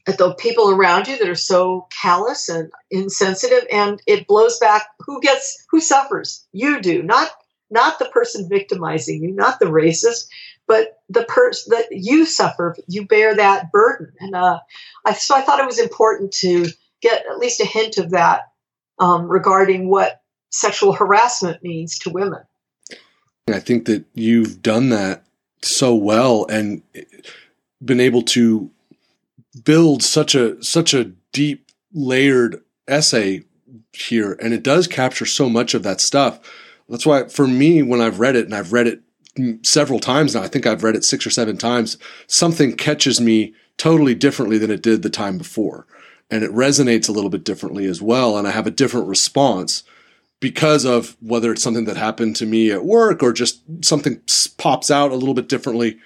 at 0.08 0.16
the 0.16 0.34
people 0.34 0.70
around 0.70 1.06
you 1.06 1.18
that 1.18 1.28
are 1.28 1.34
so 1.34 1.86
callous 2.02 2.48
and 2.48 2.72
insensitive 2.90 3.64
and 3.70 4.02
it 4.06 4.26
blows 4.26 4.58
back 4.58 4.86
who 5.00 5.20
gets 5.20 5.64
who 5.70 5.80
suffers. 5.80 6.46
You 6.52 6.80
do 6.80 7.02
not 7.02 7.30
not 7.70 7.98
the 7.98 8.06
person 8.06 8.48
victimizing 8.48 9.22
you 9.22 9.30
not 9.30 9.60
the 9.60 9.66
racist 9.66 10.28
but 10.66 10.98
the 11.10 11.24
person 11.24 11.76
that 11.76 11.86
you 11.90 12.24
suffer 12.24 12.74
you 12.88 13.06
bear 13.06 13.36
that 13.36 13.70
burden. 13.70 14.12
And 14.18 14.34
uh, 14.34 14.60
I, 15.04 15.12
so 15.12 15.36
i 15.36 15.42
thought 15.42 15.60
it 15.60 15.66
was 15.66 15.78
important 15.78 16.32
to 16.32 16.66
get 17.02 17.24
at 17.30 17.38
least 17.38 17.60
a 17.60 17.66
hint 17.66 17.98
of 17.98 18.10
that 18.10 18.48
um, 18.98 19.28
regarding 19.28 19.88
what 19.88 20.22
sexual 20.50 20.92
harassment 20.92 21.62
means 21.62 21.98
to 22.00 22.10
women. 22.10 22.40
I 23.48 23.60
think 23.60 23.84
that 23.86 24.04
you've 24.14 24.62
done 24.62 24.88
that 24.90 25.24
so 25.62 25.94
well 25.94 26.46
and 26.46 26.82
been 27.84 28.00
able 28.00 28.22
to 28.22 28.70
build 29.64 30.02
such 30.02 30.34
a 30.34 30.62
such 30.62 30.94
a 30.94 31.12
deep 31.32 31.70
layered 31.92 32.62
essay 32.86 33.44
here 33.92 34.32
and 34.40 34.52
it 34.54 34.62
does 34.62 34.86
capture 34.86 35.26
so 35.26 35.48
much 35.48 35.74
of 35.74 35.82
that 35.82 36.00
stuff. 36.00 36.40
That's 36.88 37.06
why 37.06 37.28
for 37.28 37.46
me 37.46 37.82
when 37.82 38.00
i've 38.00 38.18
read 38.18 38.34
it 38.34 38.46
and 38.46 38.54
i've 38.54 38.72
read 38.72 38.86
it 38.86 39.02
several 39.62 40.00
times 40.00 40.34
now 40.34 40.42
i 40.42 40.48
think 40.48 40.66
i've 40.66 40.82
read 40.82 40.96
it 40.96 41.04
six 41.04 41.26
or 41.26 41.30
seven 41.30 41.56
times 41.56 41.96
something 42.26 42.74
catches 42.74 43.20
me 43.20 43.54
totally 43.76 44.14
differently 44.14 44.58
than 44.58 44.70
it 44.70 44.82
did 44.82 45.02
the 45.02 45.10
time 45.10 45.38
before. 45.38 45.86
And 46.30 46.42
it 46.42 46.50
resonates 46.50 47.08
a 47.08 47.12
little 47.12 47.30
bit 47.30 47.44
differently 47.44 47.86
as 47.86 48.02
well 48.02 48.36
and 48.36 48.46
i 48.46 48.50
have 48.50 48.66
a 48.66 48.72
different 48.72 49.06
response 49.06 49.82
because 50.40 50.84
of 50.84 51.16
whether 51.20 51.52
it's 51.52 51.62
something 51.62 51.84
that 51.86 51.96
happened 51.96 52.36
to 52.36 52.46
me 52.46 52.70
at 52.70 52.84
work 52.84 53.22
or 53.22 53.32
just 53.32 53.60
something 53.82 54.20
pops 54.56 54.90
out 54.90 55.10
a 55.10 55.16
little 55.16 55.34
bit 55.34 55.48
differently 55.48 55.98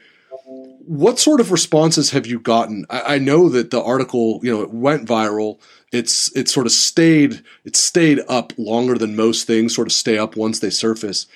what 0.87 1.19
sort 1.19 1.41
of 1.41 1.53
responses 1.53 2.11
have 2.11 2.27
you 2.27 2.39
gotten? 2.39 2.87
I, 2.91 3.15
I, 3.15 3.19
know 3.19 3.49
that 3.49 3.71
the 3.71 3.83
article, 3.83 4.41
you 4.43 4.53
know, 4.53 4.63
it 4.63 4.71
went 4.71 5.09
viral. 5.09 5.61
It's 5.93 6.35
it 6.37 6.49
sort 6.49 6.67
of 6.67 6.73
stayed 6.73 7.43
it 7.65 7.77
stayed 7.77 8.21
up 8.29 8.53
longer 8.57 8.97
than 8.97 9.17
most 9.17 9.47
things 9.47 9.75
sort 9.75 9.89
of 9.89 9.93
stay 9.93 10.19
up 10.19 10.37
once 10.37 10.59
they 10.59 10.71
surface. 10.71 11.27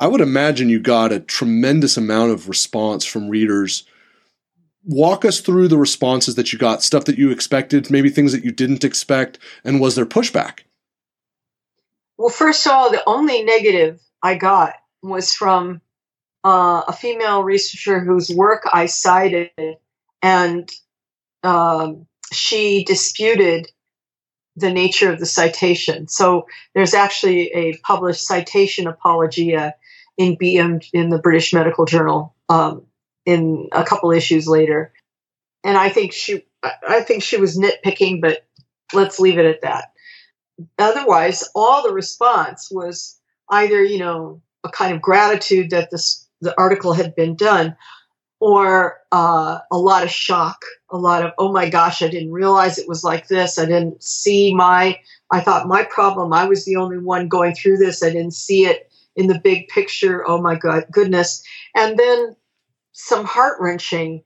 I 0.00 0.06
would 0.06 0.20
imagine 0.20 0.68
you 0.68 0.80
got 0.80 1.12
a 1.12 1.20
tremendous 1.20 1.96
amount 1.96 2.32
of 2.32 2.48
response 2.48 3.04
from 3.04 3.28
readers. 3.28 3.84
Walk 4.84 5.24
us 5.24 5.40
through 5.40 5.68
the 5.68 5.76
responses 5.76 6.36
that 6.36 6.52
you 6.52 6.58
got, 6.58 6.82
stuff 6.82 7.04
that 7.06 7.18
you 7.18 7.30
expected, 7.30 7.90
maybe 7.90 8.08
things 8.08 8.32
that 8.32 8.44
you 8.44 8.52
didn't 8.52 8.84
expect, 8.84 9.38
and 9.64 9.80
was 9.80 9.96
there 9.96 10.06
pushback? 10.06 10.60
Well, 12.16 12.30
first 12.30 12.64
of 12.66 12.72
all, 12.72 12.90
the 12.90 13.02
only 13.06 13.44
negative 13.44 14.00
I 14.22 14.36
got 14.36 14.74
was 15.02 15.34
from 15.34 15.82
uh, 16.44 16.82
a 16.86 16.92
female 16.92 17.42
researcher 17.42 18.00
whose 18.00 18.30
work 18.30 18.62
I 18.72 18.86
cited, 18.86 19.50
and 20.22 20.70
um, 21.42 22.06
she 22.32 22.84
disputed 22.84 23.68
the 24.56 24.72
nature 24.72 25.12
of 25.12 25.18
the 25.18 25.26
citation. 25.26 26.08
So 26.08 26.46
there's 26.74 26.94
actually 26.94 27.52
a 27.52 27.76
published 27.78 28.26
citation 28.26 28.86
apologia 28.86 29.74
in 30.16 30.36
BM 30.36 30.84
in 30.92 31.10
the 31.10 31.18
British 31.18 31.52
Medical 31.52 31.84
Journal 31.84 32.34
um, 32.48 32.82
in 33.24 33.68
a 33.72 33.84
couple 33.84 34.10
issues 34.10 34.48
later, 34.48 34.92
and 35.64 35.76
I 35.76 35.88
think 35.88 36.12
she 36.12 36.44
I 36.62 37.02
think 37.02 37.22
she 37.22 37.36
was 37.36 37.58
nitpicking, 37.58 38.20
but 38.20 38.44
let's 38.92 39.20
leave 39.20 39.38
it 39.38 39.46
at 39.46 39.62
that. 39.62 39.92
Otherwise, 40.78 41.48
all 41.54 41.82
the 41.82 41.94
response 41.94 42.68
was 42.70 43.18
either 43.50 43.82
you 43.82 43.98
know 43.98 44.42
a 44.64 44.70
kind 44.70 44.94
of 44.94 45.00
gratitude 45.02 45.70
that 45.70 45.90
this 45.90 46.27
the 46.40 46.54
article 46.58 46.92
had 46.92 47.14
been 47.14 47.34
done, 47.34 47.76
or 48.40 48.98
uh, 49.10 49.58
a 49.70 49.78
lot 49.78 50.04
of 50.04 50.10
shock, 50.10 50.64
a 50.90 50.96
lot 50.96 51.24
of, 51.24 51.32
oh 51.38 51.52
my 51.52 51.68
gosh, 51.68 52.02
I 52.02 52.08
didn't 52.08 52.32
realize 52.32 52.78
it 52.78 52.88
was 52.88 53.02
like 53.02 53.28
this. 53.28 53.58
I 53.58 53.64
didn't 53.64 54.02
see 54.02 54.54
my, 54.54 54.98
I 55.32 55.40
thought 55.40 55.66
my 55.66 55.82
problem, 55.82 56.32
I 56.32 56.44
was 56.44 56.64
the 56.64 56.76
only 56.76 56.98
one 56.98 57.28
going 57.28 57.54
through 57.54 57.78
this. 57.78 58.02
I 58.02 58.10
didn't 58.10 58.34
see 58.34 58.64
it 58.64 58.90
in 59.16 59.26
the 59.26 59.40
big 59.40 59.68
picture. 59.68 60.24
Oh 60.28 60.40
my 60.40 60.54
God, 60.54 60.84
goodness. 60.92 61.42
And 61.74 61.98
then 61.98 62.36
some 62.92 63.24
heart 63.24 63.58
wrenching 63.60 64.22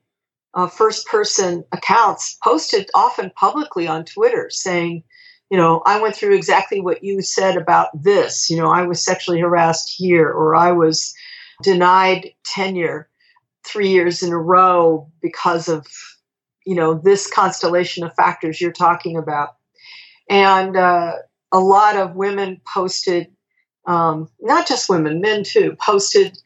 uh, 0.53 0.67
first 0.67 1.07
person 1.07 1.63
accounts 1.71 2.37
posted 2.43 2.89
often 2.93 3.31
publicly 3.35 3.87
on 3.87 4.05
Twitter 4.05 4.49
saying, 4.51 5.03
you 5.49 5.57
know, 5.57 5.81
I 5.85 5.99
went 5.99 6.15
through 6.15 6.35
exactly 6.35 6.79
what 6.79 7.03
you 7.03 7.21
said 7.21 7.57
about 7.57 7.89
this. 7.93 8.49
You 8.49 8.57
know, 8.57 8.69
I 8.69 8.83
was 8.83 9.03
sexually 9.03 9.39
harassed 9.39 9.93
here, 9.95 10.27
or 10.27 10.55
I 10.55 10.71
was 10.71 11.13
denied 11.63 12.33
tenure 12.45 13.09
three 13.65 13.89
years 13.89 14.21
in 14.21 14.31
a 14.31 14.37
row 14.37 15.09
because 15.21 15.69
of, 15.69 15.87
you 16.65 16.75
know, 16.75 16.93
this 16.93 17.31
constellation 17.31 18.03
of 18.03 18.13
factors 18.15 18.61
you're 18.61 18.71
talking 18.71 19.17
about. 19.17 19.55
And 20.29 20.77
uh, 20.77 21.13
a 21.51 21.59
lot 21.59 21.95
of 21.95 22.15
women 22.15 22.61
posted, 22.71 23.27
um, 23.85 24.29
not 24.39 24.67
just 24.67 24.89
women, 24.89 25.21
men 25.21 25.43
too, 25.43 25.75
posted 25.79 26.37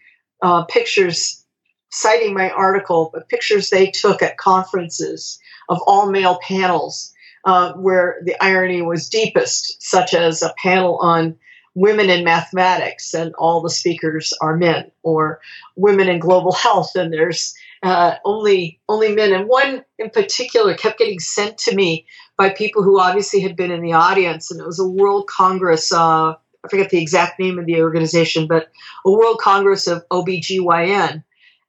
uh, 0.41 0.65
pictures 0.65 1.43
citing 1.89 2.34
my 2.34 2.49
article, 2.49 3.09
but 3.13 3.30
pictures 3.30 3.70
they 3.70 3.89
took 3.89 4.22
at 4.22 4.38
conferences 4.38 5.39
of 5.70 5.80
all 5.88 6.11
male 6.11 6.39
panels 6.41 7.13
uh, 7.45 7.74
where 7.74 8.22
the 8.26 8.36
irony 8.43 8.82
was 8.82 9.09
deepest, 9.09 9.82
such 9.82 10.13
as 10.13 10.41
a 10.41 10.53
panel 10.57 10.97
on 10.97 11.38
women 11.78 12.09
in 12.09 12.23
mathematics 12.23 13.13
and 13.13 13.36
all 13.36 13.61
the 13.61 13.69
speakers 13.69 14.34
are 14.41 14.57
men, 14.57 14.91
or 15.03 15.39
women 15.75 16.09
in 16.09 16.17
global 16.17 16.51
health 16.51 16.95
and 16.95 17.13
there's 17.13 17.53
uh, 17.84 18.15
only 18.25 18.80
only 18.89 19.13
men. 19.13 19.32
And 19.32 19.47
one 19.47 19.86
in 19.99 20.09
particular 20.09 20.73
kept 20.73 20.97
getting 20.97 21.19
sent 21.19 21.59
to 21.59 21.75
me 21.75 22.07
by 22.36 22.49
people 22.49 22.82
who 22.82 22.99
obviously 22.99 23.41
had 23.41 23.55
been 23.55 23.71
in 23.71 23.84
the 23.84 23.93
audience, 23.93 24.49
and 24.49 24.59
it 24.59 24.65
was 24.65 24.80
a 24.80 24.88
World 24.88 25.28
Congress. 25.28 25.91
Uh, 25.91 26.32
I 26.32 26.69
forget 26.69 26.89
the 26.89 26.99
exact 26.99 27.39
name 27.39 27.59
of 27.59 27.67
the 27.67 27.82
organization, 27.82 28.47
but 28.47 28.71
a 29.05 29.11
World 29.11 29.39
Congress 29.39 29.86
of 29.86 30.03
OBGYN. 30.09 31.23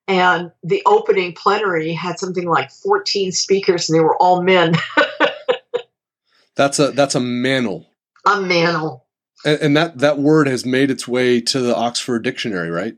And 0.09 0.51
the 0.65 0.83
opening 0.87 1.35
plenary 1.35 1.93
had 1.93 2.19
something 2.19 2.49
like 2.49 2.71
14 2.71 3.31
speakers, 3.31 3.91
and 3.91 3.99
they 3.99 4.03
were 4.03 4.17
all 4.17 4.43
men. 4.43 4.75
that's 6.57 6.79
a 6.79 6.93
that's 6.93 7.15
a 7.15 7.21
manel. 7.21 7.85
A 8.25 8.37
manel. 8.37 9.03
And, 9.45 9.61
and 9.61 9.77
that 9.77 9.99
that 9.99 10.19
word 10.19 10.47
has 10.47 10.67
made 10.67 10.91
its 10.91 11.07
way 11.07 11.41
to 11.43 11.61
the 11.61 11.77
Oxford 11.77 12.23
Dictionary, 12.23 12.71
right? 12.71 12.95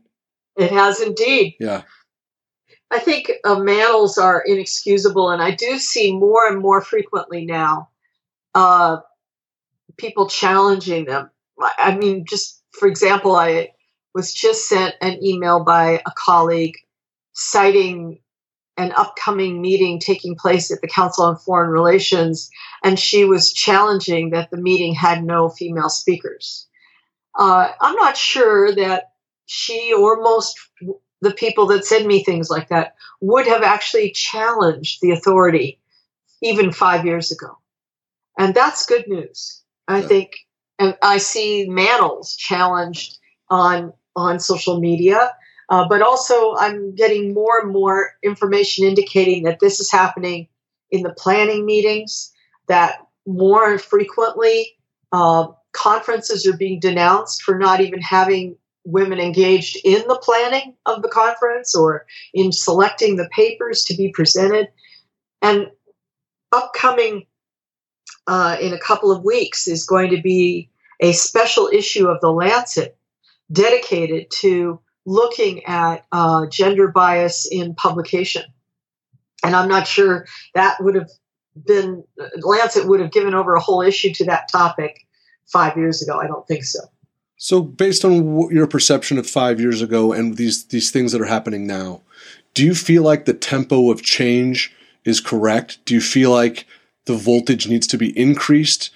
It 0.57 0.71
has 0.71 0.99
indeed. 0.99 1.55
Yeah. 1.59 1.83
I 2.89 2.99
think 2.99 3.31
uh, 3.45 3.63
are 4.19 4.43
inexcusable, 4.45 5.29
and 5.29 5.41
I 5.41 5.51
do 5.51 5.79
see 5.79 6.13
more 6.13 6.47
and 6.47 6.59
more 6.59 6.81
frequently 6.81 7.45
now 7.45 7.89
uh, 8.53 8.97
people 9.97 10.27
challenging 10.27 11.05
them. 11.05 11.29
I 11.77 11.95
mean, 11.95 12.25
just 12.27 12.61
for 12.71 12.87
example, 12.87 13.35
I 13.35 13.71
was 14.13 14.33
just 14.33 14.67
sent 14.67 14.95
an 15.01 15.23
email 15.23 15.63
by 15.63 16.01
a 16.05 16.11
colleague 16.17 16.75
citing 17.33 18.19
an 18.77 18.93
upcoming 18.95 19.61
meeting 19.61 19.99
taking 19.99 20.35
place 20.35 20.71
at 20.71 20.81
the 20.81 20.87
Council 20.87 21.25
on 21.25 21.37
Foreign 21.37 21.69
Relations, 21.69 22.49
and 22.83 22.97
she 22.97 23.25
was 23.25 23.53
challenging 23.53 24.31
that 24.31 24.49
the 24.49 24.57
meeting 24.57 24.93
had 24.93 25.23
no 25.23 25.49
female 25.49 25.89
speakers. 25.89 26.67
Uh, 27.37 27.71
I'm 27.79 27.95
not 27.95 28.17
sure 28.17 28.73
that 28.75 29.11
she 29.45 29.93
or 29.93 30.21
most 30.21 30.57
the 31.21 31.33
people 31.33 31.67
that 31.67 31.85
send 31.85 32.07
me 32.07 32.23
things 32.23 32.49
like 32.49 32.69
that 32.69 32.95
would 33.19 33.45
have 33.45 33.61
actually 33.61 34.11
challenged 34.11 34.99
the 35.01 35.11
authority 35.11 35.79
even 36.41 36.71
five 36.71 37.05
years 37.05 37.31
ago. 37.31 37.57
And 38.39 38.55
that's 38.55 38.85
good 38.85 39.07
news. 39.07 39.61
I 39.87 39.99
yeah. 39.99 40.07
think, 40.07 40.31
and 40.79 40.97
I 41.03 41.17
see 41.17 41.67
manels 41.69 42.35
challenged 42.37 43.17
on 43.49 43.93
on 44.15 44.39
social 44.39 44.79
media 44.79 45.31
uh, 45.71 45.87
but 45.87 46.01
also, 46.01 46.53
I'm 46.57 46.93
getting 46.95 47.33
more 47.33 47.61
and 47.61 47.71
more 47.71 48.11
information 48.21 48.85
indicating 48.85 49.43
that 49.43 49.61
this 49.61 49.79
is 49.79 49.89
happening 49.89 50.49
in 50.91 51.01
the 51.01 51.13
planning 51.13 51.65
meetings, 51.65 52.33
that 52.67 53.07
more 53.25 53.79
frequently 53.79 54.77
uh, 55.13 55.47
conferences 55.71 56.45
are 56.45 56.57
being 56.57 56.81
denounced 56.81 57.41
for 57.43 57.57
not 57.57 57.79
even 57.79 58.01
having 58.01 58.57
women 58.83 59.17
engaged 59.17 59.77
in 59.85 60.05
the 60.09 60.19
planning 60.21 60.75
of 60.85 61.03
the 61.03 61.07
conference 61.07 61.73
or 61.73 62.05
in 62.33 62.51
selecting 62.51 63.15
the 63.15 63.29
papers 63.31 63.85
to 63.85 63.95
be 63.95 64.11
presented. 64.11 64.67
And 65.41 65.67
upcoming 66.51 67.27
uh, 68.27 68.57
in 68.59 68.73
a 68.73 68.79
couple 68.79 69.09
of 69.09 69.23
weeks 69.23 69.69
is 69.69 69.85
going 69.85 70.09
to 70.09 70.21
be 70.21 70.69
a 70.99 71.13
special 71.13 71.69
issue 71.71 72.09
of 72.09 72.19
the 72.19 72.31
Lancet 72.31 72.97
dedicated 73.53 74.29
to 74.39 74.81
looking 75.05 75.63
at 75.65 76.05
uh, 76.11 76.45
gender 76.47 76.87
bias 76.87 77.47
in 77.51 77.75
publication. 77.75 78.43
And 79.43 79.55
I'm 79.55 79.67
not 79.67 79.87
sure 79.87 80.27
that 80.53 80.81
would 80.81 80.95
have 80.95 81.09
been, 81.65 82.03
Lancet 82.41 82.87
would 82.87 82.99
have 82.99 83.11
given 83.11 83.33
over 83.33 83.55
a 83.55 83.59
whole 83.59 83.81
issue 83.81 84.13
to 84.13 84.25
that 84.25 84.49
topic 84.51 85.05
five 85.47 85.75
years 85.75 86.01
ago. 86.01 86.19
I 86.19 86.27
don't 86.27 86.47
think 86.47 86.63
so. 86.63 86.79
So, 87.37 87.63
based 87.63 88.05
on 88.05 88.51
your 88.51 88.67
perception 88.67 89.17
of 89.17 89.27
five 89.27 89.59
years 89.59 89.81
ago 89.81 90.13
and 90.13 90.37
these, 90.37 90.65
these 90.65 90.91
things 90.91 91.11
that 91.11 91.21
are 91.21 91.25
happening 91.25 91.65
now, 91.65 92.01
do 92.53 92.63
you 92.63 92.75
feel 92.75 93.01
like 93.01 93.25
the 93.25 93.33
tempo 93.33 93.89
of 93.89 94.03
change 94.03 94.71
is 95.05 95.19
correct? 95.19 95.83
Do 95.85 95.95
you 95.95 96.01
feel 96.01 96.29
like 96.29 96.67
the 97.05 97.15
voltage 97.15 97.67
needs 97.67 97.87
to 97.87 97.97
be 97.97 98.15
increased? 98.17 98.91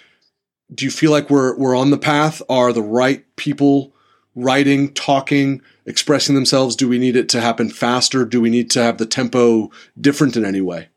Do 0.73 0.85
you 0.85 0.91
feel 0.91 1.09
like 1.09 1.31
we're, 1.31 1.57
we're 1.57 1.75
on 1.75 1.89
the 1.89 1.97
path? 1.97 2.41
Are 2.47 2.71
the 2.71 2.83
right 2.83 3.25
people 3.35 3.94
writing, 4.35 4.93
talking, 4.93 5.61
expressing 5.85 6.35
themselves? 6.35 6.75
Do 6.75 6.87
we 6.87 6.99
need 6.99 7.15
it 7.15 7.29
to 7.29 7.41
happen 7.41 7.69
faster? 7.69 8.25
Do 8.25 8.41
we 8.41 8.49
need 8.49 8.69
to 8.71 8.83
have 8.83 8.97
the 8.97 9.05
tempo 9.05 9.71
different 9.99 10.35
in 10.35 10.45
any 10.45 10.61
way? 10.61 10.89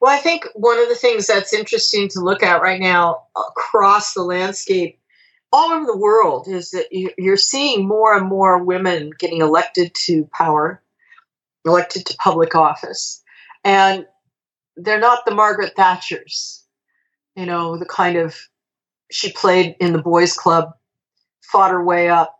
Well, 0.00 0.12
I 0.12 0.18
think 0.18 0.46
one 0.54 0.78
of 0.78 0.88
the 0.88 0.94
things 0.94 1.26
that's 1.26 1.54
interesting 1.54 2.08
to 2.10 2.20
look 2.20 2.42
at 2.42 2.60
right 2.60 2.80
now 2.80 3.24
across 3.36 4.12
the 4.12 4.22
landscape 4.22 4.98
all 5.52 5.72
over 5.72 5.86
the 5.86 5.96
world 5.96 6.48
is 6.48 6.70
that 6.70 6.86
you're 7.16 7.36
seeing 7.36 7.86
more 7.86 8.16
and 8.16 8.26
more 8.26 8.62
women 8.62 9.10
getting 9.18 9.40
elected 9.40 9.94
to 9.94 10.28
power, 10.32 10.82
elected 11.64 12.04
to 12.06 12.16
public 12.16 12.54
office. 12.54 13.22
And 13.64 14.06
they're 14.76 15.00
not 15.00 15.24
the 15.24 15.34
Margaret 15.34 15.74
Thatchers, 15.76 16.62
you 17.34 17.46
know, 17.46 17.78
the 17.78 17.86
kind 17.86 18.16
of 18.16 18.36
she 19.10 19.32
played 19.32 19.76
in 19.80 19.92
the 19.92 20.02
boys' 20.02 20.34
club, 20.34 20.72
fought 21.50 21.70
her 21.70 21.84
way 21.84 22.08
up, 22.08 22.36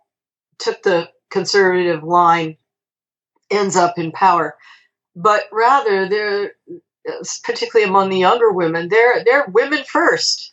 took 0.59 0.83
the 0.83 1.09
conservative 1.31 2.03
line 2.03 2.57
ends 3.51 3.77
up 3.77 3.99
in 3.99 4.13
power. 4.13 4.57
But 5.15 5.45
rather, 5.53 6.09
they're 6.09 6.53
particularly 7.45 7.89
among 7.89 8.11
the 8.11 8.19
younger 8.19 8.51
women, 8.51 8.89
they're 8.89 9.25
they're 9.25 9.47
women 9.49 9.85
first, 9.85 10.53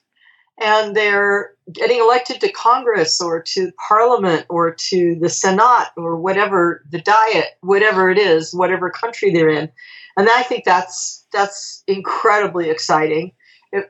and 0.62 0.96
they're 0.96 1.52
getting 1.72 2.00
elected 2.00 2.40
to 2.42 2.52
Congress 2.52 3.20
or 3.20 3.42
to 3.42 3.72
Parliament 3.88 4.46
or 4.50 4.74
to 4.74 5.18
the 5.20 5.30
Senate 5.30 5.90
or 5.98 6.16
whatever 6.16 6.84
the 6.90 7.02
diet, 7.02 7.58
whatever 7.62 8.10
it 8.10 8.18
is, 8.18 8.54
whatever 8.54 8.90
country 8.90 9.32
they're 9.34 9.50
in, 9.50 9.72
and 10.18 10.30
I 10.30 10.44
think 10.44 10.64
that's 10.64 11.26
that's 11.34 11.84
incredibly 11.88 12.70
exciting. 12.70 13.34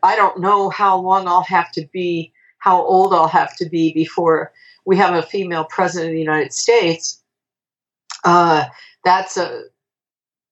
I 0.01 0.16
don't 0.16 0.39
know 0.39 0.70
how 0.70 0.97
long 0.97 1.28
I'll 1.28 1.43
have 1.43 1.72
to 1.74 1.86
be, 1.91 2.32
how 2.64 2.82
old 2.82 3.14
I'll 3.14 3.28
have 3.28 3.57
to 3.57 3.68
be 3.68 3.93
before 3.93 4.53
we 4.86 4.95
have 4.95 5.14
a 5.14 5.22
female 5.22 5.66
president 5.66 6.11
of 6.11 6.14
the 6.14 6.20
United 6.22 6.53
States, 6.53 7.22
uh, 8.24 8.64
that's 9.03 9.36
a 9.36 9.64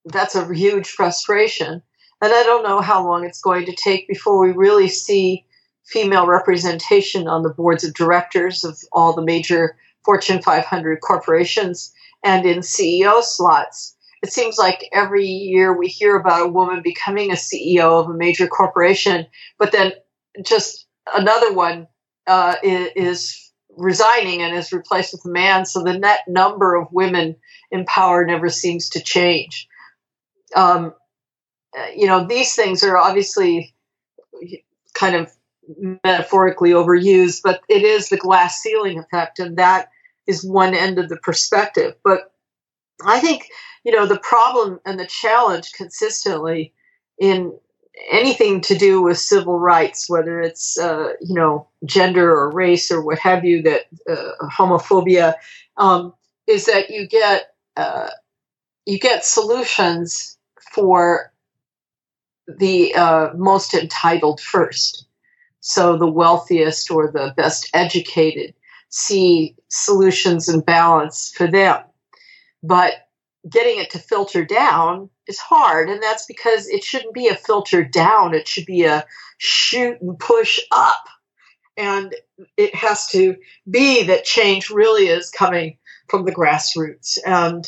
that's 0.03 0.35
a 0.35 0.53
huge 0.53 0.89
frustration. 0.89 1.81
And 2.21 2.33
I 2.33 2.43
don't 2.43 2.63
know 2.63 2.81
how 2.81 3.07
long 3.07 3.23
it's 3.23 3.39
going 3.39 3.65
to 3.65 3.75
take 3.75 4.09
before 4.09 4.45
we 4.45 4.51
really 4.51 4.89
see 4.89 5.45
female 5.85 6.27
representation 6.27 7.29
on 7.29 7.43
the 7.43 7.53
boards 7.53 7.85
of 7.85 7.93
directors 7.93 8.65
of 8.65 8.77
all 8.91 9.13
the 9.13 9.21
major 9.21 9.77
Fortune 10.03 10.41
500 10.41 10.99
corporations 10.99 11.93
and 12.25 12.45
in 12.45 12.59
CEO 12.59 13.23
slots. 13.23 13.95
It 14.21 14.33
seems 14.33 14.57
like 14.57 14.89
every 14.91 15.25
year 15.25 15.77
we 15.77 15.87
hear 15.87 16.17
about 16.17 16.45
a 16.45 16.51
woman 16.51 16.81
becoming 16.83 17.31
a 17.31 17.35
CEO 17.35 18.01
of 18.03 18.09
a 18.09 18.13
major 18.13 18.47
corporation, 18.47 19.27
but 19.57 19.71
then 19.71 19.93
just 20.43 20.87
another 21.15 21.53
one 21.53 21.87
uh, 22.31 22.55
is 22.63 23.51
resigning 23.75 24.41
and 24.41 24.55
is 24.55 24.71
replaced 24.71 25.11
with 25.11 25.25
a 25.25 25.29
man. 25.29 25.65
So 25.65 25.83
the 25.83 25.97
net 25.97 26.19
number 26.29 26.75
of 26.75 26.87
women 26.91 27.35
in 27.71 27.83
power 27.85 28.25
never 28.25 28.49
seems 28.49 28.89
to 28.89 29.01
change. 29.01 29.67
Um, 30.55 30.93
you 31.93 32.07
know, 32.07 32.25
these 32.25 32.55
things 32.55 32.83
are 32.83 32.97
obviously 32.97 33.75
kind 34.93 35.15
of 35.15 35.29
metaphorically 36.05 36.71
overused, 36.71 37.41
but 37.43 37.59
it 37.67 37.83
is 37.83 38.07
the 38.07 38.17
glass 38.17 38.61
ceiling 38.61 38.99
effect, 38.99 39.39
and 39.39 39.57
that 39.57 39.89
is 40.25 40.45
one 40.45 40.73
end 40.73 40.99
of 40.99 41.09
the 41.09 41.17
perspective. 41.17 41.95
But 42.01 42.31
I 43.05 43.19
think, 43.19 43.47
you 43.83 43.91
know, 43.91 44.05
the 44.05 44.19
problem 44.19 44.79
and 44.85 44.97
the 44.97 45.05
challenge 45.05 45.73
consistently 45.73 46.73
in 47.19 47.57
anything 48.11 48.61
to 48.61 48.77
do 48.77 49.01
with 49.01 49.17
civil 49.17 49.59
rights, 49.59 50.09
whether 50.09 50.41
it's 50.41 50.77
uh, 50.77 51.13
you 51.21 51.35
know 51.35 51.67
gender 51.85 52.31
or 52.31 52.51
race 52.51 52.91
or 52.91 53.01
what 53.01 53.19
have 53.19 53.45
you, 53.45 53.61
that 53.63 53.81
uh, 54.09 54.31
homophobia, 54.49 55.35
um, 55.77 56.13
is 56.47 56.65
that 56.65 56.89
you 56.89 57.07
get 57.07 57.53
uh, 57.77 58.09
you 58.85 58.99
get 58.99 59.25
solutions 59.25 60.37
for 60.73 61.31
the 62.47 62.93
uh, 62.95 63.29
most 63.35 63.73
entitled 63.73 64.41
first. 64.41 65.05
so 65.61 65.97
the 65.97 66.09
wealthiest 66.11 66.89
or 66.91 67.11
the 67.11 67.33
best 67.37 67.69
educated 67.73 68.53
see 68.89 69.55
solutions 69.69 70.49
and 70.49 70.65
balance 70.65 71.31
for 71.35 71.47
them. 71.47 71.81
But 72.61 72.93
getting 73.49 73.79
it 73.79 73.89
to 73.91 73.99
filter 73.99 74.45
down 74.45 75.09
is 75.27 75.39
hard, 75.39 75.89
and 75.89 76.01
that's 76.01 76.25
because 76.25 76.67
it 76.67 76.83
shouldn't 76.83 77.13
be 77.13 77.27
a 77.27 77.35
filter 77.35 77.83
down, 77.83 78.33
it 78.33 78.47
should 78.47 78.65
be 78.65 78.83
a 78.83 79.05
shoot 79.37 79.99
and 80.01 80.17
push 80.19 80.59
up. 80.71 81.03
And 81.77 82.13
it 82.57 82.75
has 82.75 83.07
to 83.09 83.35
be 83.69 84.03
that 84.03 84.25
change 84.25 84.69
really 84.69 85.07
is 85.07 85.29
coming 85.29 85.77
from 86.09 86.25
the 86.25 86.35
grassroots 86.35 87.17
and 87.25 87.65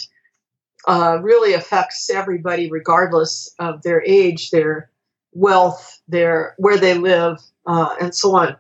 uh, 0.88 1.20
really 1.22 1.54
affects 1.54 2.10
everybody, 2.10 2.70
regardless 2.70 3.50
of 3.58 3.82
their 3.82 4.04
age, 4.06 4.52
their 4.52 4.92
wealth, 5.32 6.02
their 6.08 6.54
where 6.58 6.78
they 6.78 6.96
live, 6.96 7.40
uh, 7.66 7.96
and 8.00 8.14
so 8.14 8.36
on. 8.36 8.56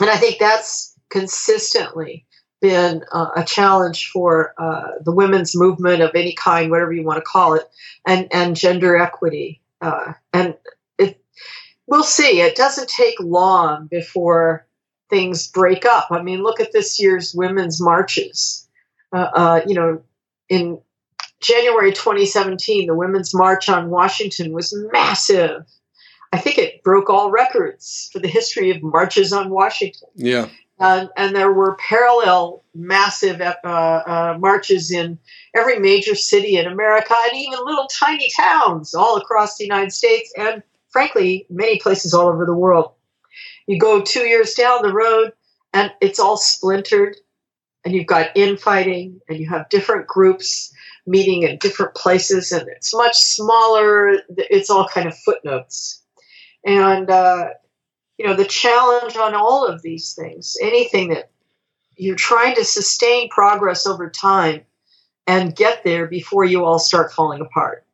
And 0.00 0.10
I 0.10 0.16
think 0.16 0.38
that's 0.38 0.94
consistently 1.08 2.26
been 2.60 3.04
uh, 3.12 3.30
a 3.36 3.44
challenge 3.44 4.10
for 4.10 4.54
uh, 4.58 4.98
the 5.04 5.12
women's 5.12 5.56
movement 5.56 6.02
of 6.02 6.10
any 6.14 6.34
kind, 6.34 6.70
whatever 6.70 6.92
you 6.92 7.04
want 7.04 7.18
to 7.18 7.22
call 7.22 7.54
it, 7.54 7.68
and 8.06 8.28
and 8.32 8.56
gender 8.56 8.96
equity. 8.96 9.60
Uh, 9.80 10.12
and 10.32 10.54
it, 10.98 11.22
we'll 11.86 12.02
see. 12.02 12.40
It 12.40 12.56
doesn't 12.56 12.88
take 12.88 13.18
long 13.20 13.86
before 13.86 14.66
things 15.08 15.48
break 15.48 15.86
up. 15.86 16.08
I 16.10 16.22
mean, 16.22 16.42
look 16.42 16.60
at 16.60 16.72
this 16.72 17.00
year's 17.00 17.34
women's 17.34 17.80
marches. 17.80 18.68
Uh, 19.12 19.28
uh, 19.34 19.60
you 19.66 19.74
know, 19.74 20.02
in 20.48 20.80
January 21.40 21.92
2017, 21.92 22.86
the 22.86 22.94
Women's 22.94 23.34
March 23.34 23.68
on 23.68 23.90
Washington 23.90 24.52
was 24.52 24.74
massive. 24.92 25.64
I 26.32 26.38
think 26.38 26.58
it 26.58 26.82
broke 26.82 27.08
all 27.08 27.30
records 27.30 28.10
for 28.12 28.18
the 28.18 28.28
history 28.28 28.70
of 28.70 28.82
marches 28.82 29.32
on 29.32 29.48
Washington. 29.48 30.08
Yeah. 30.14 30.48
Uh, 30.80 31.06
and 31.16 31.34
there 31.34 31.52
were 31.52 31.76
parallel 31.76 32.62
massive 32.74 33.40
uh, 33.40 33.54
uh, 33.64 34.36
marches 34.38 34.90
in 34.90 35.18
every 35.56 35.78
major 35.78 36.14
city 36.14 36.56
in 36.56 36.66
America 36.66 37.14
and 37.30 37.40
even 37.40 37.58
little 37.64 37.88
tiny 37.88 38.30
towns 38.36 38.94
all 38.94 39.16
across 39.16 39.56
the 39.56 39.64
United 39.64 39.92
States 39.92 40.32
and, 40.38 40.62
frankly, 40.90 41.46
many 41.50 41.80
places 41.80 42.14
all 42.14 42.28
over 42.28 42.46
the 42.46 42.54
world. 42.54 42.92
You 43.66 43.78
go 43.78 44.00
two 44.00 44.26
years 44.26 44.54
down 44.54 44.82
the 44.82 44.92
road 44.92 45.32
and 45.72 45.92
it's 46.00 46.20
all 46.20 46.36
splintered, 46.36 47.16
and 47.84 47.94
you've 47.94 48.06
got 48.06 48.36
infighting, 48.36 49.20
and 49.28 49.38
you 49.38 49.48
have 49.50 49.68
different 49.68 50.06
groups 50.06 50.72
meeting 51.06 51.42
in 51.42 51.58
different 51.58 51.94
places, 51.94 52.52
and 52.52 52.68
it's 52.68 52.94
much 52.94 53.16
smaller. 53.16 54.20
It's 54.36 54.70
all 54.70 54.88
kind 54.88 55.08
of 55.08 55.18
footnotes. 55.18 56.02
And, 56.64 57.10
uh, 57.10 57.50
you 58.18 58.26
know, 58.26 58.34
the 58.34 58.44
challenge 58.44 59.16
on 59.16 59.34
all 59.34 59.66
of 59.66 59.80
these 59.82 60.12
things, 60.12 60.56
anything 60.60 61.10
that 61.10 61.30
you're 61.96 62.16
trying 62.16 62.54
to 62.56 62.64
sustain 62.64 63.28
progress 63.28 63.86
over 63.86 64.10
time 64.10 64.62
and 65.26 65.54
get 65.54 65.84
there 65.84 66.06
before 66.06 66.44
you 66.44 66.64
all 66.64 66.78
start 66.78 67.12
falling 67.12 67.40
apart. 67.40 67.84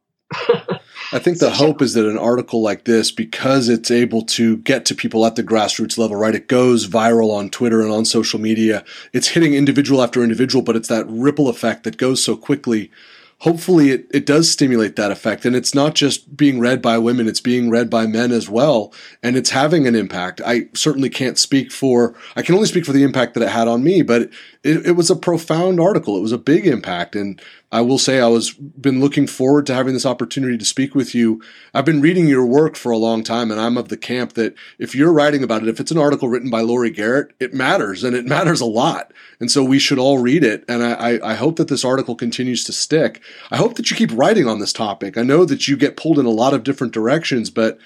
I 1.13 1.19
think 1.19 1.39
the 1.39 1.51
hope 1.55 1.83
is 1.83 1.95
that 1.95 2.09
an 2.09 2.19
article 2.19 2.63
like 2.63 2.85
this, 2.85 3.11
because 3.11 3.69
it's 3.69 3.91
able 3.91 4.23
to 4.23 4.57
get 4.59 4.87
to 4.87 4.95
people 4.95 5.27
at 5.27 5.37
the 5.37 5.43
grassroots 5.43 5.99
level, 5.99 6.17
right? 6.17 6.35
It 6.35 6.49
goes 6.49 6.89
viral 6.89 7.33
on 7.33 7.51
Twitter 7.51 7.83
and 7.83 7.91
on 7.91 8.05
social 8.05 8.41
media. 8.41 8.85
It's 9.13 9.29
hitting 9.29 9.55
individual 9.55 10.03
after 10.03 10.23
individual, 10.23 10.63
but 10.63 10.77
it's 10.77 10.89
that 10.89 11.07
ripple 11.09 11.49
effect 11.49 11.85
that 11.85 11.99
goes 11.99 12.23
so 12.23 12.37
quickly 12.37 12.91
hopefully 13.39 13.91
it, 13.91 14.07
it 14.13 14.27
does 14.27 14.51
stimulate 14.51 14.97
that 14.97 15.11
effect. 15.11 15.45
And 15.45 15.55
it's 15.55 15.75
not 15.75 15.95
just 15.95 16.37
being 16.37 16.61
read 16.61 16.81
by 16.81 16.99
women, 16.99 17.29
it's 17.29 17.41
being 17.41 17.71
read 17.71 17.91
by 17.91 18.07
men 18.07 18.33
as 18.33 18.49
well. 18.49 18.93
And 19.23 19.37
it's 19.37 19.51
having 19.51 19.87
an 19.87 19.95
impact. 19.95 20.41
I 20.45 20.69
certainly 20.75 21.11
can't 21.11 21.39
speak 21.39 21.71
for, 21.71 22.15
I 22.37 22.43
can 22.43 22.55
only 22.55 22.67
speak 22.67 22.85
for 22.85 22.93
the 22.93 23.03
impact 23.03 23.35
that 23.35 23.43
it 23.43 23.51
had 23.51 23.69
on 23.69 23.85
me, 23.85 24.03
but 24.03 24.31
it, 24.63 24.87
it 24.87 24.93
was 24.93 25.11
a 25.11 25.17
profound 25.17 25.79
article. 25.79 26.17
It 26.17 26.23
was 26.23 26.33
a 26.33 26.39
big 26.39 26.67
impact. 26.67 27.15
And 27.15 27.41
I 27.75 27.81
will 27.81 27.99
say 27.99 28.21
I 28.21 28.29
was 28.29 28.53
been 28.53 29.01
looking 29.01 29.27
forward 29.27 29.67
to 29.67 29.75
having 29.75 29.95
this 29.95 30.07
opportunity 30.07 30.57
to 30.57 30.65
speak 30.65 30.95
with 30.95 31.13
you. 31.13 31.43
I've 31.75 31.85
been 31.85 32.01
reading 32.01 32.29
your 32.29 32.47
work 32.47 32.77
for 32.77 32.93
a 32.93 32.97
long 32.97 33.25
time, 33.25 33.51
and 33.51 33.61
I'm 33.61 33.77
of 33.77 33.89
the 33.89 33.97
camp 33.97 34.35
that 34.35 34.55
if 34.79 34.95
you're 34.95 35.13
writing 35.13 35.43
about 35.43 35.65
it, 35.65 35.69
if 35.69 35.81
it's 35.81 35.91
an 35.91 35.99
article 35.99 36.29
written 36.29 36.51
by 36.51 36.61
Laurie 36.61 36.91
Garrett, 36.91 37.33
it 37.41 37.53
matters, 37.53 38.05
and 38.05 38.15
it 38.15 38.27
matters 38.27 38.61
a 38.61 38.65
lot. 38.65 39.13
And 39.41 39.51
so 39.51 39.65
we 39.65 39.81
should 39.81 39.99
all 39.99 40.19
read 40.19 40.45
it. 40.45 40.65
And 40.69 40.85
I, 40.85 41.19
I 41.21 41.35
hope 41.35 41.57
that 41.57 41.67
this 41.67 41.85
article 41.85 42.15
continues 42.15 42.63
to 42.63 42.73
stick. 42.73 43.21
I 43.51 43.57
hope 43.57 43.75
that 43.77 43.91
you 43.91 43.97
keep 43.97 44.11
writing 44.13 44.47
on 44.47 44.59
this 44.59 44.73
topic. 44.73 45.17
I 45.17 45.23
know 45.23 45.45
that 45.45 45.69
you 45.69 45.77
get 45.77 45.97
pulled 45.97 46.19
in 46.19 46.27
a 46.27 46.31
lot 46.31 46.55
of 46.55 46.65
different 46.65 46.93
directions, 46.93 47.51
but 47.51 47.79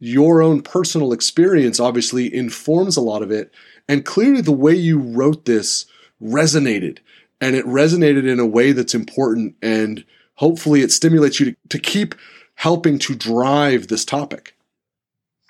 your 0.00 0.40
own 0.42 0.62
personal 0.62 1.12
experience 1.12 1.80
obviously 1.80 2.32
informs 2.32 2.96
a 2.96 3.00
lot 3.00 3.22
of 3.22 3.30
it. 3.30 3.52
And 3.88 4.04
clearly, 4.04 4.40
the 4.40 4.52
way 4.52 4.74
you 4.74 4.98
wrote 4.98 5.44
this 5.44 5.86
resonated 6.22 6.98
and 7.40 7.54
it 7.54 7.64
resonated 7.64 8.28
in 8.28 8.40
a 8.40 8.46
way 8.46 8.72
that's 8.72 8.94
important 8.94 9.54
and 9.62 10.04
hopefully 10.34 10.82
it 10.82 10.92
stimulates 10.92 11.40
you 11.40 11.46
to, 11.46 11.56
to 11.68 11.78
keep 11.78 12.14
helping 12.54 12.98
to 12.98 13.14
drive 13.14 13.88
this 13.88 14.04
topic. 14.04 14.56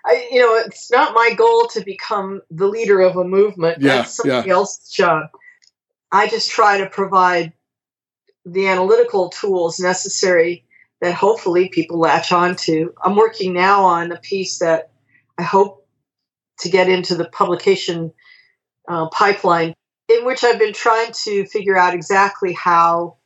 I, 0.04 0.28
you 0.30 0.40
know, 0.40 0.54
it's 0.56 0.90
not 0.90 1.14
my 1.14 1.34
goal 1.36 1.66
to 1.68 1.82
become 1.84 2.42
the 2.50 2.66
leader 2.66 3.00
of 3.00 3.16
a 3.16 3.24
movement. 3.24 3.82
Yeah, 3.82 3.96
That's 3.96 4.14
somebody 4.14 4.48
yeah. 4.48 4.54
else's 4.54 4.90
job. 4.90 5.26
I 6.10 6.28
just 6.28 6.50
try 6.50 6.78
to 6.78 6.86
provide 6.86 7.52
the 8.52 8.68
analytical 8.68 9.28
tools 9.28 9.78
necessary 9.80 10.64
that 11.00 11.14
hopefully 11.14 11.68
people 11.68 11.98
latch 11.98 12.32
on 12.32 12.56
to. 12.56 12.92
I'm 13.02 13.16
working 13.16 13.52
now 13.52 13.84
on 13.84 14.12
a 14.12 14.16
piece 14.16 14.58
that 14.58 14.90
I 15.38 15.42
hope 15.42 15.86
to 16.60 16.68
get 16.68 16.88
into 16.88 17.14
the 17.14 17.26
publication 17.26 18.12
uh, 18.88 19.08
pipeline 19.10 19.74
in 20.08 20.24
which 20.24 20.42
I've 20.42 20.58
been 20.58 20.72
trying 20.72 21.12
to 21.24 21.44
figure 21.46 21.76
out 21.76 21.94
exactly 21.94 22.52
how 22.54 23.16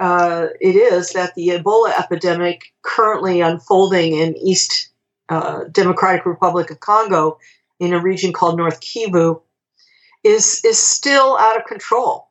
uh, 0.00 0.48
it 0.60 0.74
is 0.74 1.10
that 1.10 1.34
the 1.34 1.48
Ebola 1.48 1.98
epidemic 1.98 2.64
currently 2.82 3.40
unfolding 3.40 4.14
in 4.14 4.36
East 4.36 4.90
uh, 5.28 5.64
Democratic 5.70 6.26
Republic 6.26 6.70
of 6.70 6.80
Congo 6.80 7.38
in 7.78 7.92
a 7.92 8.00
region 8.00 8.32
called 8.32 8.56
North 8.56 8.80
Kivu 8.80 9.40
is 10.24 10.60
is 10.64 10.78
still 10.78 11.36
out 11.38 11.56
of 11.56 11.64
control, 11.66 12.28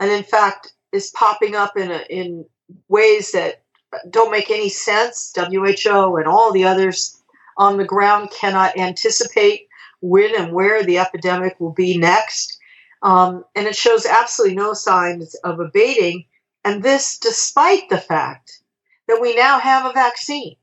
and 0.00 0.10
in 0.10 0.22
fact 0.22 0.72
is 0.92 1.10
popping 1.10 1.54
up 1.54 1.76
in 1.76 1.90
a, 1.90 2.04
in 2.08 2.44
ways 2.88 3.32
that 3.32 3.62
don't 4.10 4.30
make 4.30 4.50
any 4.50 4.68
sense. 4.68 5.32
WHO 5.36 6.16
and 6.16 6.26
all 6.26 6.52
the 6.52 6.64
others 6.64 7.20
on 7.56 7.76
the 7.76 7.84
ground 7.84 8.30
cannot 8.30 8.76
anticipate 8.78 9.68
when 10.00 10.34
and 10.34 10.52
where 10.52 10.82
the 10.82 10.98
epidemic 10.98 11.58
will 11.60 11.72
be 11.72 11.98
next 11.98 12.58
um, 13.02 13.44
and 13.54 13.66
it 13.66 13.76
shows 13.76 14.06
absolutely 14.06 14.56
no 14.56 14.74
signs 14.74 15.34
of 15.36 15.60
abating. 15.60 16.24
And 16.64 16.82
this, 16.82 17.18
despite 17.18 17.88
the 17.88 17.98
fact 17.98 18.60
that 19.08 19.20
we 19.20 19.34
now 19.34 19.58
have 19.58 19.84
a 19.84 19.92
vaccine, 19.92 20.56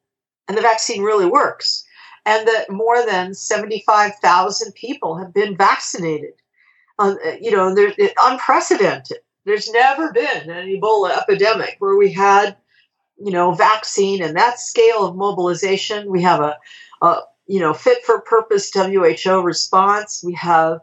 and 0.48 0.58
the 0.58 0.62
vaccine 0.62 1.04
really 1.04 1.26
works, 1.26 1.84
and 2.26 2.48
that 2.48 2.70
more 2.70 3.06
than 3.06 3.34
75,000 3.34 4.74
people 4.74 5.18
have 5.18 5.34
been 5.34 5.58
vaccinated. 5.58 6.34
Uh, 6.98 7.16
you 7.40 7.52
know, 7.52 7.76
there's 7.76 7.96
unprecedented. 8.24 9.20
There's 9.50 9.72
never 9.72 10.14
been 10.14 10.52
an 10.52 10.68
Ebola 10.68 11.18
epidemic 11.18 11.78
where 11.80 11.96
we 11.96 12.14
had, 12.14 12.56
you 13.18 13.32
know, 13.32 13.52
vaccine 13.56 14.22
and 14.22 14.38
that 14.38 14.60
scale 14.60 15.08
of 15.08 15.16
mobilization. 15.16 16.12
We 16.12 16.22
have 16.22 16.40
a, 16.40 16.58
a 17.02 17.22
you 17.48 17.60
know, 17.60 17.74
fit 17.74 18.06
for 18.06 18.22
purpose 18.22 18.70
WHO 18.72 19.42
response. 19.42 20.24
We 20.24 20.34
have 20.34 20.82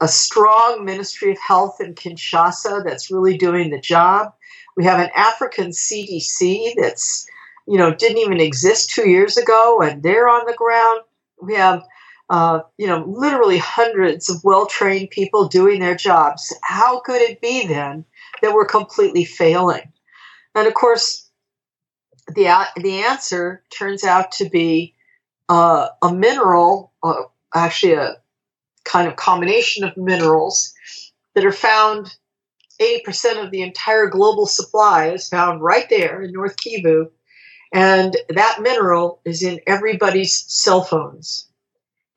a, 0.00 0.08
strong 0.08 0.84
Ministry 0.84 1.30
of 1.30 1.38
Health 1.38 1.80
in 1.80 1.94
Kinshasa 1.94 2.82
that's 2.84 3.12
really 3.12 3.38
doing 3.38 3.70
the 3.70 3.80
job. 3.80 4.32
We 4.76 4.84
have 4.86 4.98
an 4.98 5.10
African 5.14 5.70
CDC 5.70 6.72
that's, 6.76 7.28
you 7.68 7.78
know, 7.78 7.94
didn't 7.94 8.18
even 8.18 8.40
exist 8.40 8.90
two 8.90 9.08
years 9.08 9.36
ago, 9.36 9.80
and 9.82 10.02
they're 10.02 10.28
on 10.28 10.46
the 10.46 10.54
ground. 10.54 11.02
We 11.40 11.54
have, 11.54 11.84
uh, 12.30 12.60
you 12.78 12.86
know, 12.86 13.04
literally 13.06 13.58
hundreds 13.58 14.30
of 14.30 14.42
well 14.44 14.66
trained 14.66 15.10
people 15.10 15.48
doing 15.48 15.80
their 15.80 15.94
jobs. 15.94 16.54
How 16.62 17.00
could 17.00 17.20
it 17.20 17.40
be 17.40 17.66
then 17.66 18.04
that 18.42 18.54
we're 18.54 18.66
completely 18.66 19.24
failing? 19.24 19.92
And 20.54 20.66
of 20.66 20.74
course, 20.74 21.30
the, 22.28 22.66
the 22.76 23.00
answer 23.00 23.62
turns 23.76 24.04
out 24.04 24.32
to 24.32 24.48
be 24.48 24.94
uh, 25.48 25.88
a 26.02 26.14
mineral, 26.14 26.92
uh, 27.02 27.22
actually 27.54 27.94
a, 27.94 28.16
kind 28.84 29.08
of 29.08 29.16
combination 29.16 29.84
of 29.84 29.96
minerals 29.96 30.72
that 31.34 31.44
are 31.44 31.52
found 31.52 32.14
80% 32.80 33.44
of 33.44 33.50
the 33.50 33.62
entire 33.62 34.08
global 34.08 34.46
supply 34.46 35.08
is 35.08 35.28
found 35.28 35.62
right 35.62 35.88
there 35.88 36.22
in 36.22 36.32
North 36.32 36.56
Kivu. 36.56 37.10
And 37.72 38.16
that 38.28 38.60
mineral 38.60 39.20
is 39.24 39.42
in 39.42 39.60
everybody's 39.66 40.44
cell 40.46 40.82
phones. 40.82 41.48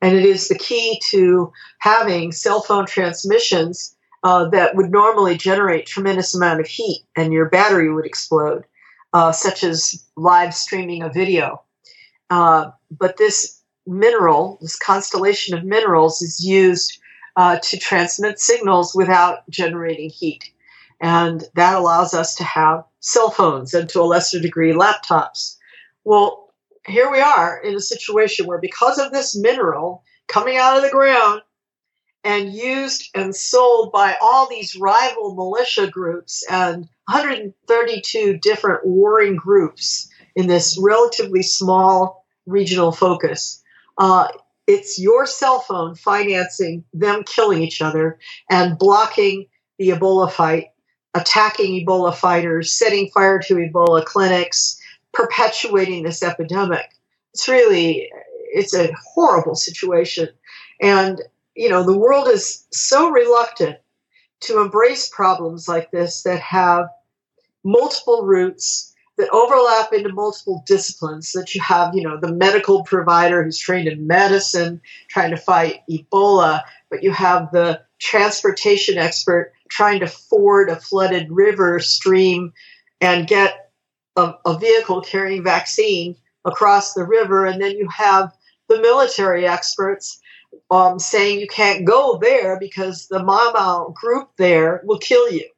And 0.00 0.16
it 0.16 0.24
is 0.24 0.48
the 0.48 0.58
key 0.58 1.00
to 1.10 1.52
having 1.78 2.32
cell 2.32 2.62
phone 2.62 2.86
transmissions 2.86 3.96
uh, 4.22 4.48
that 4.50 4.74
would 4.74 4.90
normally 4.90 5.36
generate 5.36 5.86
tremendous 5.86 6.34
amount 6.34 6.60
of 6.60 6.66
heat 6.66 7.04
and 7.16 7.32
your 7.32 7.48
battery 7.48 7.92
would 7.92 8.06
explode, 8.06 8.64
uh, 9.12 9.32
such 9.32 9.64
as 9.64 10.04
live 10.16 10.54
streaming 10.54 11.02
a 11.02 11.08
video. 11.08 11.62
Uh, 12.30 12.70
but 12.90 13.16
this 13.16 13.62
mineral, 13.86 14.58
this 14.60 14.76
constellation 14.76 15.56
of 15.56 15.64
minerals, 15.64 16.20
is 16.22 16.44
used 16.44 16.98
uh, 17.36 17.58
to 17.60 17.78
transmit 17.78 18.38
signals 18.38 18.94
without 18.94 19.48
generating 19.48 20.10
heat. 20.10 20.52
And 21.00 21.44
that 21.54 21.76
allows 21.76 22.12
us 22.12 22.34
to 22.36 22.44
have 22.44 22.84
cell 23.00 23.30
phones 23.30 23.72
and 23.72 23.88
to 23.90 24.00
a 24.00 24.02
lesser 24.02 24.40
degree 24.40 24.72
laptops. 24.72 25.56
Well, 26.04 26.47
here 26.88 27.10
we 27.10 27.20
are 27.20 27.60
in 27.60 27.74
a 27.74 27.80
situation 27.80 28.46
where, 28.46 28.58
because 28.58 28.98
of 28.98 29.12
this 29.12 29.36
mineral 29.36 30.02
coming 30.26 30.56
out 30.56 30.76
of 30.76 30.82
the 30.82 30.90
ground 30.90 31.42
and 32.24 32.52
used 32.52 33.10
and 33.14 33.34
sold 33.34 33.92
by 33.92 34.16
all 34.20 34.48
these 34.48 34.76
rival 34.76 35.34
militia 35.34 35.88
groups 35.88 36.44
and 36.50 36.88
132 37.08 38.38
different 38.38 38.86
warring 38.86 39.36
groups 39.36 40.08
in 40.34 40.46
this 40.46 40.78
relatively 40.80 41.42
small 41.42 42.24
regional 42.46 42.92
focus, 42.92 43.62
uh, 43.98 44.28
it's 44.66 44.98
your 44.98 45.26
cell 45.26 45.60
phone 45.60 45.94
financing 45.94 46.84
them 46.92 47.22
killing 47.24 47.62
each 47.62 47.80
other 47.80 48.18
and 48.50 48.78
blocking 48.78 49.46
the 49.78 49.88
Ebola 49.90 50.30
fight, 50.30 50.66
attacking 51.14 51.84
Ebola 51.84 52.14
fighters, 52.14 52.76
setting 52.76 53.08
fire 53.10 53.38
to 53.40 53.54
Ebola 53.54 54.04
clinics, 54.04 54.77
perpetuating 55.12 56.02
this 56.02 56.22
epidemic. 56.22 56.90
It's 57.34 57.48
really 57.48 58.10
it's 58.50 58.74
a 58.74 58.92
horrible 59.14 59.54
situation. 59.54 60.28
And 60.80 61.20
you 61.54 61.68
know, 61.68 61.82
the 61.82 61.98
world 61.98 62.28
is 62.28 62.64
so 62.70 63.10
reluctant 63.10 63.78
to 64.40 64.60
embrace 64.60 65.08
problems 65.08 65.68
like 65.68 65.90
this 65.90 66.22
that 66.22 66.40
have 66.40 66.86
multiple 67.64 68.24
roots 68.24 68.94
that 69.16 69.28
overlap 69.30 69.92
into 69.92 70.12
multiple 70.12 70.62
disciplines 70.64 71.32
that 71.32 71.54
you 71.54 71.60
have 71.60 71.94
you 71.94 72.02
know 72.02 72.18
the 72.18 72.32
medical 72.32 72.84
provider 72.84 73.42
who's 73.42 73.58
trained 73.58 73.88
in 73.88 74.06
medicine 74.06 74.80
trying 75.08 75.30
to 75.30 75.36
fight 75.36 75.80
ebola 75.90 76.62
but 76.88 77.02
you 77.02 77.10
have 77.10 77.50
the 77.50 77.80
transportation 77.98 78.96
expert 78.96 79.52
trying 79.68 80.00
to 80.00 80.06
ford 80.06 80.70
a 80.70 80.76
flooded 80.76 81.30
river 81.30 81.80
stream 81.80 82.52
and 83.00 83.26
get 83.26 83.67
a, 84.18 84.34
a 84.46 84.58
vehicle 84.58 85.00
carrying 85.00 85.42
vaccine 85.42 86.16
across 86.44 86.94
the 86.94 87.04
river 87.04 87.46
and 87.46 87.60
then 87.60 87.76
you 87.76 87.88
have 87.88 88.32
the 88.68 88.80
military 88.80 89.46
experts 89.46 90.20
um, 90.70 90.98
saying 90.98 91.40
you 91.40 91.46
can't 91.46 91.84
go 91.84 92.18
there 92.20 92.58
because 92.58 93.06
the 93.08 93.22
Mai-Mai 93.22 93.86
group 93.94 94.30
there 94.36 94.80
will 94.84 94.98
kill 94.98 95.30
you 95.30 95.48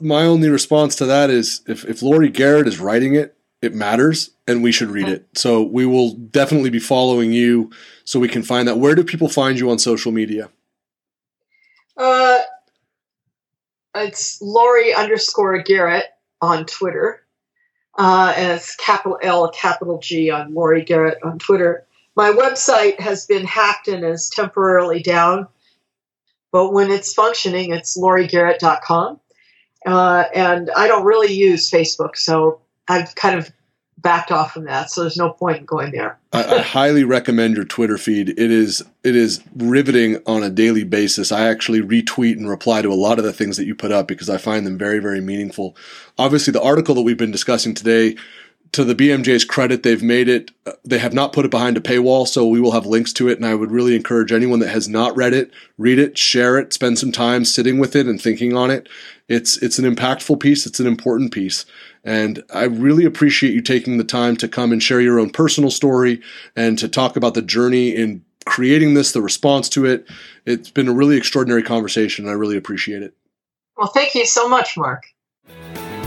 my 0.00 0.22
only 0.22 0.48
response 0.48 0.96
to 0.96 1.06
that 1.06 1.30
is 1.30 1.62
if, 1.66 1.84
if 1.84 2.02
Laurie 2.02 2.28
Garrett 2.28 2.68
is 2.68 2.78
writing 2.78 3.14
it, 3.14 3.36
it 3.60 3.74
matters 3.74 4.30
and 4.46 4.62
we 4.62 4.72
should 4.72 4.88
read 4.88 5.08
it. 5.08 5.26
So 5.34 5.62
we 5.62 5.86
will 5.86 6.14
definitely 6.14 6.70
be 6.70 6.80
following 6.80 7.32
you 7.32 7.70
so 8.04 8.18
we 8.18 8.28
can 8.28 8.42
find 8.42 8.66
that. 8.66 8.78
Where 8.78 8.94
do 8.94 9.04
people 9.04 9.28
find 9.28 9.58
you 9.58 9.70
on 9.70 9.78
social 9.78 10.10
media? 10.10 10.50
Uh, 11.96 12.40
it's 13.94 14.40
Laurie 14.40 14.94
underscore 14.94 15.58
Garrett 15.62 16.06
on 16.42 16.66
Twitter. 16.66 17.24
Uh, 17.96 18.34
and 18.36 18.52
it's 18.52 18.76
capital 18.76 19.18
L, 19.22 19.48
capital 19.50 19.98
G 19.98 20.30
on 20.30 20.52
Laurie 20.52 20.84
Garrett 20.84 21.18
on 21.22 21.38
Twitter. 21.38 21.86
My 22.16 22.30
website 22.30 23.00
has 23.00 23.24
been 23.24 23.46
hacked 23.46 23.88
and 23.88 24.04
is 24.04 24.28
temporarily 24.28 25.02
down, 25.02 25.46
but 26.50 26.72
when 26.72 26.90
it's 26.90 27.14
functioning, 27.14 27.72
it's 27.72 27.96
lauriegarrett.com. 27.96 29.20
Uh, 29.86 30.24
and 30.34 30.70
I 30.76 30.86
don't 30.88 31.04
really 31.04 31.32
use 31.32 31.70
Facebook, 31.70 32.16
so 32.16 32.60
I've 32.88 33.14
kind 33.14 33.38
of 33.38 33.50
backed 34.02 34.32
off 34.32 34.52
from 34.52 34.64
that. 34.64 34.90
So 34.90 35.02
there's 35.02 35.16
no 35.16 35.30
point 35.30 35.58
in 35.58 35.64
going 35.64 35.92
there. 35.92 36.18
I, 36.32 36.56
I, 36.56 36.58
highly 36.62 37.04
recommend 37.04 37.56
your 37.56 37.64
Twitter 37.64 37.96
feed. 37.96 38.30
It 38.30 38.50
is 38.50 38.82
it 39.04 39.16
is 39.16 39.42
riveting 39.56 40.18
on 40.26 40.42
a 40.42 40.50
daily 40.50 40.84
basis. 40.84 41.32
I 41.32 41.48
actually 41.48 41.80
retweet 41.80 42.36
and 42.36 42.48
reply 42.48 42.82
to 42.82 42.92
a 42.92 42.94
lot 42.94 43.18
of 43.18 43.24
the 43.24 43.32
things 43.32 43.56
that 43.56 43.66
you 43.66 43.74
put 43.74 43.92
up 43.92 44.08
because 44.08 44.28
I 44.28 44.38
find 44.38 44.66
them 44.66 44.76
very 44.76 44.98
very 44.98 45.20
meaningful. 45.20 45.76
Obviously, 46.18 46.52
the 46.52 46.62
article 46.62 46.94
that 46.96 47.02
we've 47.02 47.16
been 47.16 47.30
discussing 47.30 47.74
today 47.74 48.16
to 48.72 48.84
the 48.84 48.94
BMJ's 48.94 49.44
credit, 49.44 49.82
they've 49.82 50.02
made 50.02 50.28
it, 50.28 50.50
uh, 50.66 50.72
they 50.82 50.98
have 50.98 51.12
not 51.12 51.34
put 51.34 51.44
it 51.44 51.50
behind 51.50 51.76
a 51.76 51.80
paywall, 51.80 52.26
so 52.26 52.46
we 52.46 52.60
will 52.60 52.72
have 52.72 52.86
links 52.86 53.12
to 53.12 53.28
it. 53.28 53.36
And 53.36 53.46
I 53.46 53.54
would 53.54 53.70
really 53.70 53.94
encourage 53.94 54.32
anyone 54.32 54.60
that 54.60 54.70
has 54.70 54.88
not 54.88 55.14
read 55.14 55.34
it, 55.34 55.52
read 55.76 55.98
it, 55.98 56.16
share 56.16 56.58
it, 56.58 56.72
spend 56.72 56.98
some 56.98 57.12
time 57.12 57.44
sitting 57.44 57.78
with 57.78 57.94
it 57.94 58.06
and 58.06 58.20
thinking 58.20 58.56
on 58.56 58.70
it. 58.70 58.88
It's, 59.28 59.58
it's 59.58 59.78
an 59.78 59.84
impactful 59.84 60.40
piece, 60.40 60.64
it's 60.64 60.80
an 60.80 60.86
important 60.86 61.32
piece. 61.32 61.66
And 62.04 62.42
I 62.52 62.64
really 62.64 63.04
appreciate 63.04 63.54
you 63.54 63.60
taking 63.60 63.98
the 63.98 64.04
time 64.04 64.36
to 64.38 64.48
come 64.48 64.72
and 64.72 64.82
share 64.82 65.00
your 65.00 65.20
own 65.20 65.30
personal 65.30 65.70
story 65.70 66.20
and 66.56 66.76
to 66.78 66.88
talk 66.88 67.16
about 67.16 67.34
the 67.34 67.42
journey 67.42 67.94
in 67.94 68.24
creating 68.44 68.94
this, 68.94 69.12
the 69.12 69.22
response 69.22 69.68
to 69.70 69.86
it. 69.86 70.08
It's 70.44 70.70
been 70.70 70.88
a 70.88 70.92
really 70.92 71.16
extraordinary 71.16 71.62
conversation. 71.62 72.24
And 72.24 72.32
I 72.32 72.34
really 72.34 72.56
appreciate 72.56 73.02
it. 73.02 73.14
Well, 73.76 73.88
thank 73.88 74.14
you 74.14 74.26
so 74.26 74.48
much, 74.48 74.76
Mark. 74.76 75.04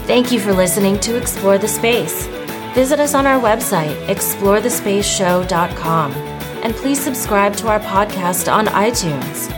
Thank 0.06 0.32
you 0.32 0.40
for 0.40 0.54
listening 0.54 1.00
to 1.00 1.18
Explore 1.18 1.58
the 1.58 1.68
Space. 1.68 2.28
Visit 2.76 3.00
us 3.00 3.16
on 3.16 3.26
our 3.26 3.42
website, 3.42 3.96
explorethespaceshow.com, 4.08 6.12
and 6.12 6.76
please 6.76 7.02
subscribe 7.02 7.56
to 7.56 7.70
our 7.70 7.80
podcast 7.80 8.52
on 8.52 8.68
iTunes. 8.68 9.50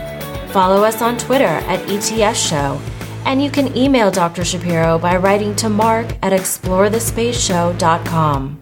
Follow 0.52 0.84
us 0.84 1.02
on 1.02 1.18
Twitter 1.18 1.44
at 1.44 1.80
ETS 1.90 2.40
Show, 2.40 2.80
and 3.28 3.40
you 3.42 3.50
can 3.50 3.76
email 3.76 4.10
Dr. 4.10 4.42
Shapiro 4.42 4.98
by 4.98 5.16
writing 5.16 5.54
to 5.56 5.68
mark 5.68 6.06
at 6.22 6.32
explorethespaceshow.com. 6.32 8.58